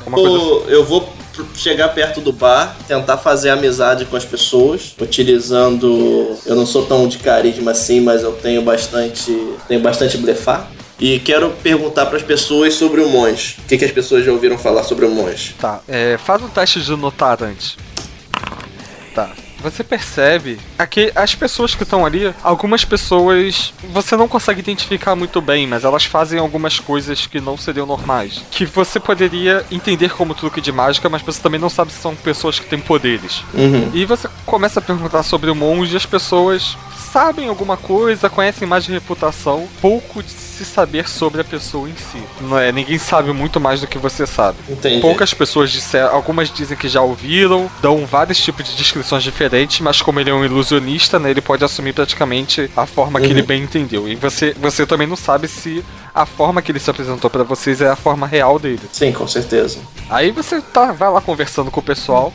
[0.06, 1.14] Uma coisa eu, eu vou
[1.54, 6.36] chegar perto do bar, tentar fazer amizade com as pessoas, utilizando.
[6.46, 9.32] Eu não sou tão de carisma assim, mas eu tenho bastante.
[9.68, 10.72] tenho bastante blefar.
[10.98, 13.58] E quero perguntar para as pessoas sobre o monge.
[13.60, 15.54] O que, que as pessoas já ouviram falar sobre o monge?
[15.60, 17.76] Tá, é, faz um teste de notar antes.
[19.14, 19.30] Tá.
[19.62, 25.42] Você percebe aqui as pessoas que estão ali, algumas pessoas você não consegue identificar muito
[25.42, 28.44] bem, mas elas fazem algumas coisas que não seriam normais.
[28.52, 32.16] Que você poderia entender como truque de mágica, mas você também não sabe se são
[32.16, 33.44] pessoas que têm poderes.
[33.54, 33.92] Uhum.
[33.94, 36.78] E você começa a perguntar sobre o monge e as pessoas
[37.16, 41.94] sabem alguma coisa, conhecem mais de reputação, pouco de se saber sobre a pessoa em
[41.96, 42.22] si.
[42.42, 44.58] Não é, ninguém sabe muito mais do que você sabe.
[44.68, 45.00] Entendi.
[45.00, 50.02] Poucas pessoas disseram, algumas dizem que já ouviram, dão vários tipos de descrições diferentes, mas
[50.02, 53.32] como ele é um ilusionista, né, ele pode assumir praticamente a forma que Uhum.
[53.32, 54.10] ele bem entendeu.
[54.10, 57.80] E você, você também não sabe se a forma que ele se apresentou pra vocês
[57.80, 58.82] é a forma real dele.
[58.92, 59.80] Sim, com certeza.
[60.10, 62.34] Aí você tá, vai lá conversando com o pessoal.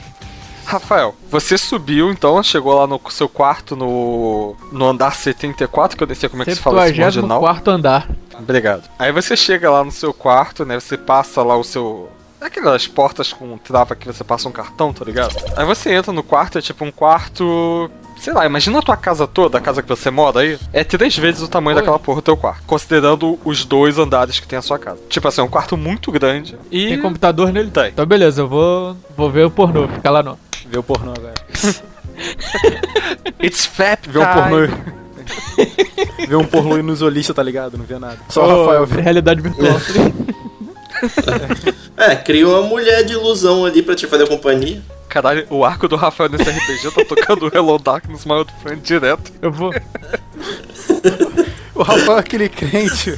[0.71, 6.07] Rafael, você subiu então, chegou lá no seu quarto no, no andar 74, que eu
[6.07, 7.41] nem sei como é que se fala esse marginal.
[7.41, 8.09] 74 andar.
[8.39, 8.89] Obrigado.
[8.99, 10.79] Aí você chega lá no seu quarto, né?
[10.79, 12.09] Você passa lá o seu.
[12.41, 15.37] Aquelas portas com trava que você passa um cartão, tá ligado?
[15.57, 17.91] Aí você entra no quarto, é tipo um quarto.
[18.17, 20.59] Sei lá, imagina a tua casa toda, a casa que você mora aí.
[20.73, 21.83] É três vezes o tamanho Oi.
[21.83, 22.63] daquela porra do teu quarto.
[22.67, 25.01] Considerando os dois andares que tem a sua casa.
[25.09, 26.57] Tipo assim, é um quarto muito grande.
[26.71, 26.89] E.
[26.89, 27.71] Tem computador nele?
[27.71, 27.89] Tem.
[27.89, 30.39] Então beleza, eu vou, vou ver o pornô, fica lá não.
[30.71, 31.35] Vê o pornô agora.
[33.43, 34.69] It's fat, Vê um pornô.
[36.29, 37.77] vê um pornô inusolista, tá ligado?
[37.77, 38.19] Não vê nada.
[38.29, 39.01] Só o Ô, Rafael vê.
[39.01, 39.73] Realidade virtual.
[41.97, 44.83] É, cria uma mulher de ilusão ali pra te fazer companhia.
[45.09, 49.33] Caralho, o arco do Rafael nesse RPG tá tocando Hello Darkness Mile Friend direto.
[49.41, 49.73] Eu vou.
[51.75, 53.15] O Rafael é aquele crente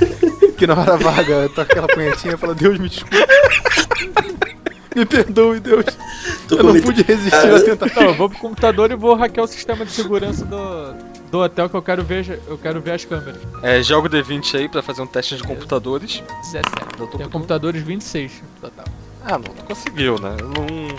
[0.56, 3.16] que na hora vaga toca aquela punhetinha e fala: Deus me desculpe.
[4.94, 5.84] Me perdoe, Deus.
[6.48, 8.02] Tô Eu não pude resistir Cara, à tentação.
[8.02, 10.94] Não, eu vou pro computador e vou hackear o sistema de segurança do,
[11.30, 13.40] do hotel que eu quero ver, eu quero ver as câmeras.
[13.62, 16.22] É, joga o D20 aí pra fazer um teste de computadores.
[16.52, 16.68] 17.
[16.98, 18.84] Eu tô Tem com- computadores 26 no total.
[19.24, 20.36] Ah, não, não conseguiu, né?
[20.40, 20.96] Não...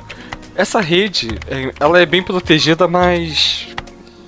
[0.56, 3.68] Essa rede, é, ela é bem protegida, mas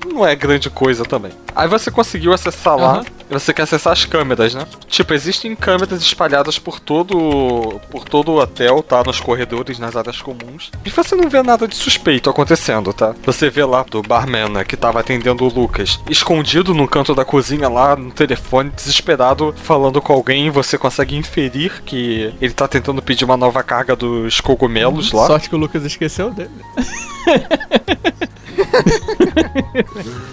[0.05, 1.31] não é grande coisa também.
[1.55, 3.05] Aí você conseguiu acessar lá, Aham.
[3.14, 4.65] e você quer acessar as câmeras, né?
[4.87, 9.03] Tipo, existem câmeras espalhadas por todo por todo o hotel, tá?
[9.03, 10.71] Nos corredores, nas áreas comuns.
[10.85, 13.15] E você não vê nada de suspeito acontecendo, tá?
[13.25, 17.25] Você vê lá do barman, né, que tava atendendo o Lucas, escondido no canto da
[17.25, 23.01] cozinha lá, no telefone, desesperado, falando com alguém, você consegue inferir que ele tá tentando
[23.01, 25.27] pedir uma nova carga dos cogumelos lá.
[25.27, 26.51] Sorte que o Lucas esqueceu dele.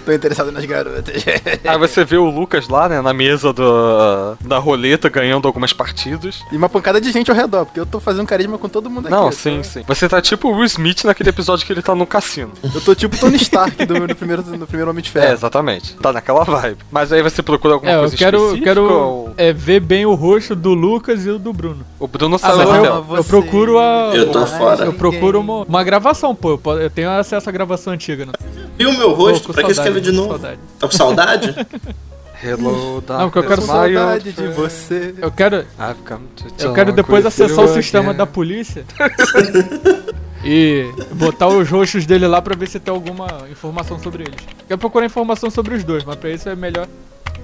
[0.04, 1.24] Tô interessado nas garotas.
[1.64, 6.40] Aí você vê o Lucas lá, né, na mesa do, da roleta, ganhando algumas partidas.
[6.50, 9.06] E uma pancada de gente ao redor, porque eu tô fazendo carisma com todo mundo
[9.06, 9.14] aqui.
[9.14, 9.84] Não, eu sim, tô- sim.
[9.86, 12.52] Você tá tipo o Will Smith naquele episódio que ele tá no cassino.
[12.74, 15.32] Eu tô tipo Tony Stark do, no, primeiro, no primeiro Homem de É, Ferro.
[15.32, 15.94] exatamente.
[15.96, 16.78] Tá naquela vibe.
[16.90, 20.04] Mas aí você procura alguma É, eu coisa quero, específica quero ou- é, ver bem
[20.06, 21.84] o rosto do Lucas e o do Bruno.
[21.98, 24.10] O Bruno Ah, saiu mas do eu, eu procuro a.
[24.14, 24.84] Eu tô fora.
[24.84, 26.58] Eu procuro uma, uma gravação, pô.
[26.66, 28.32] Eu, eu tenho acesso à gravação antiga, né?
[28.78, 29.46] Viu o meu Tô rosto?
[29.48, 30.38] com Pra que escrever de tô com novo?
[30.38, 30.60] saudade.
[30.78, 31.54] Tá com saudade?
[32.44, 35.14] Hello, Não, porque eu quero saudade de você.
[35.18, 38.18] Eu quero, I've come to eu quero depois acessar o sistema again.
[38.18, 38.84] da polícia
[40.44, 44.40] e botar os rostos dele lá pra ver se tem alguma informação sobre eles.
[44.66, 46.88] Quero procurar informação sobre os dois, mas pra isso é melhor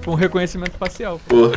[0.03, 1.19] com reconhecimento facial.
[1.27, 1.53] Porra.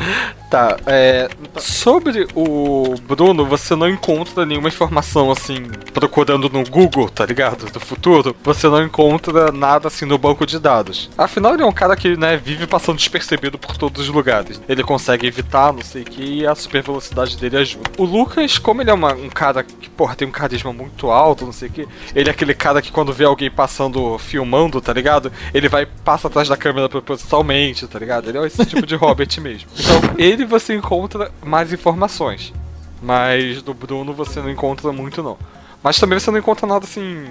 [0.51, 1.29] Tá, é.
[1.59, 5.63] Sobre o Bruno, você não encontra nenhuma informação assim,
[5.95, 7.71] procurando no Google, tá ligado?
[7.71, 11.11] Do futuro, você não encontra nada assim no banco de dados.
[11.17, 14.61] Afinal, ele é um cara que, né, vive passando despercebido por todos os lugares.
[14.69, 17.91] Ele consegue evitar, não sei o que, e a super velocidade dele ajuda.
[17.97, 21.45] O Lucas, como ele é uma- um cara que, porra, tem um carisma muito alto,
[21.47, 24.93] não sei o que, ele é aquele cara que quando vê alguém passando, filmando, tá
[24.93, 25.33] ligado?
[25.55, 28.29] Ele vai, passa atrás da câmera propositalmente, tá ligado?
[28.39, 29.69] Ele é esse tipo de hobbit mesmo.
[29.79, 32.53] Então, ele você encontra mais informações.
[33.01, 35.37] Mas do Bruno você não encontra muito, não.
[35.83, 37.25] Mas também você não encontra nada assim.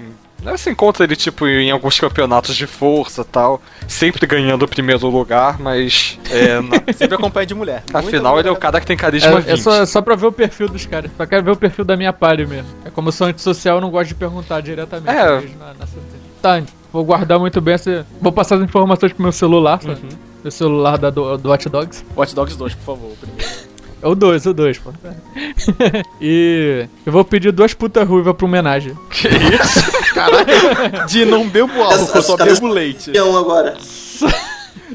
[0.44, 3.62] Você encontra ele, tipo, em alguns campeonatos de força tal.
[3.88, 6.18] Sempre ganhando o primeiro lugar, mas.
[6.30, 7.82] É, na- Sempre acompanha de mulher.
[7.94, 9.48] Afinal, ele é o cara que tem carisma É, 20.
[9.48, 11.10] é só, é só pra ver o perfil dos caras.
[11.16, 12.68] Só quero ver o perfil da minha party mesmo.
[12.84, 15.08] É como eu sou antissocial, eu não gosto de perguntar diretamente.
[15.16, 15.24] É.
[15.58, 15.86] na- na.
[16.42, 16.60] Tá,
[16.92, 18.04] vou guardar muito bem essa.
[18.20, 19.92] Vou passar as informações pro meu celular, tá?
[19.92, 20.08] Uhum.
[20.42, 22.04] Meu celular da, do, do Watch Dogs.
[22.16, 23.10] Watch Dogs 2, por favor.
[23.20, 23.72] primeiro.
[24.02, 24.90] É o 2, o 2, pô.
[26.20, 28.98] e eu vou pedir duas putas ruivas pra homenagem.
[29.08, 29.92] Que isso?
[30.12, 33.12] Caraca, de não bebo álcool, eu só bebo leite.
[33.12, 33.76] Peão agora.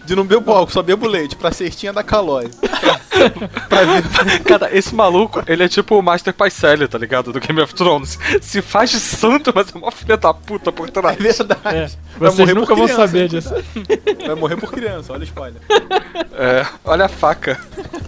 [0.06, 1.36] De não bebo álcool, só bebo leite.
[1.36, 2.50] Pra cestinha da Calói.
[2.50, 3.00] Pra,
[3.70, 4.40] pra ver.
[4.44, 7.32] Cara, esse maluco, ele é tipo o Master Paiselle, tá ligado?
[7.34, 8.18] Do Game of Thrones.
[8.42, 11.18] Se faz de santo, mas é uma filha da puta por É trás.
[11.18, 11.62] verdade.
[11.66, 13.54] É, Vai vocês morrer nunca por vão criança, saber disso.
[14.26, 15.62] Vai morrer por criança, olha o spoiler.
[16.34, 17.60] É, olha a faca.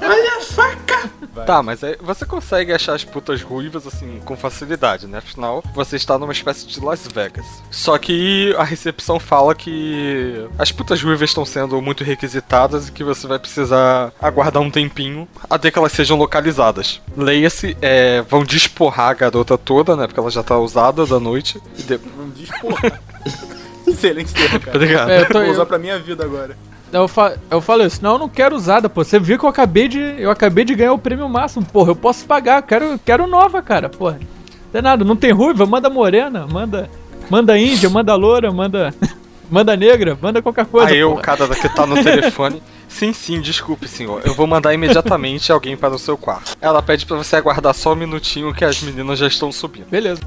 [0.02, 1.10] Olha a faca!
[1.40, 1.46] Vai.
[1.46, 5.20] Tá, mas aí você consegue achar as putas ruivas assim com facilidade, né?
[5.20, 7.46] Afinal, você está numa espécie de Las Vegas.
[7.72, 13.04] Só que a recepção fala que as putas ruivas estão sendo muito requisitadas e que
[13.04, 17.02] você vai precisar aguardar um tempinho até que elas sejam localizadas.
[17.16, 20.08] Leia-se, é, vão desporrar a garota toda, né?
[20.08, 21.62] Porque ela já tá usada da noite.
[21.78, 22.00] E de...
[22.18, 23.00] Não diz porra.
[23.88, 24.78] Excelente termo, cara.
[24.78, 25.10] Obrigado.
[25.10, 26.56] É, eu, tô, Vou usar eu, pra minha vida agora.
[26.92, 29.04] Eu, fa, eu falo isso, não, eu não quero usada, pô.
[29.04, 30.00] Você viu que eu acabei de.
[30.00, 31.92] Eu acabei de ganhar o prêmio máximo, porra.
[31.92, 34.20] Eu posso pagar, eu quero, quero nova, cara, porra.
[34.20, 36.90] Não tem nada, não tem ruiva, manda morena, manda.
[37.30, 38.94] Manda índia, manda loura, manda.
[39.52, 40.92] Manda negra, manda qualquer coisa.
[40.92, 41.22] Aí o porra.
[41.24, 42.62] cara que tá no telefone.
[42.88, 44.22] Sim, sim, desculpe, senhor.
[44.24, 46.56] Eu vou mandar imediatamente alguém para o seu quarto.
[46.62, 49.88] Ela pede pra você aguardar só um minutinho que as meninas já estão subindo.
[49.90, 50.22] Beleza.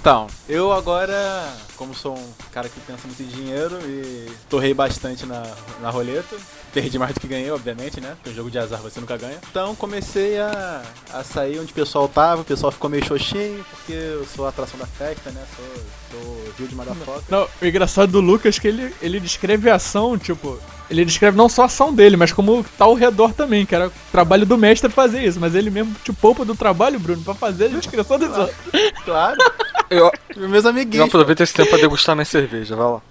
[0.00, 1.46] Então, eu agora,
[1.76, 5.42] como sou um cara que pensa muito em dinheiro e torrei bastante na,
[5.80, 6.36] na roleta,
[6.72, 8.14] perdi mais do que ganhei, obviamente, né?
[8.16, 9.38] Porque o jogo de azar você nunca ganha.
[9.50, 13.92] Então comecei a, a sair onde o pessoal tava, o pessoal ficou meio xoxinho, porque
[13.92, 15.42] eu sou a atração da festa, né?
[15.56, 17.22] Sou, sou Rio de Madafoca.
[17.28, 20.58] Não, o engraçado do Lucas é que ele, ele descreve a ação, tipo,
[20.88, 23.88] ele descreve não só a ação dele, mas como tá ao redor também, que era
[23.88, 25.40] o trabalho do mestre fazer isso.
[25.40, 28.56] Mas ele mesmo te poupa do trabalho, Bruno, pra fazer a descrição dos outros.
[29.04, 29.36] Claro,
[29.90, 31.06] Eu, meus eu amiguinhos.
[31.06, 33.02] aproveito esse tempo pra degustar minha cerveja, vai lá.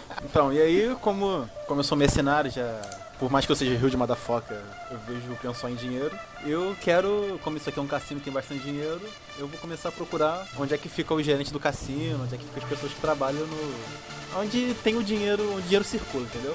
[0.24, 2.80] Então, e aí, como, como eu sou mercenário, já.
[3.20, 6.10] Por mais que eu seja Rio de Madafoca, eu vejo pensou em dinheiro.
[6.44, 9.00] Eu quero, como isso aqui é um cassino que tem bastante dinheiro,
[9.38, 12.38] eu vou começar a procurar onde é que fica o gerente do cassino, onde é
[12.38, 14.40] que ficam as pessoas que trabalham no.
[14.40, 16.54] onde tem o dinheiro, onde o dinheiro circula, entendeu?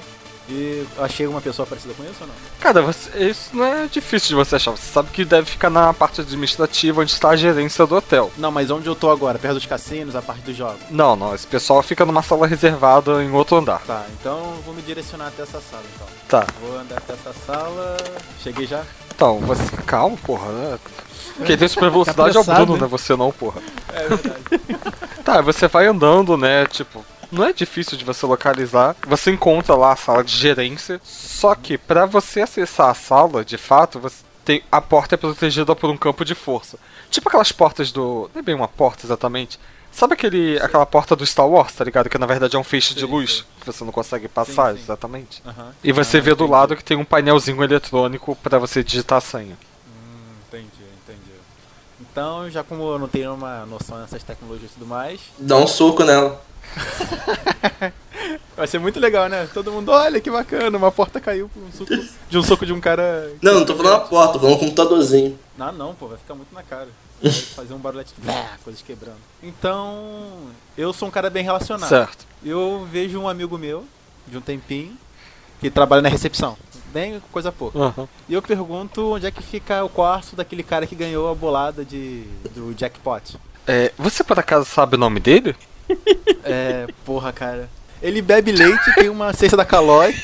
[0.50, 2.34] E achei uma pessoa parecida com isso ou não?
[2.58, 4.72] Cara, você- isso não é difícil de você achar.
[4.72, 8.30] Você sabe que deve ficar na parte administrativa onde está a gerência do hotel.
[8.36, 9.38] Não, mas onde eu tô agora?
[9.38, 10.80] Perto dos cassinos, a parte dos jogos.
[10.90, 13.80] Não, não, esse pessoal fica numa sala reservada em outro andar.
[13.86, 16.06] Tá, então eu vou me direcionar até essa sala então.
[16.28, 16.46] Tá.
[16.60, 17.96] Vou andar até essa sala.
[18.42, 18.82] Cheguei já?
[19.14, 19.62] Então, você.
[19.86, 20.78] Calma, porra, né?
[21.46, 22.82] Quem tem super velocidade é o apressado, Bruno, né?
[22.82, 22.88] né?
[22.88, 23.60] Você não, porra.
[23.94, 24.40] É verdade.
[25.24, 26.64] Tá, você vai andando, né?
[26.66, 28.96] Tipo, não é difícil de você localizar.
[29.06, 31.00] Você encontra lá a sala de gerência.
[31.04, 35.74] Só que pra você acessar a sala, de fato, você tem a porta é protegida
[35.76, 36.78] por um campo de força.
[37.10, 39.58] Tipo aquelas portas do, não é bem uma porta exatamente.
[39.92, 42.08] Sabe aquele aquela porta do Star Wars, tá ligado?
[42.08, 43.44] Que na verdade é um feixe de Sim, luz sim.
[43.60, 44.80] que você não consegue passar, sim.
[44.80, 45.42] exatamente.
[45.82, 46.50] E você Ah, vê do entendi.
[46.52, 49.58] lado que tem um painelzinho eletrônico pra você digitar a senha.
[52.10, 55.66] Então, já como eu não tenho uma noção dessas tecnologias e tudo mais, Dá um
[55.66, 56.42] soco nela.
[58.56, 59.48] vai ser muito legal, né?
[59.54, 61.92] Todo mundo, olha que bacana, uma porta caiu por um soco,
[62.28, 63.32] de um soco de um cara.
[63.40, 65.38] Não, não tô falando a porta, tô falando um computadorzinho.
[65.58, 66.88] Ah, não, pô, vai ficar muito na cara.
[67.22, 69.18] Vai fazer um barulho "Vá", coisas quebrando.
[69.42, 71.86] Então, eu sou um cara bem relacionado.
[71.90, 72.24] Certo.
[72.42, 73.84] Eu vejo um amigo meu,
[74.26, 74.96] de um tempinho,
[75.60, 76.56] que trabalha na recepção.
[76.92, 77.78] Bem coisa pouca.
[77.78, 78.08] Aham.
[78.28, 81.84] E eu pergunto onde é que fica o quarto daquele cara que ganhou a bolada
[81.84, 82.24] de,
[82.54, 83.36] do jackpot.
[83.66, 85.54] É, você por acaso sabe o nome dele?
[86.44, 87.68] É, porra, cara.
[88.02, 90.14] Ele bebe leite, tem uma cesta da Calói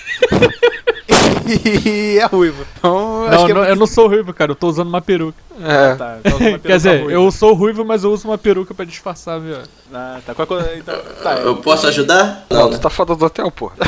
[1.65, 2.65] e é ruivo.
[2.79, 4.69] Então, eu acho Não, que é não, muito- eu não sou ruivo, cara, eu tô
[4.69, 5.39] usando uma peruca.
[5.61, 5.95] É.
[5.95, 7.13] Tá, então uma Quer dizer, ruiva.
[7.13, 9.59] eu sou ruivo, mas eu uso uma peruca pra disfarçar, viu?
[9.93, 10.35] Ah, tá.
[10.35, 12.47] Qual então, tá, Eu posso ajudar?
[12.51, 12.79] Não, Não, tu né?
[12.79, 13.75] tá fora do hotel, porra.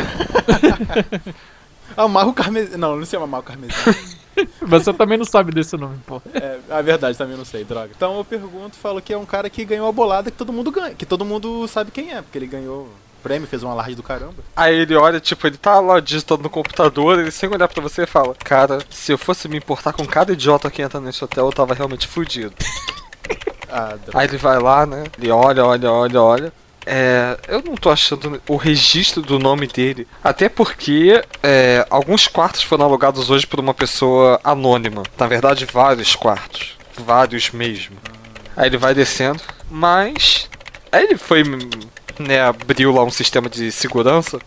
[1.99, 2.77] Amarro carmesim.
[2.77, 3.75] Não, não se chama amarro carmesim.
[4.63, 6.23] Você também não sabe desse nome, pô.
[6.33, 7.91] É, a verdade, também não sei, droga.
[7.97, 10.71] Então eu pergunto, falo que é um cara que ganhou a bolada que todo mundo
[10.71, 10.95] ganha.
[10.95, 12.89] Que todo mundo sabe quem é, porque ele ganhou
[13.21, 14.37] prêmio, fez uma laje do caramba.
[14.55, 18.07] Aí ele olha, tipo, ele tá lá digitando no computador, ele sem olhar pra você
[18.07, 21.53] fala: Cara, se eu fosse me importar com cada idiota que entra nesse hotel, eu
[21.53, 22.55] tava realmente fudido.
[23.71, 24.19] Ah, droga.
[24.19, 25.05] Aí ele vai lá, né?
[25.19, 26.53] Ele olha, olha, olha, olha.
[26.91, 30.09] É, eu não tô achando o registro do nome dele.
[30.25, 35.03] Até porque é, alguns quartos foram alugados hoje por uma pessoa anônima.
[35.19, 36.79] Na verdade, vários quartos.
[36.97, 37.95] Vários mesmo.
[38.57, 39.43] Aí ele vai descendo.
[39.71, 40.49] Mas.
[40.91, 41.43] Aí ele foi.
[42.19, 44.39] Né, abriu lá um sistema de segurança.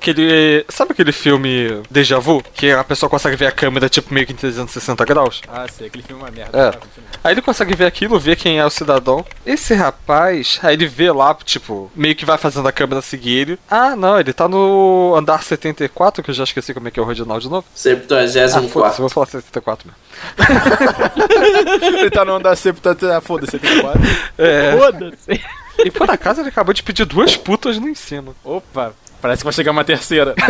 [0.00, 0.64] Que ele.
[0.68, 2.42] Sabe aquele filme Deja Vu?
[2.54, 5.42] Que a pessoa consegue ver a câmera tipo meio que em 360 graus?
[5.48, 6.58] Ah, sei, aquele filme é uma merda.
[6.58, 6.78] É.
[7.24, 9.24] Aí ele consegue ver aquilo, ver quem é o cidadão.
[9.44, 13.58] Esse rapaz, aí ele vê lá, tipo, meio que vai fazendo a câmera seguir ele.
[13.70, 17.02] Ah, não, ele tá no andar 74, que eu já esqueci como é que é
[17.02, 17.66] o original de novo.
[17.68, 20.06] Ah, 74 foda-se, eu vou falar 74 mesmo.
[21.98, 24.00] ele tá no andar sempre, tá, tá, foda-se, 74.
[24.38, 25.40] É, Foda-se.
[25.84, 28.34] e por acaso ele acabou de pedir duas putas lá em cima.
[28.44, 30.34] Opa, parece que vai chegar uma terceira.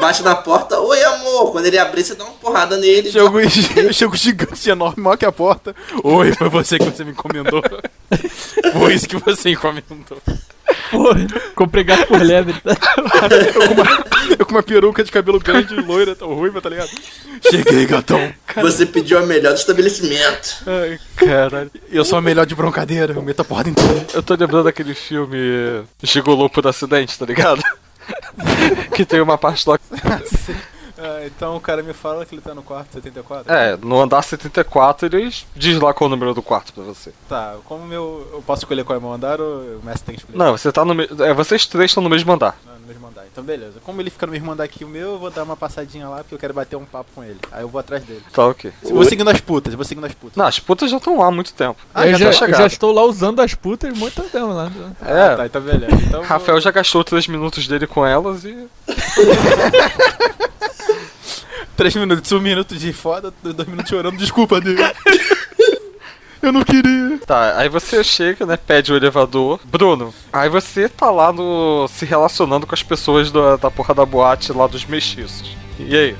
[0.00, 1.50] Bate na porta, oi amor.
[1.50, 3.10] Quando ele abrir, você dá uma porrada nele.
[3.10, 3.38] Chego,
[3.92, 5.74] chego gigante, enorme, maior que a porta.
[6.04, 7.62] Oi, foi você que você me encomendou.
[8.72, 10.18] Foi isso que você encomendou.
[10.90, 11.10] Pô,
[11.54, 12.76] comprei gato por lebre, tá?
[13.54, 14.04] Eu com, uma,
[14.38, 16.90] eu com uma peruca de cabelo grande, loira, tão ruiva, tá ligado?
[17.50, 18.32] Cheguei, gatão.
[18.56, 20.62] Você pediu a melhor do estabelecimento.
[20.66, 21.70] Ai, caralho.
[21.90, 24.06] Eu sou a melhor de broncadeira, eu meto a porta inteira.
[24.14, 27.62] Eu tô lembrando daquele filme Gigolô por acidente, tá ligado?
[28.94, 29.78] que tem uma parte lá.
[31.00, 33.52] Ah, então o cara me fala que ele tá no quarto 74?
[33.52, 37.12] É, no andar 74 ele diz lá qual é o número do quarto pra você.
[37.28, 38.28] Tá, como meu.
[38.32, 40.38] Eu posso escolher qual é o meu andar ou o mestre tem que escolher?
[40.38, 40.94] Não, você tá no.
[40.94, 42.58] me- É, vocês três estão no mesmo andar.
[42.66, 43.24] Não, no mesmo andar.
[43.30, 43.74] Então beleza.
[43.84, 46.16] Como ele fica no mesmo andar que o meu, eu vou dar uma passadinha lá
[46.18, 47.38] porque eu quero bater um papo com ele.
[47.52, 48.22] Aí eu vou atrás dele.
[48.32, 48.72] Tá ok.
[48.82, 50.36] Eu vou seguindo as putas, eu vou seguindo as putas.
[50.36, 51.78] Não, as putas já estão lá há muito tempo.
[51.94, 52.60] Ah, eu já já, tá eu chegado.
[52.60, 54.68] já estou lá usando as putas muito tempo lá.
[55.04, 55.94] É, Tá, então beleza.
[55.94, 58.66] Então eu vou- Rafael já gastou três minutos dele com elas e.
[61.78, 64.80] Três minutos, um minuto de foda, dois minutos chorando, desculpa, Deus.
[66.42, 67.18] Eu não queria.
[67.24, 68.56] Tá, aí você chega, né?
[68.56, 69.60] Pede o elevador.
[69.64, 71.86] Bruno, aí você tá lá no.
[71.86, 75.56] se relacionando com as pessoas da, da porra da boate lá dos mexiços.
[75.78, 76.16] E aí?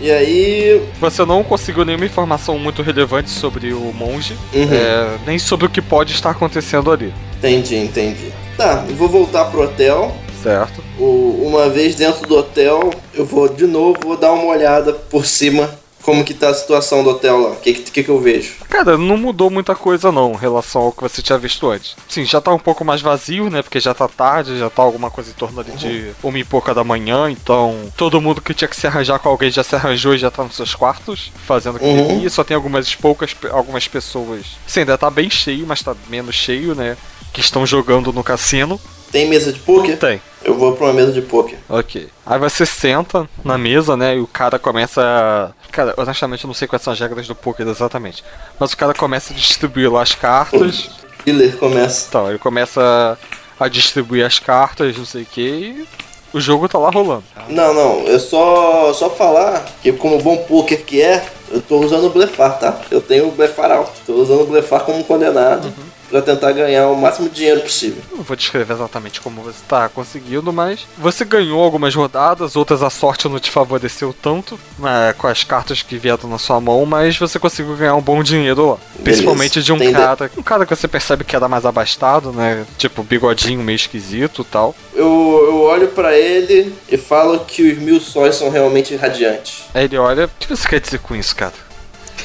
[0.00, 0.88] E aí.
[1.00, 4.68] Você não conseguiu nenhuma informação muito relevante sobre o monge, Uhum.
[4.72, 8.32] é, nem sobre o que pode estar acontecendo ali, Entendi, entendi.
[8.56, 10.16] Tá, eu vou voltar pro hotel.
[10.42, 10.82] Certo?
[10.98, 15.26] O- uma vez dentro do hotel, eu vou de novo vou dar uma olhada por
[15.26, 15.70] cima
[16.02, 17.50] como que tá a situação do hotel lá.
[17.50, 18.54] O que, que, que eu vejo?
[18.70, 21.94] Cara, não mudou muita coisa não em relação ao que você tinha visto antes.
[22.08, 23.60] Sim, já tá um pouco mais vazio, né?
[23.60, 26.72] Porque já tá tarde, já tá alguma coisa em torno ali de uma e pouca
[26.72, 30.14] da manhã, então todo mundo que tinha que se arranjar com alguém já se arranjou
[30.14, 32.06] e já tá nos seus quartos, fazendo o que Uhum.
[32.06, 32.30] queria.
[32.30, 34.46] Só tem algumas poucas, algumas pessoas.
[34.66, 36.96] Sim, ainda tá bem cheio, mas tá menos cheio, né?
[37.30, 38.80] Que estão jogando no cassino.
[39.10, 39.96] Tem mesa de poker?
[39.98, 40.20] Tem.
[40.42, 41.58] Eu vou pra uma mesa de poker.
[41.68, 42.08] Ok.
[42.24, 44.16] Aí você senta na mesa, né?
[44.16, 45.02] E o cara começa.
[45.02, 48.24] a- Cara, honestamente eu não sei quais são as regras do poker exatamente.
[48.58, 50.90] Mas o cara começa a distribuir lá as cartas.
[51.24, 52.06] Killer começa.
[52.08, 53.18] Então, ele começa
[53.58, 55.88] a distribuir as cartas, não sei o que, e
[56.32, 57.24] o jogo tá lá rolando.
[57.50, 62.06] Não, não, é só, só falar que como bom poker que é, eu tô usando
[62.06, 62.80] o blefar, tá?
[62.90, 63.92] Eu tenho o blefar alto.
[64.06, 65.70] Tô usando o blefar como condenado
[66.10, 68.02] pra tentar ganhar o máximo de dinheiro possível.
[68.12, 72.90] Não vou descrever exatamente como você tá conseguindo, mas você ganhou algumas rodadas, outras a
[72.90, 77.16] sorte não te favoreceu tanto né, com as cartas que vieram na sua mão, mas
[77.16, 78.78] você conseguiu ganhar um bom dinheiro lá.
[79.02, 82.66] Principalmente de um cara, um cara que você percebe que era mais abastado, né?
[82.76, 84.74] Tipo, bigodinho meio esquisito e tal.
[84.94, 89.64] Eu, eu olho pra ele e falo que os mil sóis são realmente radiantes.
[89.72, 91.52] Aí ele olha, o que você quer dizer com isso, cara?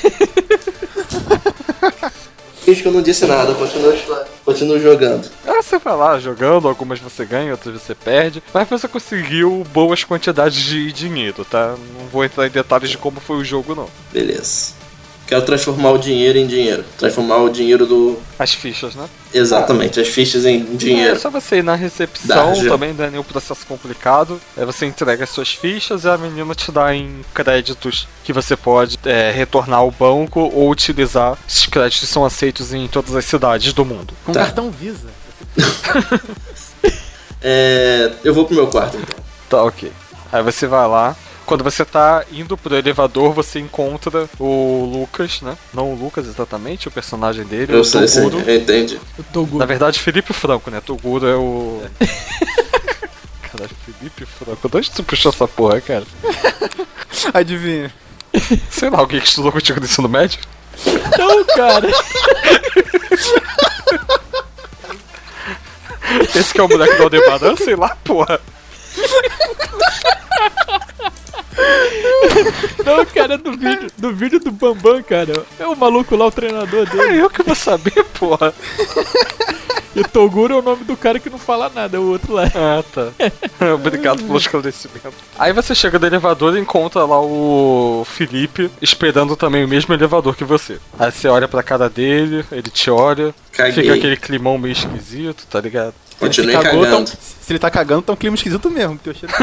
[2.66, 3.94] Finge que eu não disse nada, continuo,
[4.44, 5.30] continuo jogando.
[5.46, 10.04] Ah, você vai lá jogando, algumas você ganha, outras você perde, mas você conseguiu boas
[10.04, 11.76] quantidades de dinheiro, tá?
[12.00, 13.88] Não vou entrar em detalhes de como foi o jogo, não.
[14.12, 14.74] Beleza.
[15.28, 16.86] Quero transformar o dinheiro em dinheiro.
[17.00, 18.20] Transformar o dinheiro do.
[18.38, 19.10] As fichas, né?
[19.34, 21.20] Exatamente, as fichas em É dinheiro.
[21.20, 24.40] só você ir na recepção, Dá, também não é nenhum processo complicado.
[24.56, 28.56] Aí você entrega as suas fichas e a menina te dá em créditos que você
[28.56, 31.38] pode é, retornar ao banco ou utilizar.
[31.50, 34.14] Esses créditos são aceitos em todas as cidades do mundo.
[34.26, 34.42] Com Tá.
[34.42, 35.10] cartão Visa.
[37.48, 39.20] É, eu vou pro meu quarto então.
[39.50, 39.92] Tá, ok.
[40.32, 41.16] Aí você vai lá.
[41.46, 45.56] Quando você tá indo pro elevador, você encontra o Lucas, né?
[45.74, 48.50] Não o Lucas exatamente, o personagem dele, Eu o sei, sim, Toguro.
[48.50, 49.00] eu entendi.
[49.18, 50.82] Eu tô Na verdade, Felipe Franco, né?
[50.82, 51.84] Toguro é o.
[53.52, 54.68] Caralho, Felipe Franco.
[54.68, 56.04] De onde tu puxou essa porra, cara?
[57.34, 57.94] Adivinha.
[58.72, 60.40] Sei lá, alguém que estudou contigo no ensino médio?
[61.18, 61.88] Não, cara.
[66.36, 67.56] Esse que é o moleque do Aldebaran?
[67.56, 68.40] Sei lá, porra.
[72.86, 75.44] Não, cara, do vídeo, do vídeo do Bambam, cara.
[75.60, 77.18] É o maluco lá, o treinador dele.
[77.20, 78.54] É eu que vou saber, porra.
[79.96, 82.34] E o Toguro é o nome do cara que não fala nada, é o outro
[82.34, 82.44] lá.
[82.54, 83.08] Ah, tá.
[83.74, 85.14] Obrigado pelo esclarecimento.
[85.40, 90.36] Aí você chega no elevador e encontra lá o Felipe esperando também o mesmo elevador
[90.36, 90.80] que você.
[91.00, 93.84] Aí você olha pra cara dele, ele te olha, Caguei.
[93.84, 95.94] fica aquele climão meio esquisito, tá ligado?
[96.20, 97.06] Continuei cagou, cagando.
[97.06, 98.98] tão- se ele tá cagando, tá um clima esquisito mesmo.
[98.98, 99.34] Teu cheiro...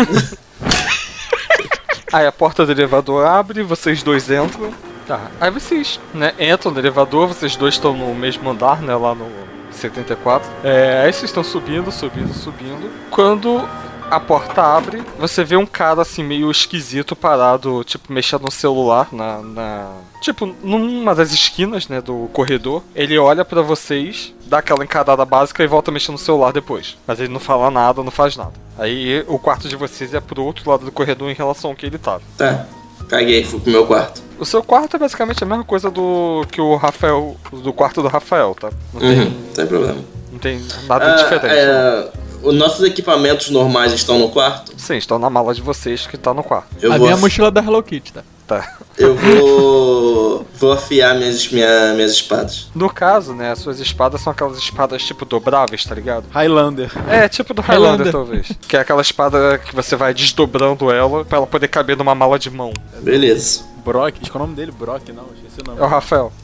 [2.12, 4.72] Aí a porta do elevador abre, vocês dois entram.
[5.06, 5.30] Tá.
[5.40, 9.26] Aí vocês, né, entram no elevador, vocês dois estão no mesmo andar, né, lá no
[9.70, 10.48] 74.
[10.62, 12.90] É, aí vocês estão subindo, subindo, subindo.
[13.10, 13.66] Quando
[14.14, 19.08] a porta abre, você vê um cara assim meio esquisito parado, tipo, mexendo no celular
[19.12, 19.38] na.
[19.42, 19.90] na-
[20.20, 22.82] Tipo, numa das esquinas, né, do corredor.
[22.94, 26.96] Ele olha pra vocês, dá aquela encarada básica e volta mexendo no celular depois.
[27.06, 28.52] Mas ele não fala nada, não faz nada.
[28.78, 31.84] Aí o quarto de vocês é pro outro lado do corredor em relação ao que
[31.86, 32.22] ele tava.
[32.38, 32.66] Tá.
[33.08, 34.22] Caguei, fui pro meu quarto.
[34.38, 37.36] O seu quarto é basicamente a mesma coisa do que o Rafael.
[37.52, 38.70] do quarto do Rafael, tá?
[38.94, 39.98] Não tem, Uhum, não tem problema.
[40.32, 41.46] não tem nada Ah, diferente.
[41.66, 42.08] né?
[42.42, 44.72] Os nossos equipamentos normais estão no quarto?
[44.76, 46.68] Sim, estão na mala de vocês que tá no quarto.
[46.80, 48.22] Eu a vou, minha mochila da Hello Kitty, tá?
[48.46, 48.76] Tá.
[48.98, 52.68] eu vou, vou afiar minhas, minha, minhas espadas.
[52.74, 56.24] No caso, né, as suas espadas são aquelas espadas tipo dobráveis, tá ligado?
[56.30, 56.90] Highlander.
[57.08, 58.12] É, tipo do Highlander, Highlander.
[58.12, 58.52] talvez.
[58.68, 62.38] Que é aquela espada que você vai desdobrando ela pra ela poder caber numa mala
[62.38, 62.72] de mão.
[63.00, 63.62] Beleza.
[63.84, 64.16] Brock.
[64.20, 65.24] Acho que é o nome dele, Brock, não.
[65.34, 65.80] Esqueci o nome.
[65.80, 66.32] É o Rafael.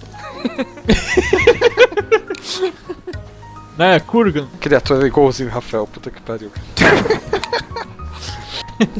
[3.78, 4.46] Né, Kurgan.
[4.60, 6.50] Criatura igualzinho Rafael, puta que pariu.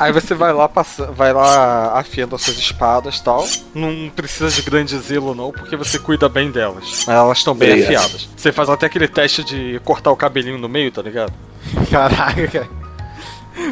[0.00, 3.46] Aí você vai lá passa, vai lá afiando as suas espadas e tal.
[3.74, 7.04] Não precisa de grande zelo não, porque você cuida bem delas.
[7.06, 8.28] Mas elas estão bem afiadas.
[8.36, 11.32] Você faz até aquele teste de cortar o cabelinho no meio, tá ligado?
[11.90, 12.68] Caraca, cara.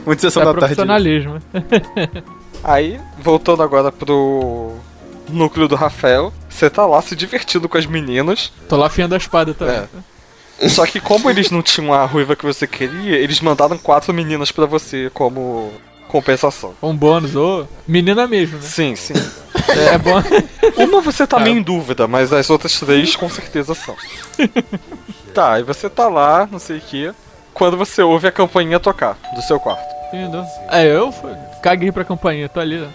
[0.05, 0.75] Muito sessão É da tarde.
[0.75, 1.43] profissionalismo.
[2.63, 4.75] Aí, voltando agora pro
[5.29, 8.53] núcleo do Rafael, você tá lá se divertindo com as meninas.
[8.69, 9.77] Tô lá afiando a espada também.
[9.77, 9.89] É.
[10.69, 14.51] Só que como eles não tinham a ruiva que você queria, eles mandaram quatro meninas
[14.51, 15.71] pra você como
[16.09, 16.75] compensação.
[16.83, 18.63] Um bônus, ou menina mesmo, né?
[18.63, 19.15] Sim, sim.
[19.69, 20.23] É, é bom.
[20.83, 23.95] Uma você tá meio em dúvida, mas as outras três com certeza são.
[25.35, 27.13] Tá, e você tá lá, não sei o que,
[27.53, 29.85] quando você ouve a campainha tocar do seu quarto.
[30.09, 30.43] Entendeu?
[30.71, 31.13] É, eu
[31.63, 32.79] caguei pra campainha, tô ali.
[32.79, 32.89] né?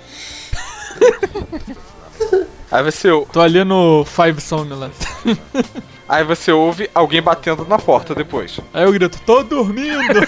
[2.72, 4.92] Aí você, Tô ali no Five Somnolent.
[6.12, 8.60] aí você ouve alguém batendo na porta depois.
[8.74, 10.20] Aí eu grito, tô dormindo!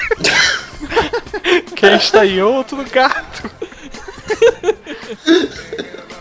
[1.76, 2.42] Quem está aí?
[2.42, 3.50] Outro gato.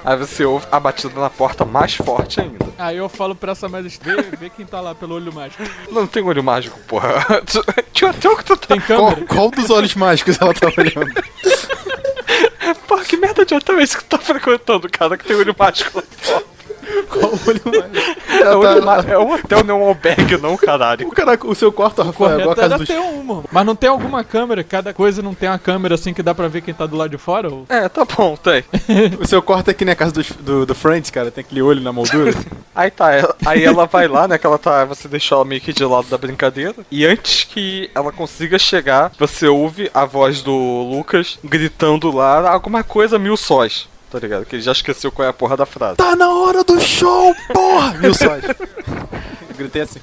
[0.05, 2.67] Aí você ouve a batida na porta mais forte ainda.
[2.77, 5.63] Aí eu falo pra essa mais vê, vê quem tá lá pelo olho mágico.
[5.93, 7.25] Não tem olho mágico, porra.
[7.95, 8.67] Tinha até o que tu tá.
[8.67, 9.27] Tem Qual, câmera?
[9.27, 11.15] qual dos olhos mágicos ela tá olhando?
[12.89, 15.17] Porra, que merda de hotel é esse que tu tá frequentando, cara?
[15.17, 16.45] Que tem olho mágico lá fora.
[17.09, 18.21] Qual olho mágico?
[18.31, 21.07] É, Ela olho tá- má- é um hotel, não é um albergue, não, caralho.
[21.07, 22.89] O, cara, o seu quarto, Rafael, é igual a casa dos...
[22.89, 23.45] uma.
[23.53, 24.63] Mas não tem alguma câmera?
[24.65, 27.11] Cada coisa não tem uma câmera assim que dá pra ver quem tá do lado
[27.11, 27.49] de fora?
[27.51, 27.65] Ou...
[27.69, 28.65] É, tá bom, tem.
[29.21, 31.31] O seu quarto é que nem a casa dos- do, do Friends, cara.
[31.31, 32.33] Tem aquele olho na moldura.
[32.75, 34.39] Aí tá, ela- aí ela vai lá, né?
[34.39, 34.85] Que ela tá.
[34.87, 36.75] Você deixou ela meio que de lado da brincadeira.
[36.91, 40.53] E antes que ela consiga chegar, você ouve a voz do
[40.91, 43.87] Lucas gritando lá alguma coisa mil sóis.
[44.13, 44.45] Tá ligado?
[44.45, 45.97] Que ele já esqueceu qual é a porra da frase.
[45.97, 47.95] tá na hora do show, porra!
[47.99, 48.45] Mil sóis.
[48.45, 50.01] Eu gritei assim.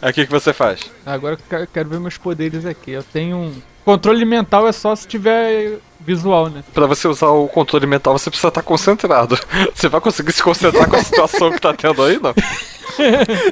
[0.00, 0.90] Aí o que, que você faz?
[1.04, 2.92] Agora eu quero- quero ver meus poderes aqui.
[2.92, 3.62] Eu tenho um.
[3.84, 6.64] Controle mental é só se tiver visual, né?
[6.72, 9.38] Pra você usar o controle mental, você precisa estar concentrado.
[9.74, 12.34] Você vai conseguir se concentrar com a situação que tá tendo aí, não?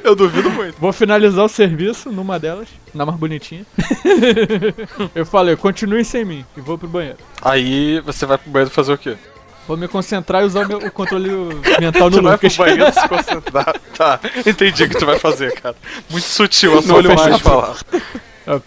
[0.03, 0.75] Eu duvido muito.
[0.79, 3.65] Vou finalizar o serviço numa delas, na mais bonitinha.
[5.15, 7.17] eu falei, continue sem mim e vou pro banheiro.
[7.41, 9.15] Aí você vai pro banheiro fazer o quê?
[9.67, 11.29] Vou me concentrar e usar o, meu, controle
[11.79, 12.57] mental no Tu vai pro Lucas.
[12.57, 13.75] banheiro se concentrar.
[13.97, 15.75] Tá, entendi o que tu vai fazer, cara.
[16.09, 17.75] Muito sutil a sua forma de falar.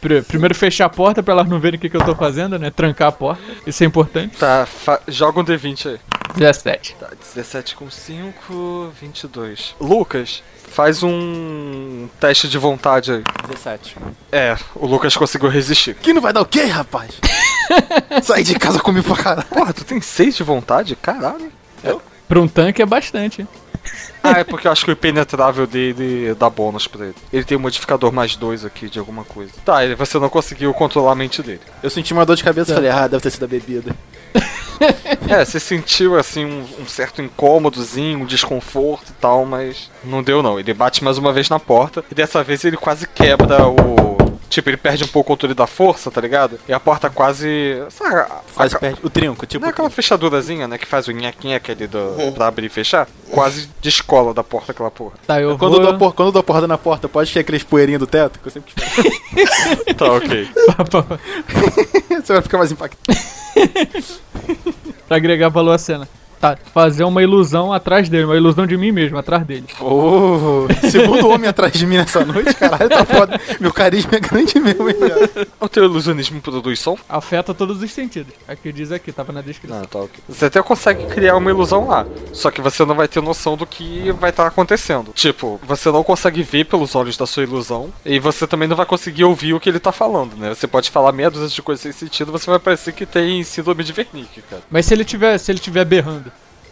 [0.00, 2.58] Pri- Primeiro fechar a porta pra elas não verem o que, que eu tô fazendo,
[2.58, 2.68] né?
[2.68, 3.40] Trancar a porta.
[3.64, 4.36] Isso é importante.
[4.36, 4.66] Tá,
[5.06, 5.98] joga um D20 aí.
[6.36, 6.96] 17.
[6.98, 9.74] Tá, 17 com 5, 22.
[9.80, 13.22] Lucas, faz um teste de vontade aí.
[13.48, 13.96] 17.
[14.32, 15.94] É, o Lucas conseguiu resistir.
[15.94, 17.20] Que não vai dar o quê, rapaz?
[18.22, 19.48] Sair de casa comigo pra caralho.
[19.48, 20.96] Porra, tu tem 6 de vontade?
[20.96, 21.52] Caralho.
[22.28, 23.46] Pra um tanque é bastante.
[24.22, 27.14] Ah, é porque eu acho que o impenetrável dele dá bônus pra ele.
[27.32, 29.50] Ele tem um modificador mais 2 aqui de alguma coisa.
[29.64, 31.60] Tá, ele- você não conseguiu controlar a mente dele.
[31.82, 33.94] Eu senti uma dor de cabeça e falei, ah, deve ter sido a bebida.
[35.28, 40.42] É, você sentiu assim um, um certo incômodozinho, um desconforto e tal, mas não deu
[40.42, 40.58] não.
[40.58, 44.16] Ele bate mais uma vez na porta e dessa vez ele quase quebra o.
[44.50, 46.58] Tipo, ele perde um pouco o controle da força, tá ligado?
[46.68, 47.82] E a porta quase.
[47.88, 49.62] Sabe, Quase a- perde o trinco, tipo.
[49.62, 50.76] Não é aquela fechadurazinha, né?
[50.76, 53.06] Que faz o nhaque ali do, pra abrir e fechar?
[53.30, 55.12] Quase descola da porta aquela porra.
[55.26, 55.86] Tá, eu Quando, eu vou...
[55.86, 58.06] dou a por- quando eu dou a porrada na porta, pode ter aqueles poeirinhos do
[58.08, 58.90] teto, que eu sempre quis.
[59.96, 60.48] Tá, ok.
[62.22, 63.18] Você vai ficar mais impactado.
[65.08, 66.08] pra agregar valor à cena.
[66.40, 69.66] Tá, fazer uma ilusão atrás dele, uma ilusão de mim mesmo, atrás dele.
[69.78, 73.38] Oh, segundo homem atrás de mim nessa noite, caralho, tá foda.
[73.60, 75.46] Meu carisma é grande mesmo, hein, cara.
[75.60, 76.96] O teu ilusionismo produz som?
[77.06, 78.32] Afeta todos os sentidos.
[78.48, 79.80] Aqui diz aqui, tava na descrição.
[79.80, 80.18] Não, tá ok.
[80.26, 82.06] Você até consegue criar uma ilusão lá.
[82.32, 85.12] Só que você não vai ter noção do que vai estar acontecendo.
[85.12, 87.92] Tipo, você não consegue ver pelos olhos da sua ilusão.
[88.02, 90.54] E você também não vai conseguir ouvir o que ele tá falando, né?
[90.54, 93.84] Você pode falar meia dúzia de coisas sem sentido, você vai parecer que tem síndrome
[93.84, 94.62] de Wernicke, cara.
[94.70, 96.29] Mas se ele tiver, se ele tiver berrando,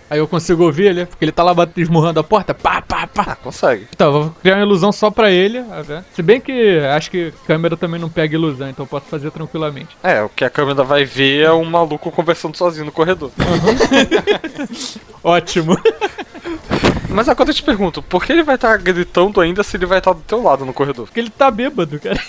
[0.09, 3.25] aí eu consigo ouvir ele, porque ele tá lá esmurrando a porta, pá, pá, pá.
[3.29, 3.87] Ah, consegue.
[3.95, 6.05] Então, vou criar uma ilusão só pra ele, ver.
[6.15, 9.97] Se bem que acho que câmera também não pega ilusão, então eu posso fazer tranquilamente.
[10.03, 13.31] É, o que a câmera vai ver é um maluco conversando sozinho no corredor.
[15.23, 15.77] Ótimo.
[17.09, 19.99] Mas agora eu te pergunto, por que ele vai estar gritando ainda se ele vai
[19.99, 21.07] estar do teu lado no corredor?
[21.07, 22.21] Porque ele tá bêbado, cara.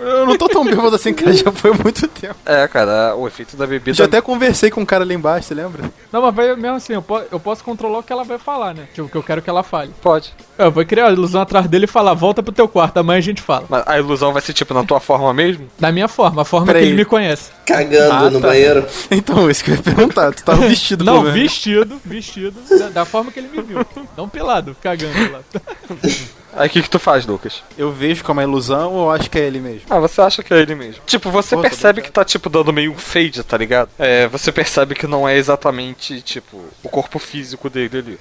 [0.00, 2.36] Eu não tô tão bêbado assim, cara, já foi há muito tempo.
[2.46, 3.96] É, cara, o efeito da bebida.
[3.96, 5.90] Já até conversei com um cara ali embaixo, você lembra?
[6.12, 8.74] Não, mas vai mesmo assim, eu, po- eu posso controlar o que ela vai falar,
[8.74, 8.84] né?
[8.94, 9.90] Tipo, o que eu quero que ela fale.
[10.00, 10.32] Pode.
[10.56, 13.22] Eu vou criar a ilusão atrás dele e falar, volta pro teu quarto, amanhã a
[13.22, 13.64] gente fala.
[13.68, 15.68] Mas a ilusão vai ser tipo na tua forma mesmo?
[15.78, 16.82] Da minha forma, a forma Peraí.
[16.82, 17.50] que ele me conhece.
[17.66, 18.48] Cagando Ah, no tá.
[18.48, 18.86] banheiro.
[19.10, 20.32] Então, isso que eu ia perguntar.
[20.32, 23.84] Tu tava vestido Não, vestido, vestido, da, da forma que ele me viu.
[24.16, 25.40] Não pelado, cagando lá.
[26.54, 27.62] Aí o que, que tu faz, Lucas?
[27.76, 29.82] Eu vejo como é ilusão ou eu acho que é ele mesmo?
[29.88, 31.02] Ah, você acha que é ele mesmo.
[31.06, 33.90] Tipo, você percebe que tá, tipo, dando meio um fade, tá ligado?
[33.98, 38.18] É, você percebe que não é exatamente, tipo, o corpo físico dele ali.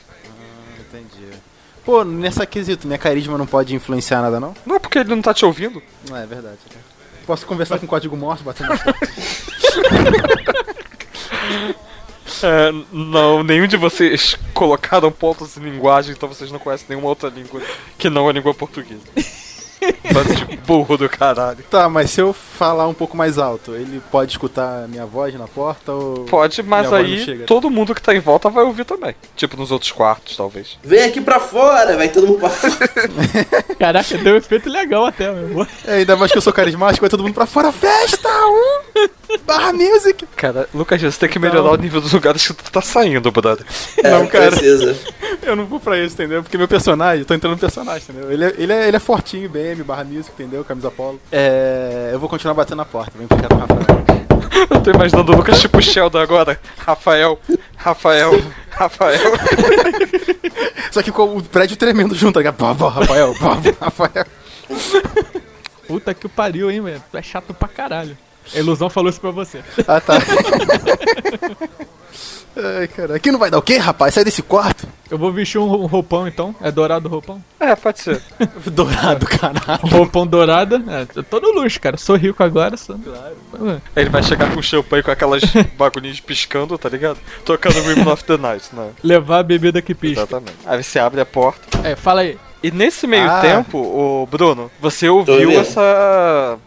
[0.79, 1.25] Entendi.
[1.83, 4.53] Pô, nessa quesito, minha carisma não pode influenciar nada, não?
[4.65, 5.81] Não, porque ele não tá te ouvindo.
[6.07, 6.57] Não, é verdade.
[6.73, 6.81] né?
[7.25, 9.07] Posso conversar com o código morto batendo na porta?
[12.43, 17.29] É, não, nenhum de vocês colocaram pontos em linguagem, então vocês não conhecem nenhuma outra
[17.29, 17.61] língua
[17.97, 19.01] que não a língua portuguesa.
[20.13, 21.63] Bando de burro do caralho.
[21.69, 25.33] Tá, mas se eu falar um pouco mais alto, ele pode escutar a minha voz
[25.35, 26.25] na porta ou.
[26.25, 29.15] Pode, mas não aí todo mundo que tá em volta vai ouvir também.
[29.35, 30.77] Tipo nos outros quartos, talvez.
[30.83, 32.77] Vem aqui pra fora, vai todo mundo pra fora.
[33.79, 35.67] Caraca, deu um efeito legal até, meu irmão.
[35.85, 37.71] É, ainda mais que eu sou carismático, vai todo mundo pra fora.
[37.71, 38.29] Festa!
[38.29, 39.07] Um!
[39.45, 40.25] Barra music!
[40.35, 43.65] Cara, Lucas, você tem que melhorar o nível dos lugares que tu tá saindo, brother.
[44.03, 44.51] É, Não, cara.
[44.51, 44.97] precisa.
[45.43, 46.41] Eu não vou pra isso, entendeu?
[46.43, 48.31] Porque meu personagem, eu tô entrando no personagem, entendeu?
[48.31, 50.63] Ele é, ele é, ele é fortinho, BM, barra music, entendeu?
[50.63, 51.19] Camisa polo.
[51.31, 52.11] É.
[52.13, 54.07] Eu vou continuar batendo na porta, vem pro cara do Rafael.
[54.69, 56.59] Eu tô imaginando o Lucas tipo Sheldon agora.
[56.77, 57.39] Rafael,
[57.75, 58.31] Rafael,
[58.69, 59.31] Rafael.
[60.91, 64.25] Só que com o prédio tremendo junto, pá, Rafael, pá, Rafael.
[65.87, 67.03] Puta que pariu, hein, velho.
[67.11, 68.17] Tu é chato pra caralho.
[68.53, 69.61] A ilusão falou isso pra você.
[69.87, 70.15] Ah, tá.
[72.59, 73.15] Ai, cara.
[73.15, 74.15] Aqui não vai dar o quê, rapaz?
[74.15, 74.87] Sai desse quarto.
[75.11, 76.55] Eu vou vestir um roupão então.
[76.59, 77.39] É dourado o roupão?
[77.59, 78.19] É, pode ser.
[78.65, 79.79] Dourado, caralho.
[79.83, 80.81] Roupão dourada.
[80.87, 81.97] É, eu tô no luxo, cara.
[81.97, 82.75] Sou rico agora.
[82.75, 82.97] Sou...
[82.97, 83.81] Claro.
[83.95, 85.43] Ele vai chegar com champanhe com aquelas
[85.77, 87.19] bagulhinhas piscando, tá ligado?
[87.45, 88.89] Tocando Rhythm of the Night, né?
[89.03, 90.21] Levar a bebida que pisca.
[90.21, 90.57] Exatamente.
[90.65, 91.87] Aí você abre a porta.
[91.87, 92.39] É, fala aí.
[92.63, 93.39] E nesse meio Ah.
[93.39, 96.57] tempo, o Bruno, você ouviu essa.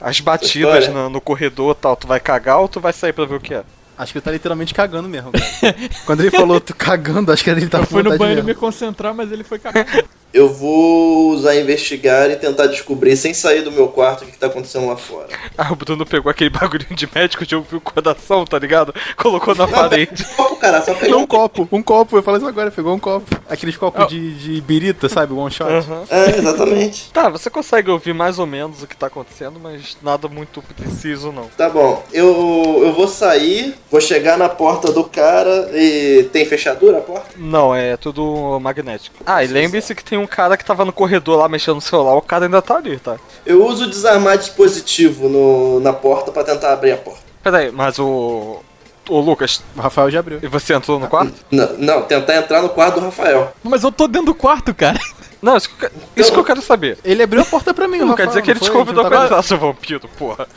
[0.00, 0.90] As batidas História.
[0.90, 1.96] no, no corredor e tal.
[1.96, 3.64] Tu vai cagar ou tu vai sair pra ver o que é?
[3.96, 5.74] Acho que ele tá literalmente cagando mesmo, cara.
[6.06, 8.60] Quando ele falou tô cagando, acho que ele tá Eu fui no banheiro me mesmo.
[8.60, 9.84] concentrar, mas ele foi cagar.
[10.32, 14.38] Eu vou usar investigar e tentar descobrir, sem sair do meu quarto, o que, que
[14.38, 15.26] tá acontecendo lá fora.
[15.56, 18.94] Ah, o Bruno pegou aquele bagulhinho de médico de ouvir o coração, tá ligado?
[19.16, 20.24] Colocou na parede.
[20.36, 22.98] Copo, cara, só pegar Um um copo, um copo, eu falei isso agora, pegou um
[22.98, 23.26] copo.
[23.48, 24.06] Aqueles copos Ah.
[24.06, 25.32] de, de birita, sabe?
[25.32, 25.70] One shot.
[25.70, 26.04] Aham.
[26.10, 27.10] É, exatamente.
[27.12, 31.32] Tá, você consegue ouvir mais ou menos o que tá acontecendo, mas nada muito preciso
[31.32, 31.44] não.
[31.56, 36.28] Tá bom, eu, eu vou sair, vou chegar na porta do cara e.
[36.32, 37.28] Tem fechadura a porta?
[37.36, 39.16] Não, é tudo magnético.
[39.24, 42.14] Ah, e lembre-se que tem um cara que tava no corredor lá mexendo no celular,
[42.14, 43.16] o cara ainda tá ali, tá?
[43.46, 47.20] Eu uso desarmar dispositivo no, na porta pra tentar abrir a porta.
[47.42, 48.60] Pera aí, mas o.
[49.08, 50.38] Ô Lucas, O Rafael já abriu.
[50.42, 51.32] e você entrou no quarto?
[51.50, 53.52] Não, não, tentar entrar no quarto do Rafael.
[53.64, 54.98] mas eu tô dentro do quarto, cara.
[55.40, 56.98] Não, isso que, eu, isso que eu quero saber.
[57.04, 58.16] Ele abriu a porta pra mim, Não Rafael.
[58.16, 60.48] quer dizer que ele não te convidou Não pra entrar, seu vampiro, porra.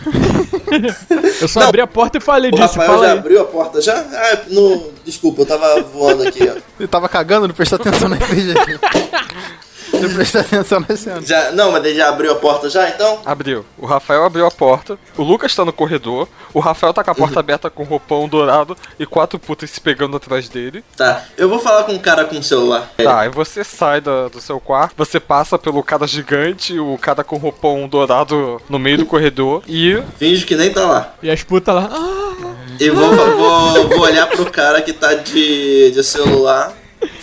[1.39, 1.67] Eu só Não.
[1.67, 2.79] abri a porta e falei O disso.
[2.79, 3.19] Rafael Fala já aí.
[3.19, 3.93] abriu a porta já?
[3.95, 6.59] Ah, no, desculpa, eu tava voando aqui, ó.
[6.79, 8.53] Ele tava cagando, não prestou atenção na RPG.
[10.01, 11.21] não prestou atenção na cena.
[11.21, 13.19] Já, não, mas ele já abriu a porta já, então?
[13.25, 13.65] Abriu.
[13.77, 17.15] O Rafael abriu a porta, o Lucas tá no corredor, o Rafael tá com a
[17.15, 20.83] porta aberta com roupão dourado e quatro putas se pegando atrás dele.
[20.97, 22.89] Tá, eu vou falar com o cara com o celular.
[22.97, 27.23] Tá, aí você sai da- do seu quarto, você passa pelo cara gigante, o cara
[27.23, 30.01] com roupão dourado no meio do corredor e.
[30.17, 31.13] Finge que nem tá lá.
[31.21, 31.89] E as putas lá.
[31.91, 36.73] Ah, E vou, vou, vou olhar pro cara que tá de, de celular.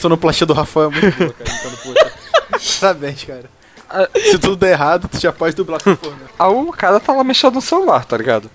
[0.01, 1.51] Sonoplastia do Rafael é muito boa, cara.
[1.59, 2.13] Então, puta.
[2.81, 3.45] Parabéns, cara.
[4.23, 5.97] Se tudo der errado, tu já pode dublar com.
[6.39, 8.51] Ah, o cara tá lá mexendo no celular, tá ligado?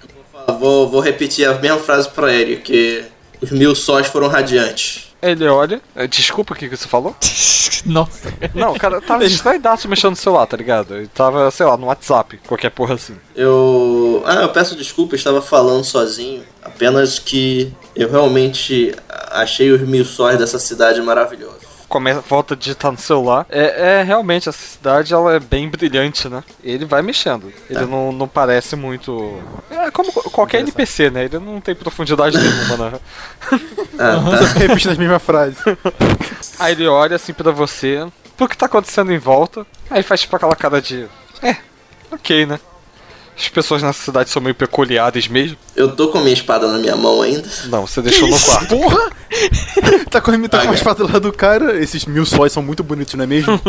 [0.59, 3.03] Vou, vou repetir a mesma frase pra ele, que
[3.41, 5.11] os mil sóis foram radiantes.
[5.21, 5.81] Ele olha.
[5.95, 7.15] eh, Desculpa o que, que você falou?
[7.85, 8.11] nossa.
[8.53, 10.95] Não, o cara tava distraidaço mexendo no celular, tá ligado?
[10.97, 13.15] Ele tava, sei lá, no WhatsApp, qualquer porra assim.
[13.35, 14.21] Eu.
[14.25, 16.43] Ah, eu peço desculpa, eu estava falando sozinho.
[16.61, 18.93] Apenas que eu realmente
[19.31, 21.62] achei os mil sóis dessa cidade maravilhosos.
[21.93, 23.45] Começa, volta a digitar no celular.
[23.51, 26.43] É, é realmente, essa cidade ela é bem brilhante, né?
[26.63, 27.53] Ele vai mexendo.
[27.69, 29.39] Ele não, não parece muito.
[29.69, 31.25] É como qualquer NPC, né?
[31.25, 32.99] Ele não tem profundidade nenhuma, né?
[33.99, 34.59] Ah, tá.
[34.59, 35.59] repetindo as mesmas frases.
[36.57, 38.03] Aí ele olha assim pra você,
[38.35, 41.07] pro que tá acontecendo em volta, aí faz tipo aquela cara de.
[41.43, 41.57] É,
[42.11, 42.59] ok, né?
[43.37, 45.57] As pessoas nessa cidade são meio peculiares mesmo.
[45.75, 47.47] Eu tô com a minha espada na minha mão ainda.
[47.65, 48.67] Não, você deixou no quarto.
[48.67, 49.11] Porra!
[50.09, 51.81] tá com, tá com a espada lá do cara.
[51.81, 53.59] Esses mil sóis são muito bonitos, não é mesmo?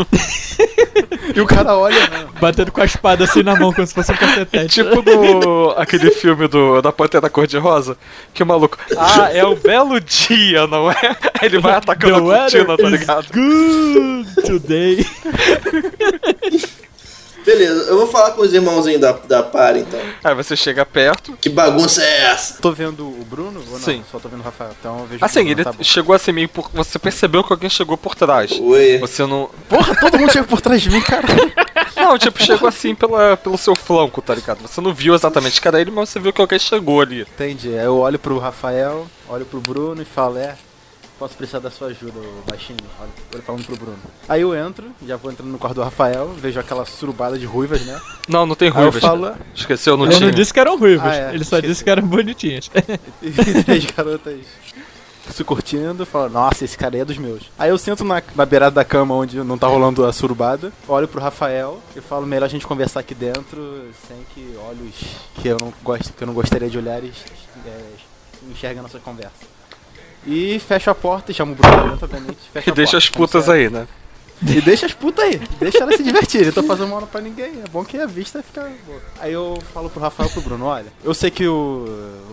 [1.34, 1.96] e o cara olha.
[2.40, 4.82] Batendo com a espada assim na mão, como se fosse um cacetete.
[4.82, 7.96] Tipo no aquele filme do da Pantera Cor-de-Rosa,
[8.34, 11.16] que o maluco, ah, é um belo dia, não é?
[11.40, 13.26] Aí ele vai atacando a cortina, tá ligado?
[13.32, 15.06] Good today.
[17.54, 20.00] Beleza, eu vou falar com os irmãozinhos da, da par então.
[20.24, 21.36] Aí você chega perto.
[21.40, 22.60] Que bagunça é essa?
[22.60, 23.78] Tô vendo o Bruno ou não?
[23.78, 24.02] Sim.
[24.10, 24.72] Só tô vendo o Rafael.
[24.78, 26.68] Então eu vejo o Assim, ele tá chegou assim meio por.
[26.74, 28.50] Você percebeu que alguém chegou por trás.
[28.52, 28.98] Oi.
[28.98, 29.48] Você não.
[29.68, 31.26] Porra, todo mundo chega por trás de mim, cara.
[31.96, 34.60] Não, tipo, chegou assim pela, pelo seu flanco, tá ligado?
[34.60, 37.22] Você não viu exatamente era ele, mas você viu que alguém chegou ali.
[37.22, 37.68] Entendi.
[37.68, 40.56] Aí eu olho pro Rafael, olho pro Bruno e falo, é.
[41.18, 42.78] Posso precisar da sua ajuda, ô baixinho.
[43.00, 43.98] Olha, ele falando pro Bruno.
[44.28, 47.82] Aí eu entro, já vou entrando no quarto do Rafael, vejo aquela surubada de ruivas,
[47.82, 48.00] né?
[48.28, 49.00] Não, não tem Aí eu ruivas.
[49.00, 49.32] falo.
[49.54, 50.26] Esqueceu, não Ele tinha.
[50.28, 51.68] não disse que eram ruivos, Ah, é, ele só esqueci.
[51.72, 52.68] disse que eram bonitinhas.
[53.22, 54.40] e três garotas
[55.30, 57.44] se curtindo, falo, nossa, esse cara aí é dos meus.
[57.58, 61.08] Aí eu sento na, na beirada da cama onde não tá rolando a surubada, olho
[61.08, 64.94] pro Rafael e falo, melhor a gente conversar aqui dentro sem que olhos
[65.40, 67.14] que eu não gosto, que eu não gostaria de olhares
[67.66, 67.80] é,
[68.50, 69.53] enxerguem a nossa conversa.
[70.26, 72.38] E fecho a porta e chamo o Bruno dentro, obviamente.
[72.52, 73.86] fecho E deixa porta, as putas aí, né?
[74.42, 76.46] E deixa as putas aí, deixa elas se divertirem.
[76.46, 77.62] Eu tô fazendo mal pra ninguém.
[77.64, 79.00] É bom que a vista fica boa.
[79.20, 81.86] Aí eu falo pro Rafael e pro Bruno: olha, eu sei que o.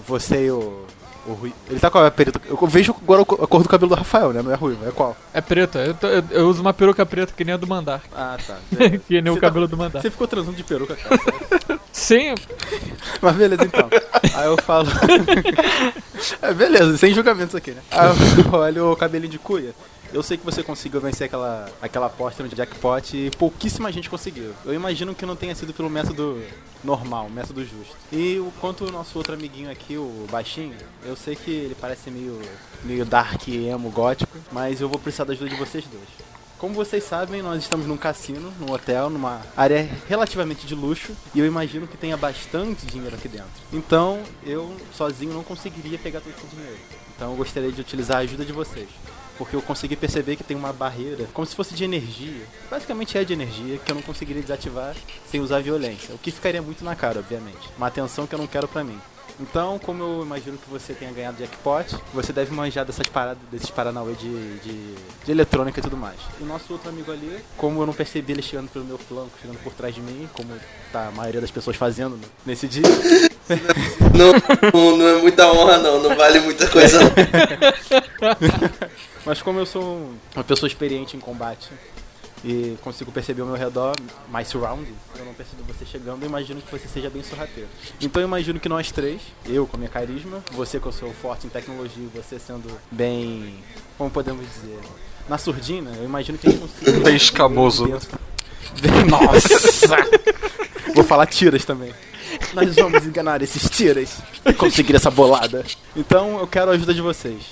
[0.08, 0.86] Você e o.
[1.28, 1.54] O Rui.
[1.70, 2.42] Ele tá com a peruca.
[2.50, 4.42] Eu vejo agora a cor do cabelo do Rafael, né?
[4.42, 5.16] Não é ruivo, é qual?
[5.34, 8.02] É preta, eu, eu- eu uso uma peruca preta que nem a do Mandar.
[8.16, 8.58] Ah, tá.
[9.08, 10.02] que nem o Você tá- cabelo do Mandar.
[10.02, 11.20] Você ficou transando de peruca, cara.
[11.94, 12.34] Sim,
[13.22, 13.88] Mas beleza, então.
[14.34, 14.88] Aí eu falo.
[16.42, 17.82] é, beleza, sem julgamentos aqui, né?
[17.92, 18.08] Aí
[18.46, 19.74] eu olho o cabelinho de cuia.
[20.14, 24.54] Eu sei que você conseguiu vencer aquela, aquela aposta no jackpot e pouquíssima gente conseguiu.
[24.66, 26.44] Eu imagino que não tenha sido pelo método
[26.84, 27.96] normal, método justo.
[28.12, 30.76] E o quanto o nosso outro amiguinho aqui, o baixinho,
[31.06, 32.42] eu sei que ele parece meio,
[32.84, 36.32] meio dark, emo, gótico, mas eu vou precisar da ajuda de vocês dois.
[36.62, 41.40] Como vocês sabem, nós estamos num cassino, num hotel, numa área relativamente de luxo, e
[41.40, 43.50] eu imagino que tenha bastante dinheiro aqui dentro.
[43.74, 46.78] Então, eu sozinho não conseguiria pegar todo esse dinheiro.
[47.16, 48.90] Então, eu gostaria de utilizar a ajuda de vocês.
[49.38, 52.46] Porque eu consegui perceber que tem uma barreira, como se fosse de energia.
[52.70, 54.96] Basicamente é de energia, que eu não conseguiria desativar
[55.30, 56.14] sem usar violência.
[56.14, 57.70] O que ficaria muito na cara, obviamente.
[57.78, 59.00] Uma atenção que eu não quero pra mim.
[59.40, 63.72] Então, como eu imagino que você tenha ganhado jackpot, você deve manjar dessas paradas, desses
[63.72, 64.96] paranauê de, de,
[65.26, 66.20] de eletrônica e tudo mais.
[66.40, 69.32] E o nosso outro amigo ali, como eu não percebi ele chegando pelo meu flanco,
[69.42, 70.54] chegando por trás de mim, como
[70.92, 72.84] tá a maioria das pessoas fazendo nesse dia,
[74.16, 74.32] Não,
[74.74, 76.02] não, não é muita honra, não.
[76.02, 77.00] Não vale muita coisa.
[79.26, 81.70] mas como eu sou um- uma pessoa experiente em combate
[82.44, 83.96] e consigo perceber ao meu redor,
[84.30, 87.70] mais surroundings, eu não percebo você chegando, eu imagino que você seja bem sorrateiro.
[88.02, 91.14] Então eu imagino que nós três, eu com a minha carisma, você que eu sou
[91.14, 93.56] forte em tecnologia e você sendo bem,
[93.98, 94.80] como podemos dizer,
[95.30, 97.00] na surdina, eu imagino que a gente consiga...
[97.00, 97.86] Bem escamoso.
[99.08, 99.96] Nossa!
[100.96, 101.94] Vou falar tiras também.
[102.54, 105.64] Nós vamos enganar esses tiras e conseguir essa bolada.
[105.96, 107.44] Então eu quero a ajuda de vocês.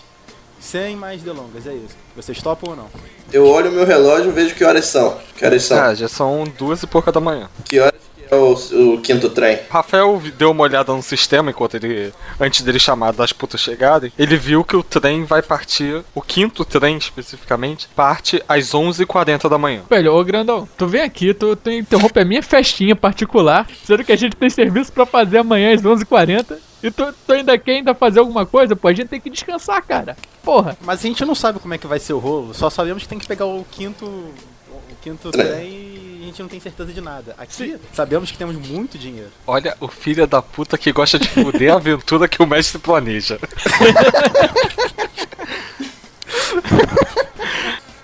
[0.70, 1.98] Sem mais delongas, é isso.
[2.16, 2.86] Vocês topam ou não?
[3.34, 5.18] Eu olho o meu relógio e vejo que horas são.
[5.36, 5.80] Que horas são?
[5.82, 7.50] Ah, já são duas e pouca da manhã.
[7.66, 8.54] Que horas que é o,
[8.94, 9.58] o quinto trem?
[9.68, 12.14] Rafael deu uma olhada no sistema enquanto ele.
[12.40, 14.14] Antes dele chamar das putas chegarem.
[14.16, 16.04] Ele viu que o trem vai partir.
[16.14, 19.82] O quinto trem, especificamente, parte às 11h40 da manhã.
[19.90, 24.12] velho, ô grandão, tu vem aqui, tu, tu interrompe a minha festinha particular, sendo que
[24.12, 26.58] a gente tem serviço pra fazer amanhã às 11h40.
[26.82, 28.76] E tu, tu ainda quer ainda fazer alguma coisa?
[28.76, 30.16] Pô, a gente tem que descansar, cara.
[30.50, 30.76] Porra.
[30.82, 33.10] Mas a gente não sabe como é que vai ser o rolo, só sabemos que
[33.10, 34.04] tem que pegar o quinto.
[34.06, 35.46] O quinto Trem.
[35.46, 37.36] trem e a gente não tem certeza de nada.
[37.38, 39.30] Aqui, sabemos que temos muito dinheiro.
[39.46, 43.40] Olha o filho da puta que gosta de fuder a aventura que o mestre planeja.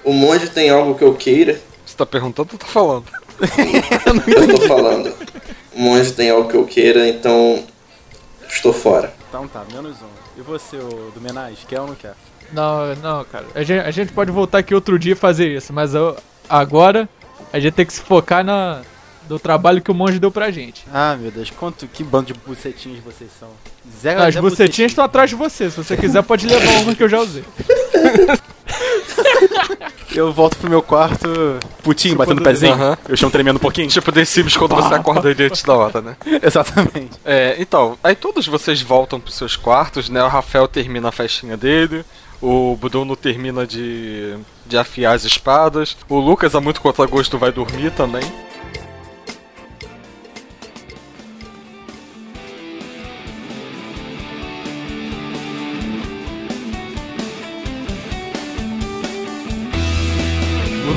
[0.03, 1.59] O monge tem algo que eu queira?
[1.83, 3.05] Você tá perguntando ou tá falando?
[4.27, 5.13] Eu tô falando.
[5.73, 7.65] O monge tem algo que eu queira, então.
[8.47, 9.13] Estou fora.
[9.27, 10.07] Então tá, menos um.
[10.37, 12.13] E você, o do Menage, quer ou não quer?
[12.53, 13.45] Não, não, cara.
[13.53, 16.15] A gente, a gente pode voltar aqui outro dia e fazer isso, mas eu-
[16.49, 17.07] agora
[17.51, 18.81] a gente tem que se focar na,
[19.27, 20.83] do trabalho que o monge deu pra gente.
[20.93, 23.49] Ah, meu Deus, quanto que bando de bucetinhos vocês são.
[24.01, 25.69] Zé, As bucetinhas estão atrás de você.
[25.69, 27.43] Se você quiser, pode levar uma que eu já usei.
[30.13, 31.27] Eu volto pro meu quarto,
[31.83, 32.71] putinho, batendo o pezinho.
[32.73, 32.97] Aham.
[33.09, 33.87] Eu chamo tremendo um pouquinho.
[33.89, 36.15] Tipo The Sims quando você acorda ele antes da hora, né?
[36.41, 37.11] Exatamente.
[37.25, 40.23] É, então, aí todos vocês voltam pros seus quartos, né?
[40.23, 42.05] O Rafael termina a festinha dele,
[42.45, 47.91] o Bruno termina de, de afiar as espadas, o Lucas, a muito contragosto, vai dormir
[47.91, 48.21] também.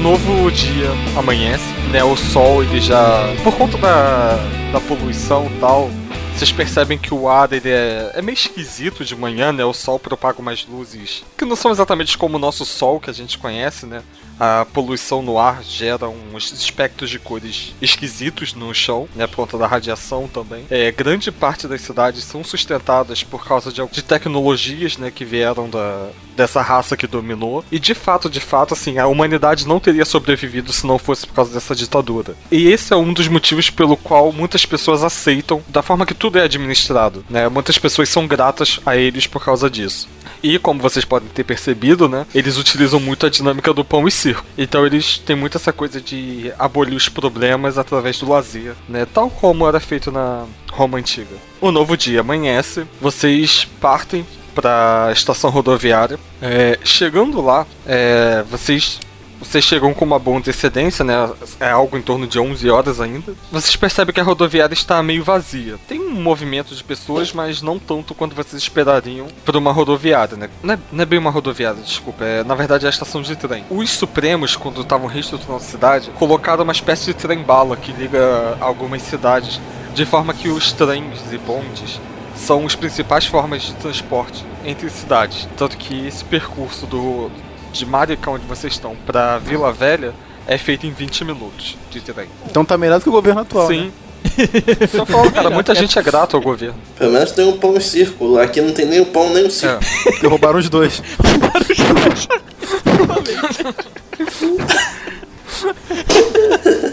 [0.02, 2.02] Novo dia amanhece, né?
[2.02, 3.24] O sol ele já.
[3.42, 4.36] Por conta da,
[4.72, 5.90] da poluição e tal,
[6.38, 9.64] vocês percebem que o ar ele é, é meio esquisito de manhã, né?
[9.64, 13.12] O sol propaga umas luzes que não são exatamente como o nosso sol que a
[13.12, 14.04] gente conhece, né?
[14.38, 19.26] A poluição no ar gera uns espectros de cores esquisitos no chão, né?
[19.26, 20.64] Por conta da radiação também.
[20.70, 25.10] É, grande parte das cidades são sustentadas por causa de, de tecnologias, né?
[25.10, 27.64] Que vieram da, dessa raça que dominou.
[27.70, 31.34] E de fato, de fato, assim, a humanidade não teria sobrevivido se não fosse por
[31.34, 32.36] causa dessa ditadura.
[32.50, 36.38] E esse é um dos motivos pelo qual muitas pessoas aceitam da forma que tudo
[36.38, 37.48] é administrado, né?
[37.48, 40.08] Muitas pessoas são gratas a eles por causa disso.
[40.42, 42.26] E como vocês podem ter percebido, né?
[42.34, 44.44] Eles utilizam muito a dinâmica do pão e circo.
[44.56, 49.06] Então eles têm muito essa coisa de abolir os problemas através do lazer, né?
[49.12, 51.36] Tal como era feito na Roma antiga.
[51.60, 56.18] O novo dia amanhece, vocês partem para a estação rodoviária.
[56.42, 59.00] É, chegando lá, é, vocês
[59.40, 61.30] vocês chegam com uma boa antecedência, né?
[61.60, 63.34] É algo em torno de 11 horas ainda.
[63.50, 65.76] Vocês percebem que a rodoviária está meio vazia.
[65.86, 70.50] Tem um movimento de pessoas, mas não tanto quanto vocês esperariam para uma rodoviária, né?
[70.62, 72.24] Não é, não é, bem uma rodoviária, desculpa.
[72.24, 73.64] É, na verdade é a estação de trem.
[73.70, 79.02] Os Supremos, quando estavam reestruturando a cidade, colocaram uma espécie de trem-bala que liga algumas
[79.02, 79.60] cidades,
[79.94, 82.00] de forma que os trens e bondes
[82.36, 85.48] são as principais formas de transporte entre cidades.
[85.56, 87.30] Tanto que esse percurso do,
[87.72, 90.14] de Maricá, onde vocês estão, pra Vila Velha,
[90.46, 92.28] é feito em 20 minutos de trem.
[92.46, 93.68] Então tá melhor do que o governo atual.
[93.68, 93.86] Sim.
[93.86, 93.92] Né?
[94.92, 96.78] Eu falo, cara, muita gente é grata ao governo.
[96.98, 98.38] Pelo menos tem um pão e circo.
[98.38, 99.82] Aqui não tem nem o pão nem o circo.
[100.06, 100.20] É.
[100.20, 101.02] Derrubaram os dois.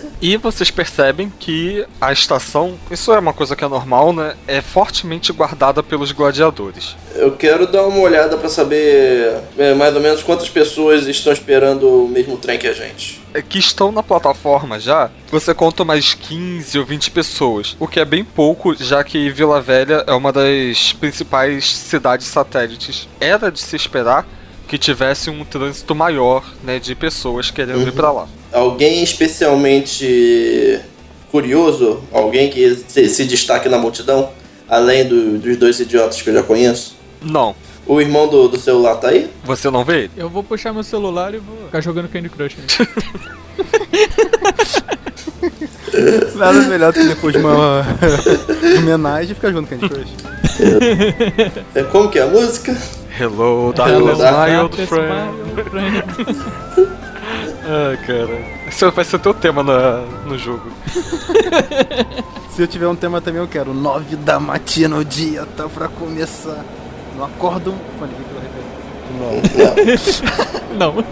[0.22, 4.36] E vocês percebem que a estação, isso é uma coisa que é normal, né?
[4.48, 6.96] É fortemente guardada pelos gladiadores.
[7.16, 11.88] Eu quero dar uma olhada para saber é, mais ou menos quantas pessoas estão esperando
[11.88, 13.22] o mesmo trem que a gente.
[13.34, 18.00] É que estão na plataforma já, você conta mais 15 ou 20 pessoas, o que
[18.00, 23.08] é bem pouco, já que Vila Velha é uma das principais cidades satélites.
[23.20, 24.26] Era de se esperar
[24.68, 27.88] que tivesse um trânsito maior, né, de pessoas querendo uhum.
[27.88, 28.28] ir para lá.
[28.56, 30.80] Alguém especialmente
[31.30, 34.30] curioso, alguém que se, se destaque na multidão,
[34.70, 36.96] além do, dos dois idiotas que eu já conheço?
[37.22, 37.54] Não.
[37.86, 39.30] O irmão do, do celular tá aí?
[39.44, 40.12] Você não vê ele?
[40.16, 42.56] Eu vou puxar meu celular e vou ficar jogando Candy Crush.
[46.36, 47.86] Nada melhor do que depois de uma
[48.80, 50.14] homenagem ficar jogando Candy Crush.
[51.76, 52.74] É, como que é a música?
[53.20, 55.36] Hello, darkness, my old friend.
[57.68, 58.46] Ai, cara.
[58.68, 60.72] Esse vai ser teu tema na, no jogo.
[62.52, 63.74] Se eu tiver um tema também, eu quero.
[63.74, 66.64] Nove da matina, o dia tá pra começar.
[67.18, 67.76] Não acordam.
[69.18, 70.94] Não.
[70.94, 71.04] Não.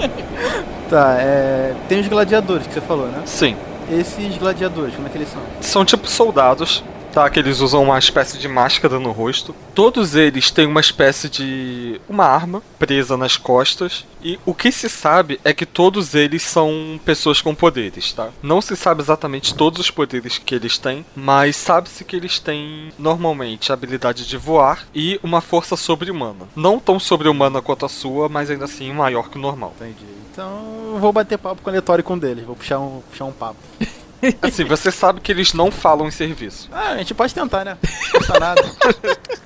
[0.89, 1.73] Tá, é.
[1.89, 3.23] Tem os gladiadores que você falou, né?
[3.25, 3.55] Sim.
[3.91, 5.41] Esses gladiadores, como é que eles são?
[5.59, 7.29] São tipo soldados tá?
[7.29, 9.55] Que eles usam uma espécie de máscara no rosto.
[9.75, 14.89] Todos eles têm uma espécie de uma arma presa nas costas e o que se
[14.89, 18.29] sabe é que todos eles são pessoas com poderes, tá?
[18.41, 22.91] Não se sabe exatamente todos os poderes que eles têm, mas sabe-se que eles têm
[22.97, 26.47] normalmente a habilidade de voar e uma força sobre-humana.
[26.55, 29.73] Não tão sobre-humana quanto a sua, mas ainda assim maior que o normal.
[29.75, 30.05] Entendi.
[30.31, 33.57] Então eu vou bater papo com aleatório com deles, vou puxar um, puxar um papo.
[34.41, 36.69] Assim, você sabe que eles não falam em serviço.
[36.71, 37.77] Ah, a gente pode tentar, né?
[37.81, 38.61] Não custa nada.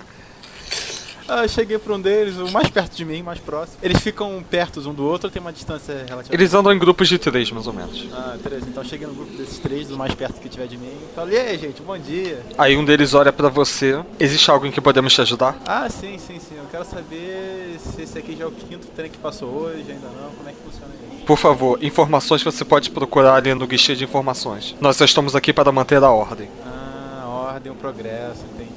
[1.30, 3.78] Ah, eu cheguei pra um deles, o mais perto de mim, mais próximo.
[3.84, 6.34] Eles ficam perto um do outro ou tem uma distância relativa?
[6.34, 8.08] Eles andam em grupos de três, mais ou menos.
[8.14, 8.66] Ah, três.
[8.66, 10.98] Então cheguei no grupo desses três, o mais perto que tiver de mim.
[11.30, 12.41] E aí, gente, bom dia.
[12.58, 14.02] Aí um deles olha pra você.
[14.18, 15.60] Existe alguém que podemos te ajudar?
[15.66, 16.56] Ah, sim, sim, sim.
[16.58, 20.08] Eu quero saber se esse aqui já é o quinto trem que passou hoje, ainda
[20.08, 20.30] não.
[20.32, 21.07] Como é que funciona isso?
[21.28, 24.74] Por favor, informações você pode procurar ali no guichê de informações.
[24.80, 26.48] Nós estamos aqui para manter a ordem.
[26.66, 28.72] Ah, ordem, o progresso, entendi.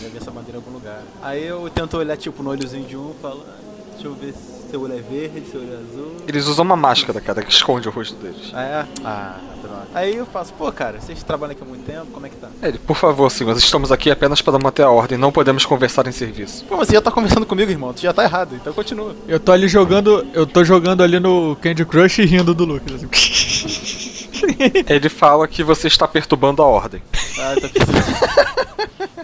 [0.00, 1.02] Já vi essa bandeira em algum lugar.
[1.20, 3.56] Aí eu tento olhar tipo no olhozinho de um e falo, ah,
[3.94, 6.12] deixa eu ver se seu olho é verde, seu olho é azul.
[6.26, 8.50] Eles usam uma máscara, cara, que esconde o rosto deles.
[8.52, 8.86] Ah, é?
[9.04, 9.86] Ah, droga.
[9.94, 12.48] Aí eu faço, pô, cara, vocês trabalham aqui há muito tempo, como é que tá?
[12.62, 16.06] Ele, por favor, senhor, nós estamos aqui apenas para manter a ordem, não podemos conversar
[16.06, 16.64] em serviço.
[16.64, 19.14] Pô, mas você já tá conversando comigo, irmão, tu já tá errado, então continua.
[19.26, 22.94] Eu tô ali jogando, eu tô jogando ali no Candy Crush e rindo do Lucas.
[22.94, 23.08] Assim.
[24.88, 27.02] Ele fala que você está perturbando a ordem.
[27.38, 28.66] Ah, tá pensando.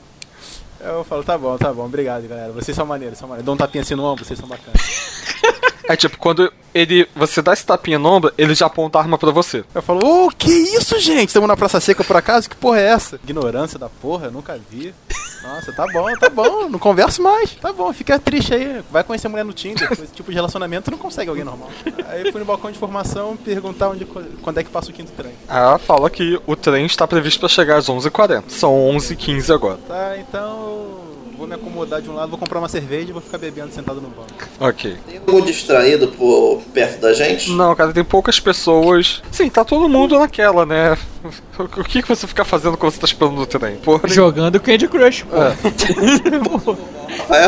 [0.84, 2.52] Eu falo, tá bom, tá bom, obrigado, galera.
[2.52, 3.46] Vocês são maneiros, são maneiros.
[3.46, 4.80] Dá um tapinha assim no ombro, vocês são bacanas.
[5.88, 7.08] É tipo, quando ele.
[7.14, 9.64] Você dá esse tapinha no ombro, ele já aponta a arma pra você.
[9.74, 11.28] Eu falo, ô, oh, que isso, gente?
[11.28, 12.48] Estamos na Praça Seca por acaso?
[12.48, 13.20] Que porra é essa?
[13.22, 14.94] Ignorância da porra, eu nunca vi.
[15.42, 17.50] Nossa, tá bom, tá bom, não converso mais.
[17.56, 18.80] Tá bom, fica triste aí.
[18.90, 19.88] Vai conhecer mulher no Tinder.
[19.90, 21.68] Com esse tipo de relacionamento, não consegue alguém normal.
[22.08, 25.32] Aí fui no balcão de informação perguntar onde, quando é que passa o quinto trem.
[25.48, 28.44] Ela fala que o trem está previsto para chegar às 11h40.
[28.48, 29.78] São 11h15 agora.
[29.88, 31.11] Tá, então
[31.42, 34.00] vou me acomodar de um lado, vou comprar uma cerveja e vou ficar bebendo sentado
[34.00, 34.32] no banco.
[34.60, 34.96] Ok.
[35.08, 37.50] Tem algum distraído por perto da gente?
[37.50, 39.20] Não, cara, tem poucas pessoas.
[39.32, 40.96] Sim, tá todo mundo naquela, né?
[41.58, 43.76] O que, que você fica fazendo quando você tá esperando o trem?
[43.76, 45.36] Porra, Jogando Candy Crush, pô.
[45.36, 45.52] É.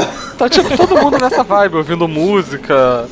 [0.38, 3.08] tá tipo todo mundo nessa vibe, ouvindo música.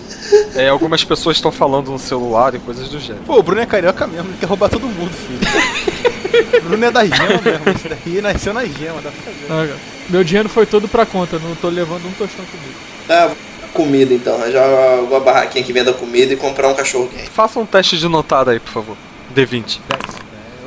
[0.55, 3.25] É, algumas pessoas estão falando no celular e coisas do gênero.
[3.25, 5.41] Pô, o Bruno é carioca mesmo, ele quer roubar todo mundo, filho.
[6.59, 9.73] o Bruno é da gema mesmo, isso daí nasceu na gema, dá pra ver.
[9.73, 9.77] Ah,
[10.09, 12.79] meu dinheiro foi todo pra conta, não tô levando um tostão comigo.
[13.09, 13.31] É,
[13.73, 14.65] comida então, arranjar
[14.99, 17.31] alguma barraquinha que venda comida e comprar um cachorro quente.
[17.31, 18.97] Faça um teste de notada aí, por favor.
[19.35, 19.81] D20.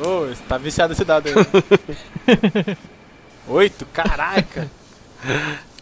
[0.04, 2.76] Ô, você tá viciado esse dado aí.
[3.48, 3.86] Oito?
[3.92, 4.68] Caraca!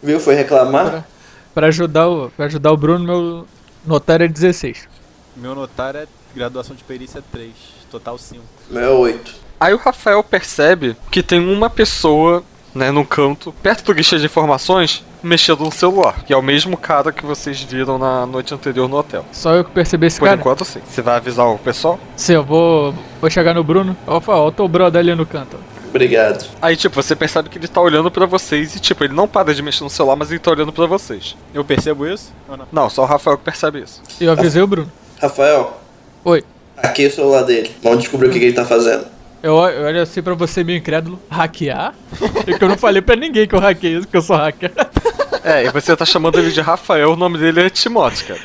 [0.01, 0.19] Viu?
[0.19, 1.05] Foi reclamar?
[1.53, 3.47] Pra ajudar o, pra ajudar o Bruno, meu
[3.87, 4.87] notário é 16.
[5.35, 7.51] Meu notário é graduação de perícia 3,
[7.89, 8.41] total 5.
[8.69, 9.35] Meu é 8.
[9.59, 12.43] Aí o Rafael percebe que tem uma pessoa,
[12.73, 16.23] né, no canto, perto do guichê de informações, mexendo no celular.
[16.25, 19.25] Que é o mesmo cara que vocês viram na noite anterior no hotel.
[19.31, 20.39] Só eu que percebi esse Por cara.
[20.39, 20.81] enquanto, sim.
[20.85, 21.99] Você vai avisar o pessoal?
[22.15, 23.95] Sim, eu vou, vou chegar no Bruno.
[24.05, 25.57] Ó, ó, o brother ali no canto.
[25.95, 26.45] Obrigado.
[26.61, 29.53] Aí, tipo, você percebe que ele tá olhando pra vocês e, tipo, ele não para
[29.53, 31.37] de mexer no celular, mas ele tá olhando pra vocês.
[31.53, 32.67] Eu percebo isso ou não?
[32.69, 34.01] Não, só o Rafael que percebe isso.
[34.19, 34.91] Eu avisei o Bruno.
[35.21, 35.79] Rafael,
[36.25, 36.43] Oi.
[36.75, 37.71] aqui é o celular dele.
[37.81, 39.05] Vamos descobrir o que, que ele tá fazendo.
[39.41, 41.17] Eu olho assim pra você meio incrédulo.
[41.29, 41.93] Hackear?
[42.45, 44.73] É que eu não falei pra ninguém que eu hackei isso, que eu sou hacker.
[45.45, 48.41] É, e você tá chamando ele de Rafael, o nome dele é Timóteo, cara.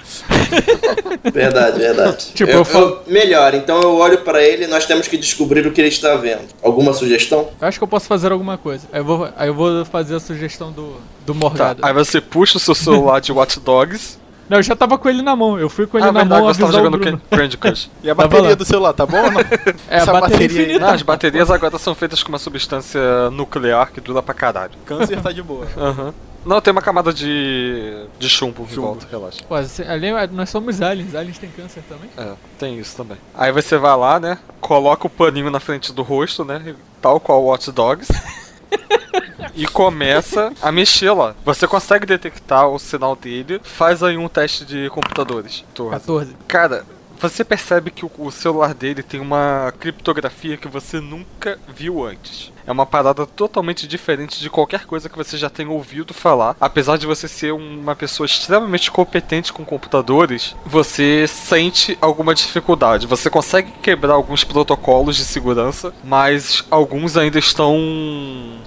[1.32, 2.26] Verdade, verdade.
[2.34, 5.16] Tipo, eu, eu falo- eu- melhor, então eu olho pra ele e nós temos que
[5.16, 6.42] descobrir o que ele está vendo.
[6.62, 7.48] Alguma sugestão?
[7.60, 8.86] Eu acho que eu posso fazer alguma coisa.
[8.92, 11.80] Aí eu vou, aí eu vou fazer a sugestão do, do Tá, Morgado.
[11.84, 14.18] aí você puxa o seu celular de Watch Dogs.
[14.48, 15.58] Não, eu já tava com ele na mão.
[15.58, 16.98] Eu fui com ele Ah, na verdade, mão você tava jogando
[17.30, 17.88] Candy Crush.
[18.02, 19.40] E a bateria do celular, tá bom ou não?
[19.88, 20.80] É, a Essa bateria bateria infinita.
[20.86, 23.00] Não, as baterias agora são feitas com uma substância
[23.30, 24.72] nuclear que dura pra caralho.
[24.84, 25.66] Câncer tá de boa.
[25.78, 26.12] Aham.
[26.44, 28.06] Não, tem uma camada de.
[28.18, 28.88] de chumbo, em Chumbo.
[28.88, 29.42] volta, relaxa.
[29.48, 31.14] Pô, assim, ali, nós somos aliens.
[31.14, 32.10] Aliens têm câncer também.
[32.16, 33.18] É, tem isso também.
[33.34, 34.38] Aí você vai lá, né?
[34.60, 36.74] Coloca o paninho na frente do rosto, né?
[37.00, 38.10] Tal qual o Watch Dogs.
[39.54, 41.34] e começa a mexer lá.
[41.44, 43.60] Você consegue detectar o sinal dele.
[43.62, 45.64] Faz aí um teste de computadores.
[45.74, 46.00] Torres.
[46.00, 46.36] 14.
[46.48, 46.84] Cara,
[47.20, 52.50] você percebe que o celular dele tem uma criptografia que você nunca viu antes.
[52.70, 56.54] É uma parada totalmente diferente de qualquer coisa que você já tenha ouvido falar.
[56.60, 63.08] Apesar de você ser uma pessoa extremamente competente com computadores, você sente alguma dificuldade.
[63.08, 67.76] Você consegue quebrar alguns protocolos de segurança, mas alguns ainda estão,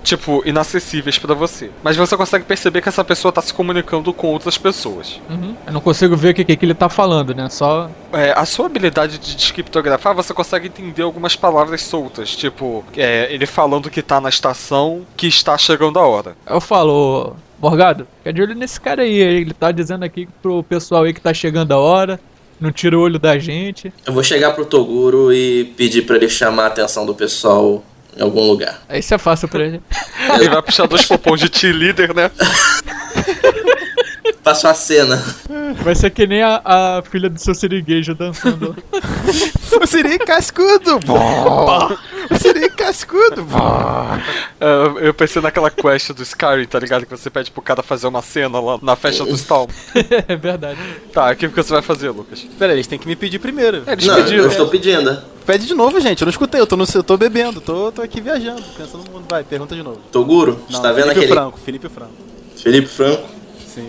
[0.04, 1.72] tipo, inacessíveis pra você.
[1.82, 5.22] Mas você consegue perceber que essa pessoa tá se comunicando com outras pessoas.
[5.30, 5.56] Uhum.
[5.66, 7.48] Eu não consigo ver o que, que, que ele tá falando, né?
[7.50, 7.90] Só.
[8.12, 13.46] É, a sua habilidade de descriptografar, você consegue entender algumas palavras soltas, tipo, é, ele
[13.46, 16.36] falando que tá na estação, que está chegando a hora.
[16.46, 19.14] Eu falo, "Ô, Morgado, fica de olho nesse cara aí.
[19.14, 22.20] Ele tá dizendo aqui pro pessoal aí que tá chegando a hora.
[22.60, 23.94] Não tira o olho da gente.
[24.06, 27.84] Eu vou chegar pro Toguro e pedir pra ele chamar a atenção do pessoal
[28.16, 28.82] em algum lugar.
[28.88, 29.82] Aí isso é fácil pra ele.
[30.40, 32.30] Ele vai puxar dois popons de cheerleader, né?
[34.44, 35.24] Faço a cena.
[35.84, 38.76] Vai ser que nem a, a filha do seu siriguejo dançando.
[39.82, 41.00] O Siri cascudo!
[42.30, 43.46] O Siri cascudo!
[44.60, 47.06] É, eu pensei naquela quest do Skyrim, tá ligado?
[47.06, 49.70] Que você pede pro cara fazer uma cena lá na festa do Storm.
[50.28, 50.80] é verdade.
[51.12, 52.46] Tá, o que você vai fazer, Lucas?
[52.58, 53.84] Pera aí, eles têm que me pedir primeiro.
[53.88, 54.44] Eles Não, pediram.
[54.44, 55.22] eu estou pedindo.
[55.46, 56.22] Pede de novo, gente.
[56.22, 56.62] Eu não escutei.
[56.62, 57.60] Eu tô, no, eu tô bebendo.
[57.60, 58.62] Tô, tô aqui viajando.
[58.78, 59.26] Pensando no mundo.
[59.30, 60.00] Vai, pergunta de novo.
[60.12, 61.60] Toguro, Não, está vendo Felipe aquele Franco.
[61.60, 62.14] Felipe Franco.
[62.56, 63.28] Felipe Franco?
[63.68, 63.88] Sim.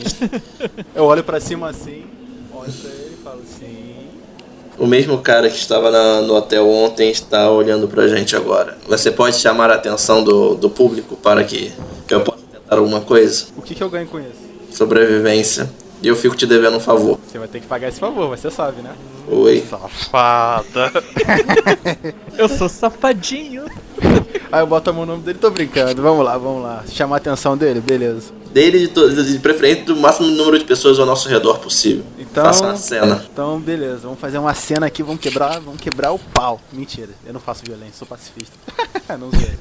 [0.95, 2.05] eu olho pra cima assim.
[2.53, 3.04] Olho pra ele.
[4.79, 8.77] O mesmo cara que estava na- no hotel ontem está olhando pra gente agora.
[8.89, 11.73] Você pode chamar a atenção do, do público para que,
[12.09, 13.47] que eu possa tentar alguma coisa?
[13.57, 14.33] O que, que eu ganho com isso?
[14.73, 15.71] Sobrevivência.
[16.05, 17.19] E eu fico te devendo um favor.
[17.27, 18.95] Você vai ter que pagar esse favor, você sabe, né?
[19.27, 19.65] Oi.
[19.71, 20.93] Safada.
[22.37, 23.65] Eu sou safadinho.
[24.53, 26.03] Aí eu boto a mão no nome dele tô brincando.
[26.03, 26.85] Vamos lá, vamos lá.
[26.87, 27.81] Chamar a atenção dele?
[27.81, 28.33] Beleza.
[28.53, 32.05] Dele, de, de preferência, do máximo número de pessoas ao nosso redor possível.
[32.19, 32.45] Então.
[32.45, 33.25] Faça uma cena.
[33.33, 34.01] Então, beleza.
[34.03, 36.61] Vamos fazer uma cena aqui, vamos quebrar, vamos quebrar o pau.
[36.71, 38.55] Mentira, eu não faço violência, sou pacifista.
[39.19, 39.57] não sei.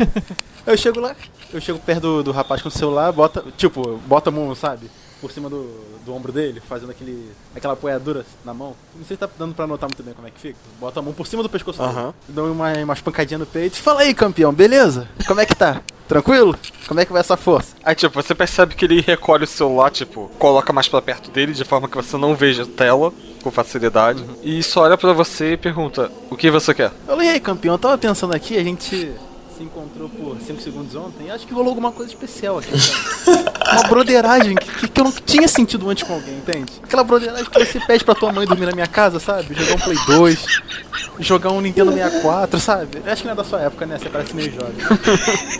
[0.67, 1.15] Eu chego lá,
[1.53, 4.89] eu chego perto do, do rapaz com o celular, bota, tipo, bota a mão, sabe?
[5.23, 5.69] Por cima do,
[6.05, 8.75] do ombro dele, fazendo aquele, aquela apoiadura na mão.
[8.93, 10.57] Não sei se tá dando pra notar muito bem como é que fica.
[10.81, 11.91] Bota a mão por cima do pescoço dele.
[11.93, 12.13] Aham.
[12.27, 13.77] Dou uma, umas pancadinhas no peito.
[13.77, 15.07] Fala aí, campeão, beleza?
[15.25, 15.81] Como é que tá?
[16.09, 16.59] Tranquilo?
[16.89, 17.73] Como é que vai essa força?
[17.85, 21.53] Aí, tipo, você percebe que ele recolhe o celular, tipo, coloca mais pra perto dele,
[21.53, 24.25] de forma que você não veja a tela com facilidade.
[24.43, 26.91] E só olha pra você e pergunta: O que você quer?
[27.07, 29.13] Eu falei, e aí, campeão, eu tava pensando aqui, a gente
[29.55, 32.71] se encontrou por 5 segundos ontem, e acho que rolou alguma coisa especial aqui.
[32.71, 33.53] cara.
[33.73, 36.71] Uma broderagem que, que, eu não tinha sentido antes com alguém, entende?
[36.83, 39.53] Aquela broderagem que você pede pra tua mãe dormir na minha casa, sabe?
[39.55, 40.45] Jogar um Play 2,
[41.19, 43.01] jogar um Nintendo 64, sabe?
[43.05, 43.97] Eu acho que não é da sua época, né?
[43.97, 44.75] Você parece meio jovem.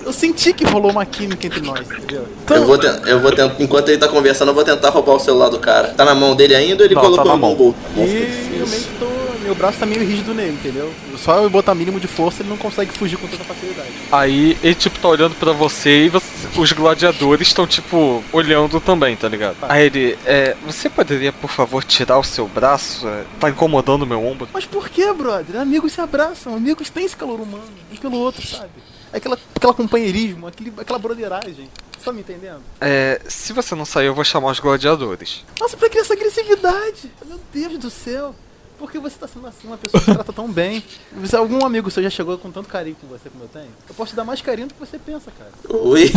[0.06, 2.28] Eu senti que rolou uma química entre nós, entendeu?
[2.44, 5.20] Então, Eu vou, eu vou tentar, enquanto ele tá conversando, eu vou tentar roubar o
[5.20, 5.90] celular do cara.
[5.90, 7.56] Tá na mão dele ainda ou ele Não, colocou tá na mão.
[7.56, 7.76] bolso?
[7.96, 10.94] E eu meio que tô meu braço tá meio rígido nele, entendeu?
[11.18, 13.90] Só eu botar mínimo de força ele não consegue fugir com tanta facilidade.
[14.12, 19.16] Aí ele, tipo, tá olhando pra você e você- os gladiadores estão, tipo, olhando também,
[19.16, 19.58] tá ligado?
[19.64, 23.08] Aí ele, é, você poderia, por favor, tirar o seu braço?
[23.08, 24.48] É, tá incomodando o meu ombro.
[24.54, 25.60] Mas por que, brother?
[25.60, 28.70] Amigos se abraçam, amigos têm esse calor humano, um pelo outro, sabe?
[29.12, 31.70] Aquela, aquela companheirismo, aquele, aquela broderagem.
[31.98, 32.62] Você tá me entendendo?
[32.82, 35.46] É, se você não sair, eu vou chamar os gladiadores.
[35.60, 37.12] Nossa, pra que essa agressividade?
[37.26, 38.36] Meu Deus do céu.
[38.84, 40.84] Por que você tá sendo assim, uma pessoa que se trata tão bem?
[41.24, 43.96] Se algum amigo seu já chegou com tanto carinho com você como eu tenho, eu
[43.96, 45.52] posso te dar mais carinho do que você pensa, cara.
[45.70, 46.12] Oi.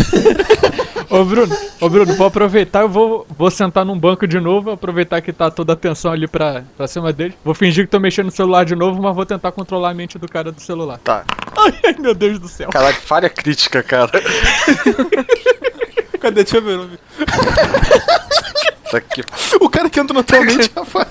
[1.09, 5.21] Ô Bruno, ô Bruno, vou aproveitar, eu vou, vou sentar num banco de novo, aproveitar
[5.21, 7.37] que tá toda a atenção ali pra, pra cima dele.
[7.45, 10.19] Vou fingir que tô mexendo no celular de novo, mas vou tentar controlar a mente
[10.19, 10.99] do cara do celular.
[11.05, 11.25] Tá.
[11.57, 12.71] Ai, ai, meu Deus do céu.
[12.71, 14.11] Caralho, falha crítica, cara.
[16.19, 16.43] Cadê?
[16.43, 16.99] Deixa eu ver o nome.
[18.91, 19.23] Tá aqui.
[19.61, 21.07] O cara que entra na tua mente, Rafael.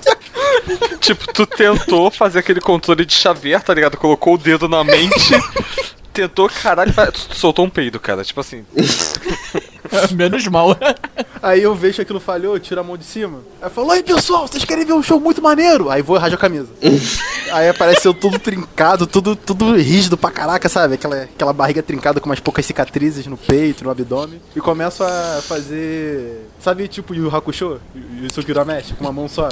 [1.00, 3.96] Tipo, tu tentou fazer aquele controle de Xavier, tá ligado?
[3.96, 5.34] Colocou o dedo na mente.
[6.12, 8.24] Tentou, caralho, tu soltou um peido, cara.
[8.24, 8.64] Tipo assim,
[10.14, 10.76] Menos mal.
[11.42, 13.38] Aí eu vejo que aquilo falhou, eu tiro a mão de cima.
[13.60, 15.90] Aí eu falo, oi pessoal, vocês querem ver um show muito maneiro?
[15.90, 16.68] Aí vou e rajo a camisa.
[17.52, 20.94] Aí apareceu tudo trincado, tudo, tudo rígido pra caraca, sabe?
[20.94, 24.40] Aquela, aquela barriga trincada com umas poucas cicatrizes no peito, no abdômen.
[24.54, 26.48] E começo a fazer.
[26.58, 27.80] Sabe tipo Yu Hakusho?
[28.22, 29.48] Yusuke Urameshi, com uma mão só.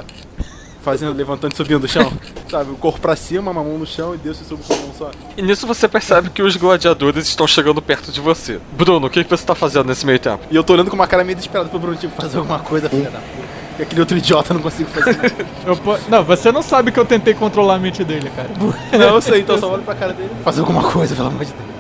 [0.85, 2.12] Fazendo, levantando e subindo do chão.
[2.51, 2.70] Sabe?
[2.70, 4.93] O corpo pra cima, uma mão no chão e Deus se sube com uma mão
[4.97, 5.11] só.
[5.36, 8.61] E nisso você percebe que os gladiadores estão chegando perto de você.
[8.77, 10.44] Bruno, o que, que você tá fazendo nesse meio tempo?
[10.51, 12.89] E eu tô olhando com uma cara meio desesperada pro Bruno, tipo, fazer alguma coisa,
[12.90, 13.55] filha da puta.
[13.78, 15.19] E aquele outro idiota não consigo fazer.
[15.66, 18.48] Eu po- Não, você não sabe que eu tentei controlar a mente dele, cara.
[18.97, 20.31] Não, eu sei, então só olho pra cara dele.
[20.44, 21.74] Fazer alguma coisa, pelo amor de Deus.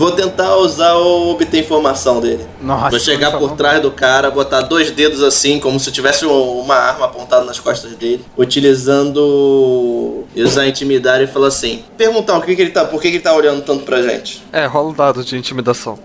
[0.00, 2.46] Vou tentar usar o obter informação dele.
[2.62, 6.58] Nossa, Vou chegar por trás do cara, botar dois dedos assim, como se tivesse um-
[6.60, 12.56] uma arma apontada nas costas dele, utilizando usar intimidar e falar assim: perguntar o que,
[12.56, 14.42] que ele tá, por que, que ele tá olhando tanto pra gente.
[14.50, 15.98] É, rola o dado de intimidação.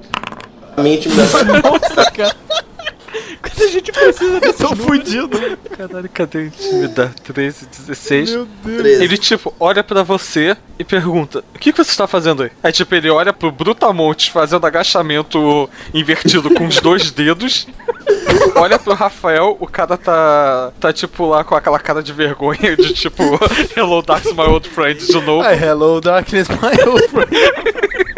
[0.75, 1.39] A minha intimidação.
[1.63, 2.35] Nossa, cara.
[3.45, 5.29] Quando a gente precisa desse Tô fudido.
[5.77, 7.13] Caralho, cadê o intimidar?
[7.13, 8.31] 13, 16.
[8.31, 8.77] Meu Deus.
[8.81, 9.03] 13.
[9.03, 12.51] Ele, tipo, olha pra você e pergunta: O que, que você está fazendo aí?
[12.63, 17.67] Aí, tipo, ele olha pro Brutamontes fazendo agachamento invertido com os dois dedos.
[18.55, 22.93] Olha pro Rafael, o cara tá, tá, tipo, lá com aquela cara de vergonha de,
[22.93, 23.23] tipo,
[23.75, 25.41] Hello, Dark's my old friend de novo.
[25.41, 28.14] Hi, hello, darkness, my old friend.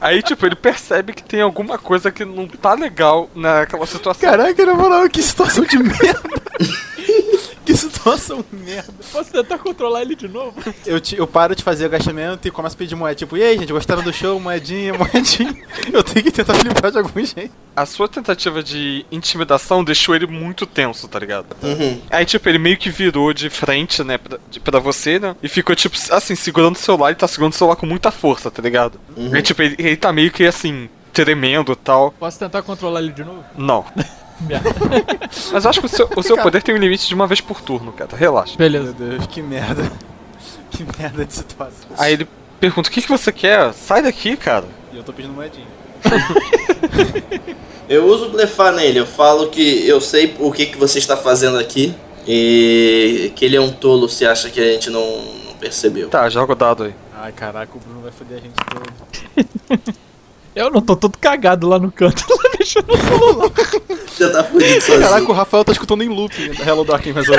[0.00, 4.30] Aí, tipo, ele percebe que tem alguma coisa que não tá legal naquela situação.
[4.30, 6.20] Caraca, na moral, que situação de merda.
[7.64, 8.92] que situação merda.
[9.12, 10.54] Posso tentar controlar ele de novo?
[10.86, 13.14] Eu, te- eu paro de fazer agachamento e começo a pedir moeda.
[13.14, 14.38] Tipo, e aí, gente, gostaram do show?
[14.40, 15.54] Moedinha, moedinha.
[15.92, 17.50] Eu tenho que tentar flipar de algum jeito.
[17.74, 21.56] A sua tentativa de intimidação deixou ele muito tenso, tá ligado?
[21.62, 22.00] Uhum.
[22.10, 25.34] Aí, tipo, ele meio que virou de frente, né, pra, de, pra você, né?
[25.42, 28.50] E ficou, tipo, assim, segurando o celular e tá segurando o celular com muita força,
[28.50, 29.00] tá ligado?
[29.32, 32.12] Aí, tipo, ele, ele tá meio que, assim, tremendo e tal.
[32.12, 33.44] Posso tentar controlar ele de novo?
[33.56, 33.84] Não.
[34.40, 34.70] Merda.
[35.52, 37.40] Mas eu acho que o seu, o seu poder tem um limite de uma vez
[37.40, 38.16] por turno, cara.
[38.16, 38.56] Relaxa.
[38.56, 38.94] Beleza.
[38.98, 39.90] Meu Deus, que merda.
[40.70, 41.90] Que merda de situação.
[41.98, 42.28] Aí ele
[42.60, 43.74] pergunta: O que, que você quer?
[43.74, 44.66] Sai daqui, cara.
[44.92, 45.66] E eu tô pedindo moedinha.
[47.90, 51.58] Eu uso blefar nele, eu falo que eu sei o que, que você está fazendo
[51.58, 51.92] aqui
[52.24, 55.04] e que ele é um tolo se acha que a gente não,
[55.44, 56.08] não percebeu.
[56.08, 56.94] Tá, joga o dado aí.
[57.20, 59.82] Ai, caraca, o Bruno vai foder a gente todo.
[60.54, 62.24] Eu não tô todo cagado lá no canto,
[62.60, 63.50] mexendo no celular.
[64.06, 65.00] Você tá fudido sozinho.
[65.08, 67.34] Caraca, o Rafael tá escutando em looping da Hello Darkness, mas eu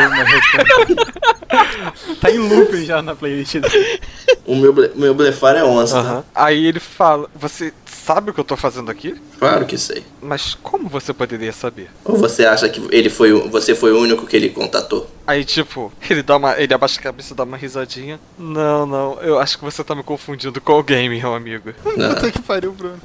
[2.19, 3.99] Tá em looping já na playlist dele.
[4.45, 5.99] O meu, ble- meu blefar é 11, tá?
[5.99, 6.23] Aham.
[6.34, 7.73] Aí ele fala: Você
[8.05, 9.15] sabe o que eu tô fazendo aqui?
[9.39, 10.03] Claro que sei.
[10.21, 11.89] Mas como você poderia saber?
[12.03, 15.09] Ou você acha que ele foi, o- você foi o único que ele contatou?
[15.25, 16.59] Aí, tipo, ele dá uma.
[16.59, 18.19] Ele abaixa a cabeça e dá uma risadinha.
[18.37, 21.73] Não, não, eu acho que você tá me confundindo com alguém, meu amigo.
[21.95, 22.99] Não, Puta que pariu, Bruno.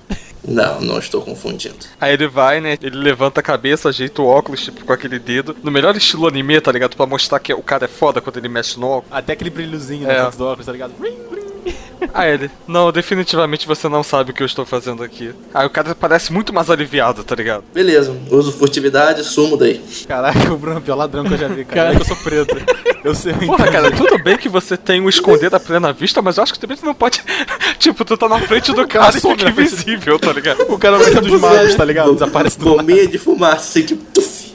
[0.47, 1.77] não, não estou confundindo.
[2.01, 2.77] Aí ele vai, né?
[2.83, 5.55] Ele levanta a cabeça, ajeita o óculos, tipo, com aquele dedo.
[5.63, 6.97] No melhor estilo anime, tá ligado?
[6.97, 9.17] Pra mostrar que o cara é foda quando ele mexe no óculos.
[9.17, 10.23] Até aquele brilhozinho É.
[10.25, 10.93] no do óculos, tá ligado?
[12.13, 15.33] Aí ele, não, definitivamente você não sabe o que eu estou fazendo aqui.
[15.55, 17.65] Aí o cara parece muito mais aliviado, tá ligado?
[17.73, 19.81] Beleza, uso furtividade, sumo daí.
[20.07, 21.77] Caraca, o Bruno é o pior ladrão que eu já vi, cara.
[21.77, 21.93] Cara.
[21.93, 22.57] É que eu sou preto.
[23.05, 26.21] Eu sei o Porra, cara, tudo bem que você tem o esconder a plena vista,
[26.21, 27.23] mas eu acho que também tu não pode.
[27.79, 30.63] tipo, tu tá na frente do cara e fica invisível, tá ligado?
[30.69, 32.13] O cara vai ser dos magos, tá ligado?
[32.13, 32.65] Desaparece do.
[32.65, 34.47] Bombinha de fumaça, assim, tipo, tuf.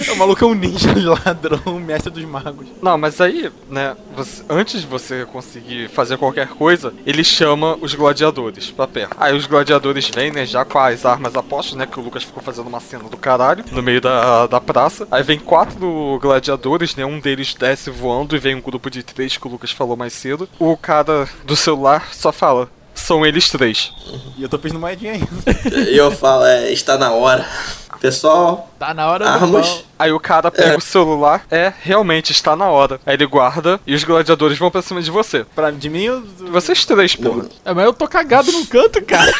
[0.12, 0.92] O maluco é um ninja
[1.24, 2.66] ladrão, mestre dos magos.
[2.82, 7.94] Não, mas aí, né, você- antes de você conseguir fazer qualquer coisa, ele chama os
[7.94, 9.16] gladiadores pra perto.
[9.18, 12.42] Aí os gladiadores vêm, né, já com as armas apostas, né, que o Lucas ficou
[12.42, 15.06] fazendo uma cena do caralho no meio da, da praça.
[15.10, 19.36] Aí vem quatro gladiadores, né, um deles desce voando e vem um grupo de três
[19.36, 20.48] que o Lucas falou mais cedo.
[20.58, 22.68] O cara do celular só fala,
[23.10, 23.92] são eles três.
[24.38, 25.26] E eu tô pedindo moedinha ainda.
[25.90, 27.44] E eu falo, é, está na hora.
[28.00, 29.84] Pessoal, Tá na hora armas.
[29.98, 33.00] Aí o cara pega o celular, é, realmente está na hora.
[33.04, 35.44] Aí ele guarda e os gladiadores vão pra cima de você.
[35.56, 36.20] Pra, de mim, eu...
[36.20, 37.46] do- Vocês três, porra.
[37.64, 39.34] É, mas eu tô cagado num canto, cara.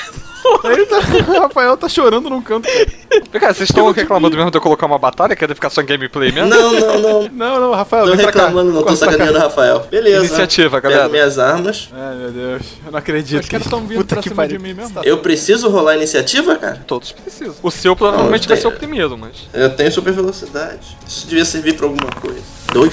[0.64, 0.98] Ele tá-
[1.28, 2.68] o Rafael tá chorando num canto.
[2.68, 3.40] cara.
[3.40, 5.34] Cara, vocês estão reclamando mesmo de eu colocar uma batalha?
[5.36, 6.48] Querem ficar só em gameplay mesmo?
[6.50, 7.22] Não, não, não.
[7.32, 8.40] Não, não, Rafael, Tô vem pra cá.
[8.46, 9.86] reclamando, não, tô sacaneando o Rafael.
[9.90, 10.18] Beleza.
[10.26, 11.08] Iniciativa, Pego galera.
[11.08, 11.88] minhas armas.
[11.92, 12.62] Ai, meu Deus.
[12.86, 13.42] Eu não acredito.
[13.42, 14.58] Os caras tão vindo Puta pra cima pariu.
[14.58, 15.00] de mim mesmo.
[15.02, 16.82] Eu preciso rolar a iniciativa, cara?
[16.86, 17.54] Todos precisam.
[17.62, 19.48] O seu provavelmente vai ser o primeiro, mas.
[19.52, 20.96] Eu tenho super velocidade.
[21.06, 22.40] Isso devia servir pra alguma coisa.
[22.72, 22.92] Dois?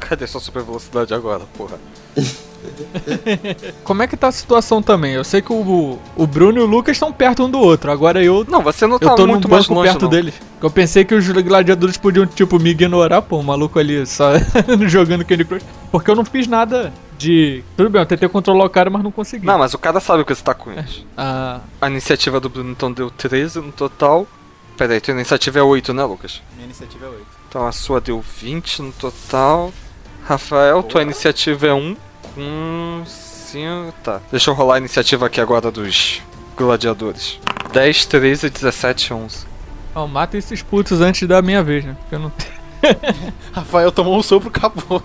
[0.00, 1.78] Cadê sua super velocidade agora, porra?
[3.84, 5.12] Como é que tá a situação também?
[5.14, 7.90] Eu sei que o, o Bruno e o Lucas estão perto um do outro.
[7.90, 10.10] Agora eu, Não, você não tá eu tô num muito mais banco longe, perto não.
[10.10, 10.34] deles.
[10.60, 14.32] Eu pensei que os gladiadores podiam, tipo, me ignorar, pô, o maluco ali só
[14.86, 15.64] jogando Candy Crush.
[15.90, 17.62] Porque eu não fiz nada de.
[17.76, 19.46] Tudo bem, eu tentei controlar o cara, mas não consegui.
[19.46, 21.04] Não, mas o cara sabe que você tá com eles.
[21.16, 24.26] Ah, A iniciativa do Bruno então deu 13 no total.
[24.76, 26.40] Pera aí, tua iniciativa é 8, né, Lucas?
[26.54, 27.26] Minha iniciativa é 8.
[27.48, 29.72] Então a sua deu 20 no total.
[30.24, 31.96] Rafael, tua iniciativa é 1.
[32.34, 33.92] Com 5.
[34.02, 34.20] Tá.
[34.30, 36.20] Deixa eu rolar a iniciativa aqui agora dos
[36.56, 37.38] gladiadores.
[37.72, 39.46] 10, 13, 17, 11.
[39.94, 41.96] ó, mata esses putos antes da minha vez, né?
[42.00, 42.32] Porque eu não
[43.52, 45.02] Rafael tomou um sopro, acabou.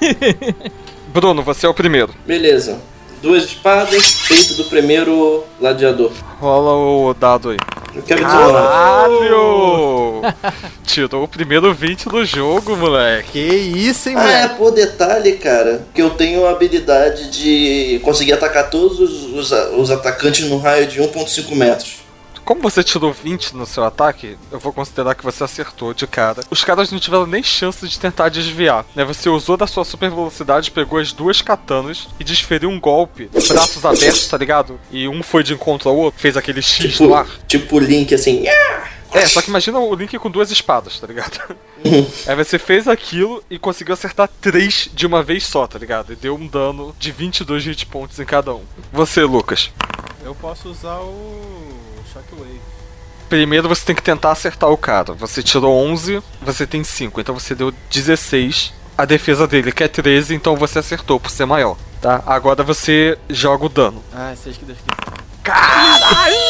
[1.12, 2.14] Bruno, você é o primeiro.
[2.26, 2.80] Beleza.
[3.20, 6.12] Duas espadas, peito do primeiro gladiador.
[6.38, 7.56] Rola o dado aí.
[7.94, 9.02] Eu quero desolar.
[9.08, 10.22] Caralho!
[10.84, 13.30] Tirou o primeiro 20 do jogo, moleque.
[13.32, 18.32] Que isso, hein, Ah, é, por detalhe, cara, que eu tenho a habilidade de conseguir
[18.32, 22.00] atacar todos os, os, os atacantes no raio de 1.5 metros.
[22.44, 26.42] Como você tirou 20 no seu ataque, eu vou considerar que você acertou de cara.
[26.50, 29.04] Os caras não tiveram nem chance de tentar desviar, né?
[29.04, 33.84] Você usou da sua super velocidade, pegou as duas katanas e desferiu um golpe, braços
[33.84, 34.80] abertos, tá ligado?
[34.90, 37.28] E um foi de encontro ao outro, fez aquele X Tipo, no ar.
[37.46, 38.44] tipo Link, assim.
[39.12, 41.56] É, só que imagina o Link com duas espadas, tá ligado?
[42.26, 46.12] Aí você fez aquilo e conseguiu acertar três de uma vez só, tá ligado?
[46.12, 48.62] E deu um dano de 22 hit points em cada um.
[48.92, 49.70] Você, Lucas.
[50.24, 51.79] Eu posso usar o
[52.12, 52.60] Shockwave.
[53.28, 55.12] Primeiro você tem que tentar acertar o cara.
[55.14, 58.74] Você tirou 11, você tem 5, então você deu 16.
[58.98, 62.22] A defesa dele que é 13, então você acertou por ser maior, tá?
[62.26, 64.02] Agora você joga o dano.
[64.12, 65.09] Ah, seja que Deus quiser.
[65.50, 66.40] Caralho!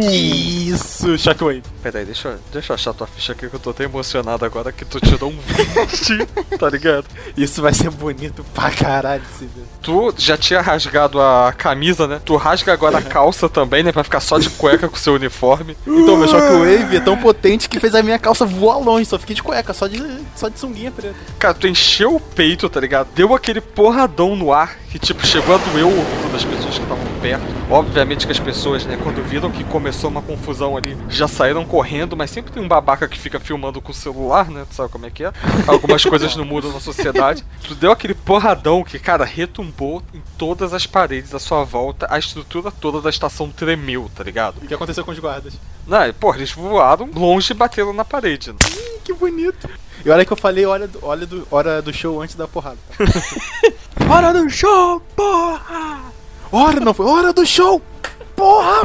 [0.00, 1.62] Que isso, Shockwave.
[1.82, 4.44] Pera aí, deixa eu, deixa eu achar tua ficha aqui que eu tô até emocionado
[4.44, 6.26] agora que tu tirou um 20,
[6.58, 7.06] tá ligado?
[7.36, 9.64] Isso vai ser bonito pra caralho de se ver.
[9.80, 12.20] Tu já tinha rasgado a camisa, né?
[12.24, 13.92] Tu rasga agora a calça também, né?
[13.92, 15.76] Pra ficar só de cueca com seu uniforme.
[15.86, 19.06] Então, meu Shockwave é tão potente que fez a minha calça voar longe.
[19.06, 20.02] Só fiquei de cueca, só de,
[20.34, 21.16] só de sunguinha preta.
[21.38, 23.08] Cara, tu encheu o peito, tá ligado?
[23.14, 26.82] Deu aquele porradão no ar que, tipo, chegou a doer o ouvido das pessoas que
[26.82, 27.44] estavam perto.
[27.70, 32.16] Obviamente que as pessoas, né, quando viram que começou uma confusão ali, já saíram correndo,
[32.16, 34.66] mas sempre tem um babaca que fica filmando com o celular, né?
[34.68, 35.32] Tu sabe como é que é?
[35.68, 37.44] Algumas coisas não mudam na sociedade.
[37.62, 42.18] Tu deu aquele porradão que, cara, retumbou em todas as paredes à sua volta, a
[42.18, 44.56] estrutura toda da estação tremeu, tá ligado?
[44.60, 45.54] E o que aconteceu com os guardas?
[45.86, 48.50] Não, porra, eles voaram longe e bateram na parede.
[48.50, 48.58] Né?
[48.68, 49.70] Ih, que bonito.
[50.04, 52.78] E olha que eu falei, olha do, olha do, hora do show antes da porrada.
[54.08, 56.11] Hora do show, porra!
[56.52, 57.80] Hora, não foi hora do show!
[58.36, 58.82] Porra!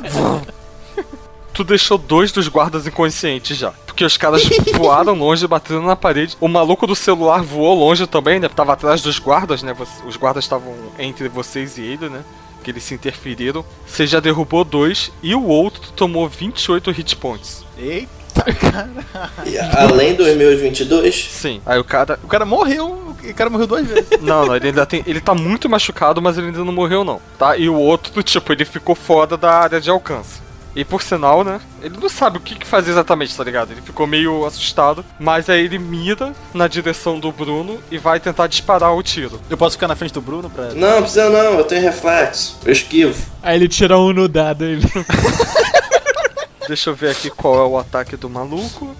[1.53, 3.71] Tu deixou dois dos guardas inconscientes já.
[3.85, 4.43] Porque os caras
[4.75, 6.37] voaram longe, batendo na parede.
[6.39, 8.47] O maluco do celular voou longe também, né?
[8.47, 9.75] Tava atrás dos guardas, né?
[10.05, 12.23] Os guardas estavam entre vocês e ele, né?
[12.63, 13.65] Que eles se interferiram.
[13.85, 15.11] Você já derrubou dois.
[15.21, 17.65] E o outro tomou 28 hit points.
[17.77, 18.11] Eita,
[18.43, 18.89] cara.
[19.45, 21.61] E além dos meus 22, Sim.
[21.65, 22.19] Aí o cara.
[22.23, 23.15] O cara morreu.
[23.23, 24.07] O cara morreu duas vezes.
[24.21, 25.03] Não, não, ele ainda tem.
[25.05, 27.19] Ele tá muito machucado, mas ele ainda não morreu, não.
[27.37, 27.57] Tá?
[27.57, 30.47] E o outro, tipo, ele ficou fora da área de alcance.
[30.77, 31.59] E por sinal, né?
[31.81, 33.71] Ele não sabe o que, que fazer exatamente, tá ligado?
[33.71, 35.03] Ele ficou meio assustado.
[35.19, 39.41] Mas aí ele mira na direção do Bruno e vai tentar disparar o tiro.
[39.49, 40.75] Eu posso ficar na frente do Bruno pra.
[40.75, 42.59] não, precisa não, eu tenho reflexo.
[42.63, 43.19] Eu esquivo.
[43.41, 44.63] Aí ele tira um no dado.
[44.63, 44.85] Ele...
[46.67, 48.95] Deixa eu ver aqui qual é o ataque do maluco.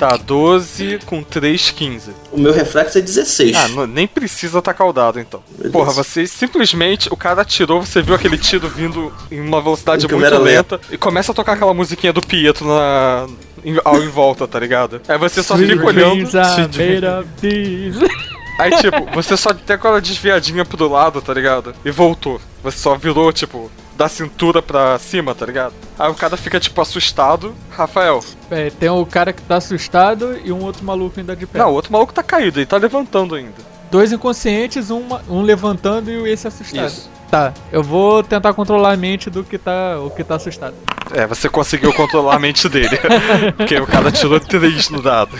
[0.00, 2.10] Tá, 12 com 3, 15.
[2.32, 3.54] O meu reflexo é 16.
[3.56, 5.40] Ah, não- nem precisa atacar o dado então.
[5.50, 5.70] Beleza.
[5.72, 7.08] Porra, você simplesmente.
[7.12, 10.98] O cara atirou, você viu aquele tiro vindo em uma velocidade Em muito lenta e
[10.98, 13.26] começa a tocar aquela musiquinha do Pietro na.
[13.64, 15.00] em, ao em volta, tá ligado?
[15.06, 16.28] Aí você só fica olhando.
[18.58, 21.74] Aí, tipo, você só tem aquela desviadinha pro lado, tá ligado?
[21.84, 22.40] E voltou.
[22.62, 25.74] Você só virou, tipo, da cintura pra cima, tá ligado?
[25.98, 27.54] Aí o cara fica, tipo, assustado.
[27.70, 28.22] Rafael.
[28.50, 31.58] É, tem o cara que tá assustado e um outro maluco ainda de pé.
[31.58, 33.54] Não, o outro maluco tá caído, ele tá levantando ainda.
[33.90, 36.86] Dois inconscientes, um, um levantando e esse assustado.
[36.86, 37.15] Isso.
[37.30, 40.74] Tá, eu vou tentar controlar a mente do que tá, o que tá assustado.
[41.12, 42.98] É, você conseguiu controlar a mente dele.
[43.56, 45.36] Porque o cara tirou 3 no dado.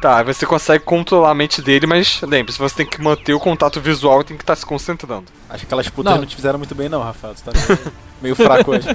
[0.00, 3.40] Tá, aí você consegue controlar a mente dele, mas lembre-se, você tem que manter o
[3.40, 5.24] contato visual e tem que estar se concentrando.
[5.48, 6.20] Acho que aquelas putas Não.
[6.20, 6.26] não.
[6.26, 7.34] te fizeram muito bem, não, Rafael.
[7.34, 7.78] Tu tá meio,
[8.22, 8.88] meio fraco hoje.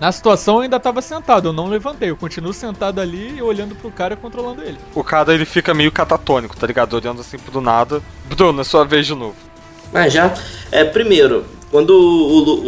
[0.00, 3.74] Na situação eu ainda tava sentado, eu não levantei, eu continuo sentado ali e olhando
[3.74, 4.78] pro cara controlando ele.
[4.94, 6.94] O cara ele fica meio catatônico, tá ligado?
[6.94, 8.02] Olhando assim pro nada.
[8.26, 9.51] Bruno, é sua vez de novo.
[9.92, 10.34] Mas já.
[10.70, 12.62] É, primeiro, quando o, Lu-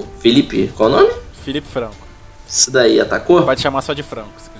[0.00, 0.70] o Felipe.
[0.76, 1.10] Qual o nome?
[1.44, 1.96] Felipe Franco.
[2.46, 3.42] Isso daí atacou?
[3.42, 4.28] Pode chamar só de Franco.
[4.30, 4.57] O-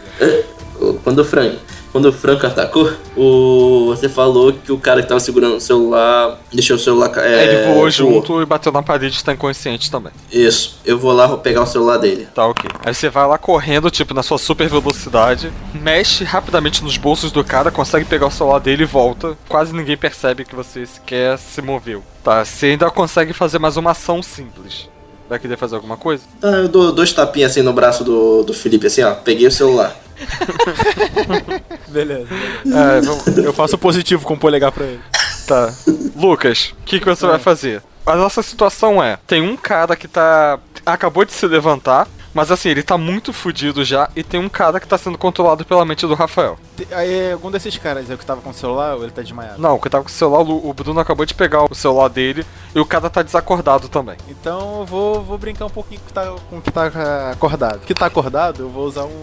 [1.03, 1.59] Quando o Franco.
[1.91, 6.39] Quando o Franco atacou, o, você falou que o cara que tava segurando o celular
[6.53, 7.11] deixou o celular.
[7.17, 10.13] É, ele voou junto e bateu na parede e tá inconsciente também.
[10.31, 12.29] Isso, eu vou lá vou pegar o celular dele.
[12.35, 12.71] Tá, ok.
[12.85, 17.43] Aí você vai lá correndo, tipo, na sua super velocidade, mexe rapidamente nos bolsos do
[17.43, 19.37] cara, consegue pegar o celular dele e volta.
[19.49, 22.03] Quase ninguém percebe que você sequer se moveu.
[22.23, 24.91] Tá, você ainda consegue fazer mais uma ação simples.
[25.27, 26.23] Vai querer fazer alguma coisa?
[26.43, 29.15] Ah, eu dou dois tapinhas assim no braço do, do Felipe, assim, ó.
[29.15, 29.95] Peguei o celular.
[31.89, 32.29] Beleza.
[32.67, 35.01] É, eu faço positivo com o polegar pra ele.
[35.47, 35.73] Tá.
[36.17, 37.83] Lucas, o que, que você vai fazer?
[38.05, 40.59] A nossa situação é: tem um cara que tá.
[40.85, 44.79] acabou de se levantar, mas assim, ele tá muito fudido já, e tem um cara
[44.79, 46.59] que tá sendo controlado pela mente do Rafael.
[46.93, 49.61] Aí, algum desses caras é o que tava com o celular ou ele tá desmaiado?
[49.61, 52.47] Não, o que tava com o celular, o Bruno acabou de pegar o celular dele
[52.75, 54.17] e o cara tá desacordado também.
[54.29, 56.01] Então eu vou, vou brincar um pouquinho
[56.49, 57.77] com o que tá, tá ah, acordado.
[57.77, 59.21] O que tá acordado, eu vou usar um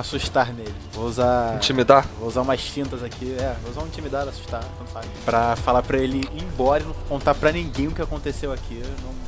[0.00, 0.74] assustar nele.
[0.92, 1.54] Vou usar.
[1.56, 2.06] Intimidar?
[2.18, 5.06] Vou usar umas fintas aqui, é, vou usar um intimidar, assustar, tanto faz.
[5.24, 8.82] Pra falar pra ele ir embora e não contar pra ninguém o que aconteceu aqui.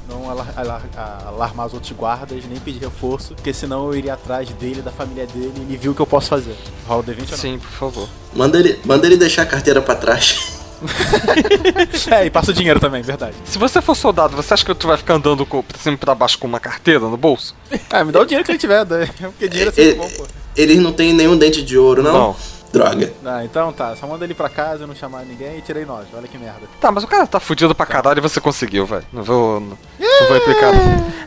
[0.08, 0.82] Não, não alar- alar-
[1.26, 5.26] alarmar os outros guardas, nem pedir reforço, porque senão eu iria atrás dele, da família
[5.26, 6.56] dele, e ele viu o que eu posso fazer.
[6.86, 7.36] Rola o D20 ou não?
[7.38, 8.08] Sim, por favor.
[8.34, 10.58] Manda ele, manda ele deixar a carteira pra trás.
[12.10, 13.34] É, e passa o dinheiro também, verdade.
[13.44, 15.96] Se você for soldado, você acha que tu vai ficar andando com, pra cima e
[15.96, 17.54] pra baixo com uma carteira no bolso?
[17.90, 20.26] É, me dá o dinheiro que ele tiver, daí, porque dinheiro é sempre bom, pô.
[20.56, 22.12] Eles não tem nenhum dente de ouro, não?
[22.12, 22.36] Não.
[22.72, 23.12] Droga.
[23.24, 26.26] Ah, então tá, só manda ele pra casa, não chamar ninguém e tirei nós, olha
[26.26, 26.62] que merda.
[26.80, 29.04] Tá, mas o cara tá fudido pra caralho e você conseguiu, velho.
[29.12, 29.60] Não vou.
[29.60, 30.72] Não, não vou implicar.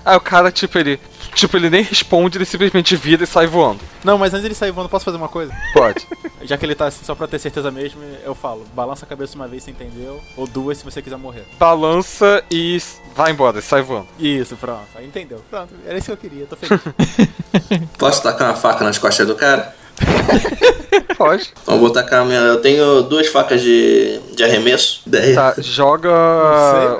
[0.03, 0.99] Aí o cara, tipo, ele.
[1.33, 3.81] Tipo, ele nem responde, ele simplesmente vira e sai voando.
[4.03, 5.53] Não, mas antes dele sair voando, posso fazer uma coisa?
[5.73, 6.07] Pode.
[6.43, 9.35] Já que ele tá assim, só pra ter certeza mesmo, eu falo, balança a cabeça
[9.35, 11.43] uma vez se entendeu, ou duas se você quiser morrer.
[11.59, 12.81] Balança e
[13.15, 14.07] vai embora, sai voando.
[14.19, 15.43] Isso, pronto, aí entendeu.
[15.49, 16.79] Pronto, era isso que eu queria, tô feliz.
[17.97, 19.75] Posso tacar uma faca nas costas do cara?
[21.17, 21.51] Pode.
[21.61, 22.39] Então eu vou tacar a minha.
[22.39, 25.01] Eu tenho duas facas de, de arremesso.
[25.05, 25.35] 10.
[25.35, 26.09] Tá, joga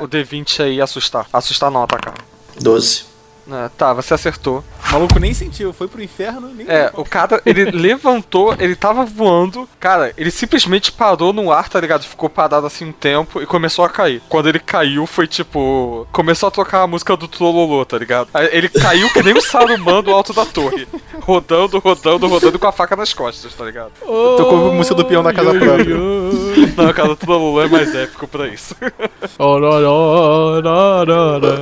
[0.02, 1.28] o D20 aí assustar.
[1.32, 2.14] Assustar não, atacar.
[2.62, 3.15] 12.
[3.52, 4.64] É, tá, você acertou.
[4.90, 9.06] o maluco nem sentiu, foi pro inferno, nem É, o cara, ele levantou, ele tava
[9.06, 9.70] voando.
[9.80, 12.04] Cara, ele simplesmente parou no ar, tá ligado?
[12.04, 14.22] Ficou parado assim um tempo e começou a cair.
[14.28, 16.08] Quando ele caiu, foi tipo.
[16.12, 18.30] Começou a tocar a música do Trololô, tá ligado?
[18.52, 20.88] Ele caiu que nem o Saruman do alto da torre.
[21.22, 23.92] Rodando, rodando, rodando com a faca nas costas, tá ligado?
[24.00, 25.96] Tocou a música do peão da casa própria.
[26.78, 28.76] Não, cara, o Trololô é mais épico pra isso.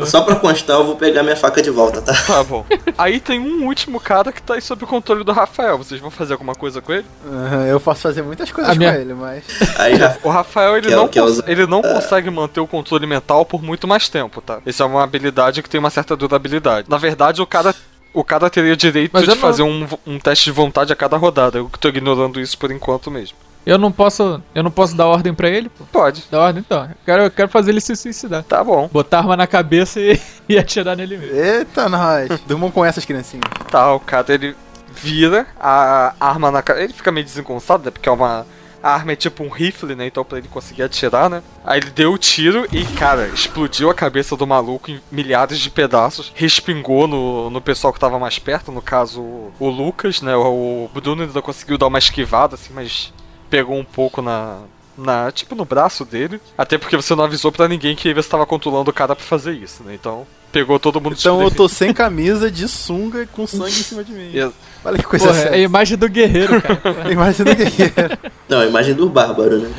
[0.05, 2.13] Só pra constar, eu vou pegar minha faca de volta, tá?
[2.13, 2.65] Tá bom.
[2.97, 5.77] Aí tem um último cara que tá aí sob o controle do Rafael.
[5.77, 7.05] Vocês vão fazer alguma coisa com ele?
[7.27, 9.43] Aham, eu posso fazer muitas coisas A minha- com ele, mas.
[9.77, 10.15] Aí já.
[10.23, 13.05] O Rafael, ele Que é- não, é cons- usar- ele não consegue manter o controle
[13.05, 14.59] mental por muito mais tempo, tá?
[14.65, 16.87] Isso é uma habilidade que tem uma certa durabilidade.
[16.89, 17.73] Na verdade, o cara,
[18.13, 21.57] o cara teria direito Mas de fazer um, um teste de vontade a cada rodada.
[21.57, 23.35] Eu tô ignorando isso por enquanto mesmo.
[23.65, 24.41] Eu não posso.
[24.53, 25.85] Eu não posso dar ordem pra ele, pô.
[25.91, 26.25] Pode.
[26.29, 26.83] Dar ordem então.
[26.83, 28.43] Eu quero, eu quero fazer ele se suicidar.
[28.43, 28.89] Tá bom.
[28.91, 30.19] Botar arma na cabeça e,
[30.49, 31.35] e atirar nele mesmo.
[31.35, 32.29] Eita, nós!
[32.45, 33.45] Durmam com essas criancinhas.
[33.69, 34.55] Tá, o cara, ele
[34.93, 36.83] vira a arma na cara.
[36.83, 37.91] Ele fica meio desengonçado, né?
[37.91, 38.45] Porque é uma...
[38.81, 40.07] A arma é tipo um rifle, né?
[40.07, 41.41] Então pra ele conseguir atirar, né?
[41.63, 45.69] Aí ele deu o tiro e, cara, explodiu a cabeça do maluco em milhares de
[45.69, 46.33] pedaços.
[46.35, 50.35] Respingou no, no pessoal que tava mais perto, no caso o, Lucas, né?
[50.35, 53.13] O Bruno ainda conseguiu dar uma esquivada, assim, mas
[53.53, 54.61] pegou um pouco na.
[54.97, 56.39] Na, tipo no braço dele.
[56.57, 59.53] Até porque você não avisou pra ninguém que você estava controlando o cara pra fazer
[59.53, 59.93] isso, né?
[59.95, 64.03] Então pegou todo mundo Então eu tô sem camisa, de sunga, com sangue em cima
[64.03, 64.31] de mim.
[64.35, 64.53] Ex-
[64.85, 66.79] Olha que coisa Porra, é a imagem do guerreiro, cara.
[67.11, 68.17] Imagem do guerreiro.
[68.47, 69.71] Não, a imagem do bárbaro, né?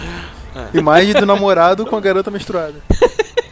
[0.73, 2.75] Imagem do namorado com a garota menstruada.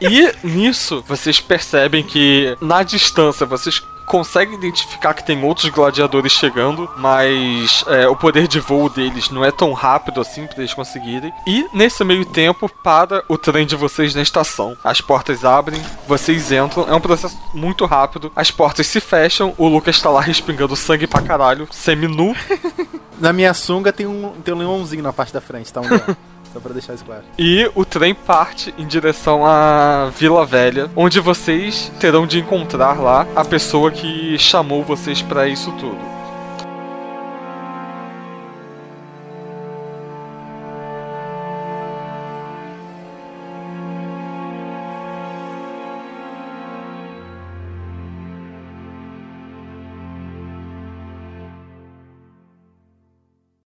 [0.00, 3.80] E nisso, vocês percebem que na distância vocês
[4.12, 9.42] consegue identificar que tem outros gladiadores chegando, mas é, o poder de voo deles não
[9.42, 11.32] é tão rápido assim pra eles conseguirem.
[11.46, 14.76] E nesse meio tempo, para o trem de vocês na estação.
[14.84, 18.30] As portas abrem, vocês entram, é um processo muito rápido.
[18.36, 22.36] As portas se fecham, o Lucas tá lá respingando sangue pra caralho, semi-nu.
[23.18, 25.80] Na minha sunga tem um, tem um leãozinho na parte da frente, tá?
[25.80, 25.86] Um.
[26.52, 27.22] Só pra deixar isso claro.
[27.38, 33.26] E o trem parte em direção à Vila Velha, onde vocês terão de encontrar lá
[33.34, 36.21] a pessoa que chamou vocês pra isso tudo.